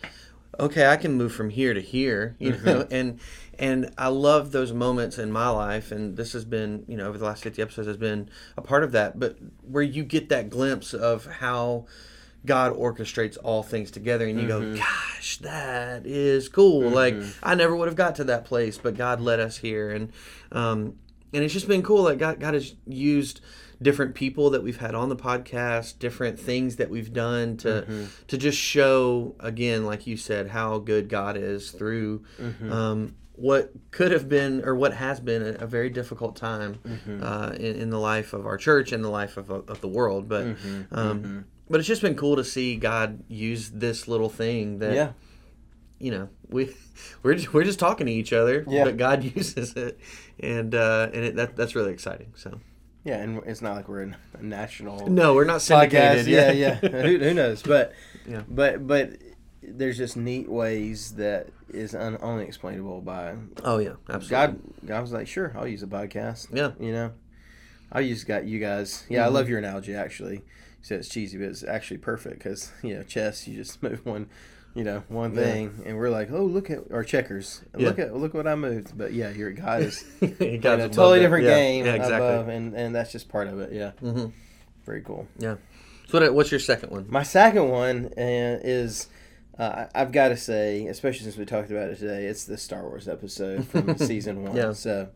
okay, 0.60 0.88
I 0.88 0.98
can 0.98 1.14
move 1.14 1.34
from 1.34 1.50
here 1.50 1.74
to 1.74 1.82
here, 1.82 2.36
you 2.40 2.54
mm-hmm. 2.54 2.66
know, 2.66 2.88
and 2.92 3.20
and 3.60 3.94
I 3.98 4.08
love 4.08 4.52
those 4.52 4.74
moments 4.74 5.18
in 5.18 5.32
my 5.32 5.50
life, 5.50 5.92
and 5.92 6.18
this 6.18 6.34
has 6.34 6.46
been, 6.46 6.86
you 6.88 6.98
know, 6.98 7.08
over 7.08 7.18
the 7.18 7.26
last 7.26 7.44
50 7.44 7.62
episodes 7.62 7.88
has 7.88 7.98
been 7.98 8.30
a 8.58 8.62
part 8.62 8.84
of 8.84 8.92
that, 8.94 9.20
but 9.20 9.38
where 9.62 9.84
you 9.84 10.04
get 10.04 10.30
that 10.30 10.50
glimpse 10.50 10.94
of 10.94 11.26
how 11.26 11.86
God 12.46 12.76
orchestrates 12.76 13.38
all 13.42 13.64
things 13.64 13.90
together, 13.90 14.28
and 14.28 14.40
you 14.40 14.48
go, 14.48 14.76
"Gosh, 14.76 15.38
that 15.40 16.06
is 16.06 16.50
cool!" 16.50 16.90
Like 16.90 17.16
I 17.42 17.56
never 17.56 17.76
would 17.76 17.88
have 17.88 17.96
got 17.96 18.16
to 18.16 18.26
that 18.26 18.46
place, 18.46 18.78
but 18.78 18.96
God 18.96 19.22
led 19.22 19.40
us 19.40 19.58
here, 19.58 19.92
and 19.92 20.12
um, 20.52 20.96
and 21.34 21.44
it's 21.44 21.54
just 21.54 21.68
been 21.68 21.82
cool. 21.84 22.04
Like 22.04 22.18
God, 22.20 22.40
God 22.40 22.54
has 22.54 22.76
used 22.86 23.42
different 23.82 24.16
people 24.16 24.50
that 24.52 24.64
we've 24.64 24.78
had 24.78 24.96
on 24.96 25.10
the 25.10 25.16
podcast, 25.16 26.00
different 26.00 26.40
things 26.40 26.78
that 26.78 26.90
we've 26.90 27.12
done 27.12 27.58
to 27.58 28.08
to 28.28 28.38
just 28.38 28.58
show 28.58 29.36
again, 29.40 29.86
like 29.86 30.08
you 30.08 30.16
said, 30.18 30.48
how 30.50 30.78
good 30.80 31.10
God 31.10 31.36
is 31.38 31.72
through. 31.72 32.24
Um, 32.70 33.16
what 33.36 33.72
could 33.90 34.12
have 34.12 34.30
been 34.30 34.64
or 34.64 34.76
what 34.76 34.94
has 34.94 35.20
been 35.20 35.42
a, 35.42 35.64
a 35.64 35.66
very 35.68 35.90
difficult 35.90 36.36
time 36.36 36.80
uh, 37.22 37.52
in, 37.58 37.76
in 37.78 37.90
the 37.90 37.98
life 38.00 38.32
of 38.32 38.46
our 38.46 38.58
church 38.58 38.92
and 38.92 39.04
the 39.04 39.10
life 39.10 39.38
of, 39.38 39.50
of 39.50 39.82
the 39.82 39.88
world 39.88 40.30
but 40.30 40.56
um, 40.92 41.46
but 41.68 41.80
it's 41.80 41.88
just 41.88 42.04
been 42.04 42.16
cool 42.16 42.36
to 42.36 42.44
see 42.44 42.76
God 42.76 43.24
use 43.28 43.72
this 43.72 44.08
little 44.08 44.30
thing 44.30 44.78
that 44.80 44.94
Yeah. 44.94 45.12
you 45.98 46.12
know 46.12 46.30
we 46.48 46.76
we're 47.24 47.34
just, 47.34 47.52
we're 47.56 47.64
just 47.64 47.80
talking 47.80 48.06
to 48.06 48.14
each 48.14 48.34
other 48.34 48.64
Yeah. 48.68 48.84
but 48.84 48.98
God 48.98 49.24
uses 49.36 49.74
it 49.74 50.00
and 50.40 50.74
uh, 50.76 51.10
and 51.14 51.24
it, 51.26 51.36
that 51.36 51.56
that's 51.56 51.76
really 51.76 51.94
exciting 51.94 52.34
so 52.36 52.60
Yeah, 53.04 53.18
and 53.18 53.42
it's 53.46 53.62
not 53.62 53.76
like 53.76 53.88
we're 53.88 54.02
in 54.04 54.16
a 54.34 54.44
national 54.44 55.08
no 55.08 55.34
we're 55.36 55.44
not 55.46 55.58
podcast. 55.60 56.24
syndicated 56.24 56.28
Yeah, 56.28 56.52
yeah. 56.52 56.76
who, 56.76 57.18
who 57.20 57.34
knows? 57.34 57.62
But 57.64 57.94
Yeah. 58.28 58.44
but 58.48 58.88
but 58.88 59.12
there's 59.62 59.98
just 59.98 60.16
neat 60.18 60.50
ways 60.50 61.14
that 61.16 61.50
is 61.70 61.96
un, 61.96 62.18
only 62.22 62.46
explainable 62.46 63.02
by 63.02 63.36
oh 63.64 63.78
yeah 63.80 63.94
absolutely 64.10 64.30
God. 64.30 64.60
God 64.86 65.02
was 65.02 65.12
like, 65.14 65.28
sure, 65.28 65.54
I'll 65.58 65.68
use 65.68 65.84
a 65.84 65.88
podcast. 65.88 66.48
Yeah. 66.54 66.72
you 66.80 66.92
know, 66.92 67.12
I'll 67.92 68.02
use 68.02 68.24
got 68.24 68.46
you 68.46 68.60
guys. 68.60 69.06
Yeah, 69.10 69.26
I 69.26 69.30
love 69.30 69.48
your 69.50 69.60
analogy 69.60 69.94
actually. 69.96 70.36
You 70.38 70.42
said 70.82 71.00
it's 71.00 71.10
cheesy, 71.10 71.38
but 71.38 71.46
it's 71.48 71.64
actually 71.64 71.98
perfect 72.00 72.40
because 72.40 72.72
you 72.84 72.96
know 72.96 73.04
chess, 73.04 73.48
you 73.48 73.56
just 73.56 73.82
move 73.88 74.06
one. 74.06 74.30
You 74.76 74.84
know 74.84 75.04
one 75.08 75.34
Yeah. 75.36 75.42
thing, 75.42 75.84
and 75.86 75.98
we're 75.98 76.10
like, 76.10 76.32
"Oh, 76.32 76.44
look 76.46 76.72
at 76.72 76.80
our 76.92 77.04
checkers! 77.04 77.62
Yeah. 77.78 77.90
Look 77.90 78.00
at 78.00 78.16
look 78.16 78.34
what 78.34 78.48
I 78.48 78.56
moved!" 78.56 78.98
But 78.98 79.14
yeah, 79.14 79.30
your 79.30 79.52
God 79.52 79.84
is 79.84 80.04
He 80.20 80.26
in 80.56 80.62
got 80.62 80.80
a 80.80 80.90
totally 80.90 81.20
different 81.20 81.46
Yeah. 81.46 81.56
game 81.56 81.86
yeah 81.86 81.94
exactly 81.94 82.28
above, 82.28 82.48
and 82.48 82.74
and 82.76 82.96
that's 82.96 83.12
just 83.12 83.30
part 83.30 83.48
of 83.48 83.60
it. 83.60 83.72
Yeah, 83.72 83.92
hmm 84.00 84.26
very 84.86 85.02
cool. 85.02 85.28
yeah 85.38 85.56
so 86.08 86.20
what, 86.20 86.34
what's 86.34 86.52
your 86.52 86.60
second 86.60 86.90
one 86.92 87.06
My 87.10 87.24
second 87.24 87.70
one 87.70 88.10
is, 88.18 89.08
uh, 89.58 89.86
I've 89.96 90.12
got 90.12 90.30
to 90.30 90.38
say, 90.38 90.88
especially 90.88 91.24
since 91.24 91.38
we 91.38 91.46
talked 91.46 91.72
about 91.72 91.90
it 91.90 91.98
today, 92.00 92.26
it's 92.26 92.44
the 92.46 92.58
Star 92.58 92.82
Wars 92.84 93.08
episode 93.08 93.66
from 93.68 93.96
season 93.98 94.44
one. 94.44 94.56
Yeah. 94.56 94.74
So 94.74 95.10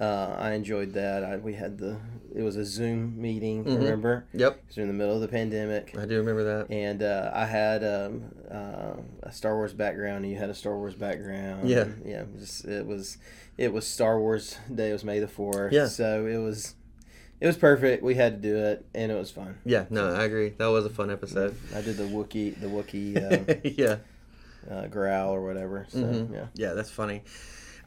uh, 0.00 0.36
I 0.38 0.52
enjoyed 0.52 0.92
that. 0.94 1.24
I, 1.24 1.36
we 1.36 1.54
had 1.54 1.78
the, 1.78 1.96
it 2.34 2.42
was 2.42 2.56
a 2.56 2.64
Zoom 2.64 3.20
meeting, 3.20 3.64
Mhm. 3.64 3.78
remember? 3.78 4.26
yep 4.32 4.54
It 4.58 4.66
was 4.68 4.78
in 4.78 4.86
the 4.88 4.94
middle 4.94 5.14
of 5.14 5.20
the 5.20 5.28
pandemic. 5.28 5.94
I 5.98 6.06
do 6.06 6.16
remember 6.18 6.44
that 6.44 6.70
And 6.70 7.02
uh, 7.02 7.30
I 7.34 7.46
had 7.46 7.82
um, 7.84 8.24
uh, 8.50 8.94
a 9.22 9.32
Star 9.32 9.56
Wars 9.56 9.72
background, 9.72 10.24
and 10.24 10.32
you 10.32 10.38
had 10.38 10.50
a 10.50 10.54
Star 10.54 10.76
Wars 10.76 10.94
background. 10.94 11.68
Yeah. 11.68 11.82
and, 11.82 12.02
yeah. 12.06 12.20
It 12.22 12.28
was, 12.34 12.64
it 12.64 12.86
was 12.86 13.18
it 13.56 13.72
was 13.72 13.86
Star 13.86 14.20
Wars 14.20 14.56
Day. 14.72 14.90
It 14.90 14.92
was 14.92 15.04
May 15.04 15.18
the 15.18 15.26
fourth. 15.28 15.72
Yeah. 15.72 15.86
So 15.88 16.26
it 16.26 16.38
was 16.38 16.74
it 17.40 17.46
was 17.46 17.56
perfect. 17.56 18.02
We 18.04 18.14
had 18.14 18.40
to 18.42 18.48
do 18.48 18.56
it, 18.56 18.84
and 18.94 19.10
it 19.10 19.14
was 19.16 19.30
fun. 19.30 19.58
yeah 19.64 19.84
no 19.90 20.12
I 20.14 20.24
agree 20.24 20.50
that 20.58 20.66
was 20.66 20.84
a 20.84 20.90
fun 20.90 21.10
episode 21.10 21.54
I 21.74 21.80
did 21.82 21.96
the 21.96 22.04
Wookiee 22.04 22.60
the 22.60 22.66
Wookiee 22.68 23.16
uh, 23.48 23.54
yeah 23.64 23.96
uh, 24.70 24.86
growl 24.88 25.30
or 25.34 25.42
whatever. 25.44 25.86
So 25.88 25.98
Mhm. 26.00 26.32
yeah. 26.34 26.46
Yeah, 26.54 26.72
that's 26.74 26.90
funny. 26.90 27.22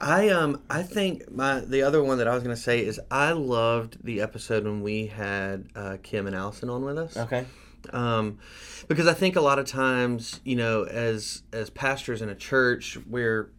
I 0.02 0.30
um 0.30 0.62
I 0.70 0.82
think 0.84 1.32
my 1.32 1.60
the 1.60 1.84
other 1.84 2.04
one 2.04 2.18
that 2.18 2.28
I 2.28 2.34
was 2.34 2.44
gonna 2.44 2.58
say 2.58 2.84
is 2.84 3.00
I 3.10 3.32
loved 3.32 4.04
the 4.04 4.22
episode 4.22 4.64
when 4.64 4.82
we 4.82 5.08
had 5.08 5.68
uh, 5.76 5.98
Kim 6.02 6.28
and 6.28 6.36
Allison 6.36 6.70
on 6.70 6.84
with 6.84 6.98
us. 6.98 7.16
Okay. 7.16 7.46
Um, 7.94 8.38
because 8.88 9.08
I 9.08 9.14
think 9.14 9.36
a 9.36 9.42
lot 9.42 9.60
of 9.60 9.66
times 9.66 10.40
you 10.44 10.56
know 10.56 10.84
as 10.84 11.44
as 11.54 11.70
pastors 11.70 12.22
in 12.22 12.30
a 12.30 12.36
church 12.36 12.98
we're 13.08 13.52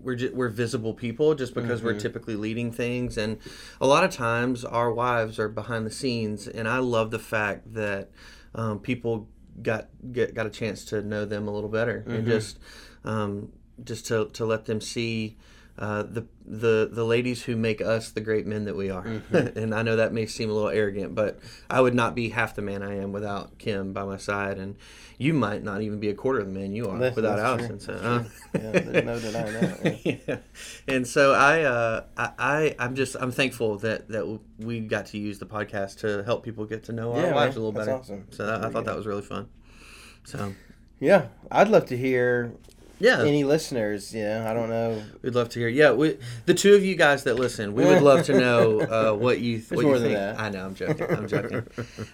we're 0.00 0.16
ju- 0.16 0.32
we're 0.34 0.48
visible 0.48 0.94
people 0.94 1.34
just 1.34 1.54
because 1.54 1.82
we're 1.82 1.98
typically 1.98 2.34
leading 2.34 2.72
things 2.72 3.16
and 3.16 3.38
a 3.80 3.86
lot 3.86 4.02
of 4.02 4.10
times 4.10 4.64
our 4.64 4.92
wives 4.92 5.38
are 5.38 5.48
behind 5.48 5.86
the 5.86 5.90
scenes 5.90 6.48
and 6.48 6.66
I 6.66 6.78
love 6.78 7.12
the 7.12 7.20
fact 7.20 7.72
that 7.74 8.10
um, 8.54 8.80
people 8.80 9.28
got 9.62 9.88
get, 10.12 10.34
got 10.34 10.46
a 10.46 10.50
chance 10.50 10.84
to 10.86 11.02
know 11.02 11.24
them 11.24 11.46
a 11.46 11.52
little 11.52 11.68
better 11.68 12.04
and 12.08 12.26
just 12.26 12.58
um, 13.04 13.52
just 13.84 14.06
to, 14.06 14.28
to 14.32 14.44
let 14.44 14.64
them 14.64 14.80
see 14.80 15.36
uh, 15.78 16.02
the 16.02 16.26
the 16.44 16.88
the 16.92 17.04
ladies 17.04 17.42
who 17.44 17.56
make 17.56 17.80
us 17.80 18.10
the 18.10 18.20
great 18.20 18.46
men 18.46 18.64
that 18.66 18.76
we 18.76 18.90
are 18.90 19.06
and 19.32 19.74
I 19.74 19.82
know 19.82 19.96
that 19.96 20.12
may 20.12 20.26
seem 20.26 20.50
a 20.50 20.52
little 20.52 20.68
arrogant 20.68 21.14
but 21.14 21.38
I 21.70 21.80
would 21.80 21.94
not 21.94 22.14
be 22.14 22.28
half 22.28 22.54
the 22.54 22.62
man 22.62 22.82
I 22.82 22.96
am 22.98 23.10
without 23.12 23.56
Kim 23.58 23.92
by 23.94 24.04
my 24.04 24.18
side 24.18 24.58
and 24.58 24.76
you 25.18 25.32
might 25.32 25.62
not 25.62 25.80
even 25.82 25.98
be 26.00 26.10
a 26.10 26.14
quarter 26.14 26.40
of 26.40 26.46
the 26.46 26.52
man 26.52 26.72
you 26.72 26.88
are 26.88 26.98
That's- 26.98 27.16
without 27.16 27.36
that's 27.36 27.62
Allison 27.62 27.78
true. 27.78 27.96
so 27.98 28.04
uh, 28.04 28.24
Yeah, 28.54 28.70
there's 28.80 29.04
no 29.04 29.18
denying 29.20 29.52
that. 29.54 30.00
yeah. 30.06 30.16
yeah. 30.28 30.38
And 30.88 31.06
so 31.06 31.32
I, 31.32 31.62
uh, 31.62 32.04
I, 32.18 32.30
I, 32.38 32.74
I'm 32.78 32.94
just, 32.96 33.16
I'm 33.18 33.30
thankful 33.32 33.78
that 33.78 34.08
that 34.08 34.40
we 34.58 34.80
got 34.80 35.06
to 35.06 35.18
use 35.18 35.38
the 35.38 35.46
podcast 35.46 36.00
to 36.00 36.22
help 36.24 36.42
people 36.44 36.64
get 36.66 36.82
to 36.84 36.92
know 36.92 37.12
our 37.12 37.18
Yeah, 37.22 37.34
man. 37.34 37.48
a 37.48 37.50
little 37.52 37.72
That's 37.72 37.86
better. 37.86 37.98
awesome. 37.98 38.26
So 38.30 38.44
that, 38.46 38.58
I 38.58 38.62
thought 38.64 38.72
good. 38.72 38.84
that 38.86 38.96
was 38.96 39.06
really 39.06 39.22
fun. 39.22 39.48
So 40.24 40.54
Yeah, 41.00 41.26
I'd 41.50 41.68
love 41.68 41.86
to 41.86 41.96
hear 41.96 42.52
yeah, 42.98 43.20
any 43.22 43.44
listeners. 43.44 44.14
You 44.14 44.24
know, 44.24 44.46
I 44.46 44.54
don't 44.54 44.68
know. 44.70 45.02
we'd 45.22 45.34
love 45.34 45.48
to 45.50 45.58
hear. 45.58 45.68
Yeah, 45.68 45.92
we, 45.92 46.18
the 46.46 46.54
two 46.54 46.74
of 46.74 46.84
you 46.84 46.94
guys 46.94 47.24
that 47.24 47.34
listen, 47.34 47.74
we 47.74 47.84
would 47.84 48.02
love 48.02 48.24
to 48.26 48.38
know 48.38 48.80
uh, 48.80 49.12
what 49.14 49.40
you 49.40 49.62
what 49.70 49.84
you 49.84 49.92
than 49.94 50.02
think. 50.02 50.14
that. 50.14 50.40
I 50.40 50.50
know, 50.50 50.64
I'm 50.66 50.74
joking. 50.74 51.06
I'm 51.10 51.28
joking. 51.28 51.66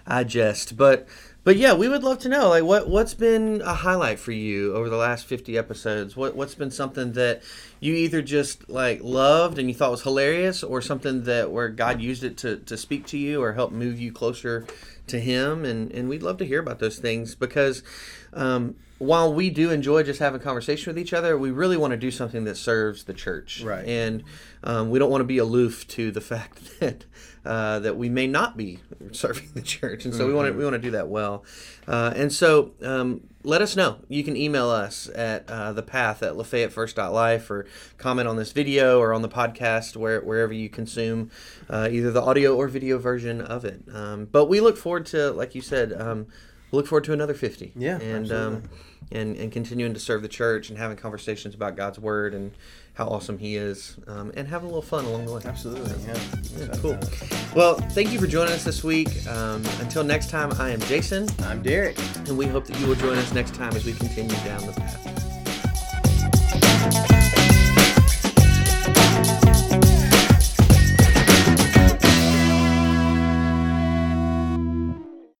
I 0.07 0.23
jest, 0.23 0.77
but 0.77 1.07
but 1.43 1.55
yeah, 1.57 1.73
we 1.73 1.87
would 1.87 2.03
love 2.03 2.19
to 2.19 2.29
know 2.29 2.49
like 2.49 2.63
what 2.63 2.89
what's 2.89 3.13
been 3.13 3.61
a 3.61 3.73
highlight 3.73 4.19
for 4.19 4.31
you 4.31 4.75
over 4.75 4.89
the 4.89 4.97
last 4.97 5.25
50 5.25 5.57
episodes. 5.57 6.15
What 6.15 6.35
what's 6.35 6.55
been 6.55 6.71
something 6.71 7.13
that 7.13 7.41
you 7.79 7.93
either 7.93 8.21
just 8.21 8.69
like 8.69 9.01
loved 9.01 9.57
and 9.57 9.67
you 9.69 9.73
thought 9.73 9.91
was 9.91 10.03
hilarious, 10.03 10.63
or 10.63 10.81
something 10.81 11.23
that 11.23 11.51
where 11.51 11.69
God 11.69 12.01
used 12.01 12.23
it 12.23 12.37
to 12.37 12.57
to 12.57 12.77
speak 12.77 13.05
to 13.07 13.17
you 13.17 13.41
or 13.41 13.53
help 13.53 13.71
move 13.71 13.99
you 13.99 14.11
closer 14.11 14.67
to 15.07 15.19
Him, 15.19 15.63
and 15.65 15.91
and 15.91 16.09
we'd 16.09 16.23
love 16.23 16.37
to 16.37 16.45
hear 16.45 16.59
about 16.59 16.79
those 16.79 16.99
things 16.99 17.35
because. 17.35 17.83
Um, 18.31 18.75
while 18.99 19.33
we 19.33 19.49
do 19.49 19.71
enjoy 19.71 20.03
just 20.03 20.19
having 20.19 20.41
conversation 20.41 20.93
with 20.93 20.99
each 20.99 21.13
other, 21.13 21.37
we 21.37 21.51
really 21.51 21.77
want 21.77 21.91
to 21.91 21.97
do 21.97 22.11
something 22.11 22.43
that 22.43 22.55
serves 22.55 23.05
the 23.05 23.13
church, 23.13 23.63
Right. 23.63 23.87
And 23.87 24.23
um, 24.61 24.89
we 24.89 24.99
don't 24.99 25.09
want 25.09 25.21
to 25.21 25.25
be 25.25 25.37
aloof 25.37 25.87
to 25.87 26.11
the 26.11 26.19
fact 26.33 26.79
that 26.81 27.05
uh, 27.49 27.79
that 27.79 27.97
we 27.97 28.09
may 28.09 28.27
not 28.27 28.55
be 28.55 28.77
serving 29.11 29.49
the 29.55 29.61
church, 29.63 30.05
and 30.05 30.13
so 30.13 30.27
we 30.27 30.33
want 30.33 30.51
to 30.51 30.55
we 30.55 30.63
want 30.63 30.75
to 30.75 30.79
do 30.79 30.91
that 30.91 31.07
well. 31.07 31.43
Uh, 31.87 32.13
and 32.15 32.31
so 32.31 32.73
um, 32.83 33.21
let 33.43 33.63
us 33.63 33.75
know. 33.75 33.97
You 34.07 34.23
can 34.23 34.37
email 34.37 34.69
us 34.69 35.09
at 35.15 35.49
uh, 35.49 35.73
the 35.73 35.81
path 35.81 36.21
at 36.21 36.33
lafayettefirst.life 36.33 37.49
or 37.49 37.65
comment 37.97 38.27
on 38.27 38.35
this 38.35 38.51
video 38.51 38.99
or 38.99 39.13
on 39.13 39.23
the 39.23 39.29
podcast 39.29 39.95
where 39.97 40.21
wherever 40.21 40.53
you 40.53 40.69
consume 40.69 41.31
uh, 41.71 41.89
either 41.91 42.11
the 42.11 42.21
audio 42.21 42.55
or 42.55 42.67
video 42.67 42.99
version 42.99 43.41
of 43.41 43.65
it. 43.65 43.81
Um, 43.91 44.25
but 44.25 44.45
we 44.45 44.61
look 44.61 44.77
forward 44.77 45.07
to, 45.07 45.31
like 45.31 45.55
you 45.55 45.61
said. 45.61 45.91
Um, 45.91 46.27
look 46.71 46.85
forward 46.85 47.05
to 47.05 47.13
another 47.13 47.33
50. 47.33 47.73
Yeah, 47.75 47.97
and 47.97 48.31
um, 48.31 48.63
and 49.11 49.35
and 49.37 49.51
continuing 49.51 49.93
to 49.93 49.99
serve 49.99 50.21
the 50.21 50.27
church 50.27 50.69
and 50.69 50.77
having 50.77 50.97
conversations 50.97 51.55
about 51.55 51.75
God's 51.75 51.99
word 51.99 52.33
and 52.33 52.51
how 52.93 53.07
awesome 53.07 53.37
He 53.37 53.55
is, 53.55 53.95
um, 54.07 54.31
and 54.35 54.47
having 54.47 54.65
a 54.65 54.69
little 54.69 54.81
fun 54.81 55.05
along 55.05 55.25
the 55.25 55.33
way. 55.33 55.41
Absolutely. 55.45 55.91
Yeah. 56.05 56.19
Yeah, 56.57 56.67
cool. 56.81 56.99
Well, 57.55 57.75
thank 57.91 58.11
you 58.11 58.19
for 58.19 58.27
joining 58.27 58.53
us 58.53 58.63
this 58.63 58.83
week. 58.83 59.09
Um, 59.27 59.63
until 59.79 60.03
next 60.03 60.29
time, 60.29 60.51
I 60.59 60.71
am 60.71 60.81
Jason, 60.81 61.27
I'm 61.43 61.61
Derek. 61.61 61.97
and 62.27 62.37
we 62.37 62.45
hope 62.45 62.65
that 62.65 62.77
you 62.79 62.87
will 62.87 62.95
join 62.95 63.17
us 63.17 63.33
next 63.33 63.55
time 63.55 63.73
as 63.75 63.85
we 63.85 63.93
continue 63.93 64.35
down 64.37 64.65
the 64.65 64.73
path. 64.73 65.38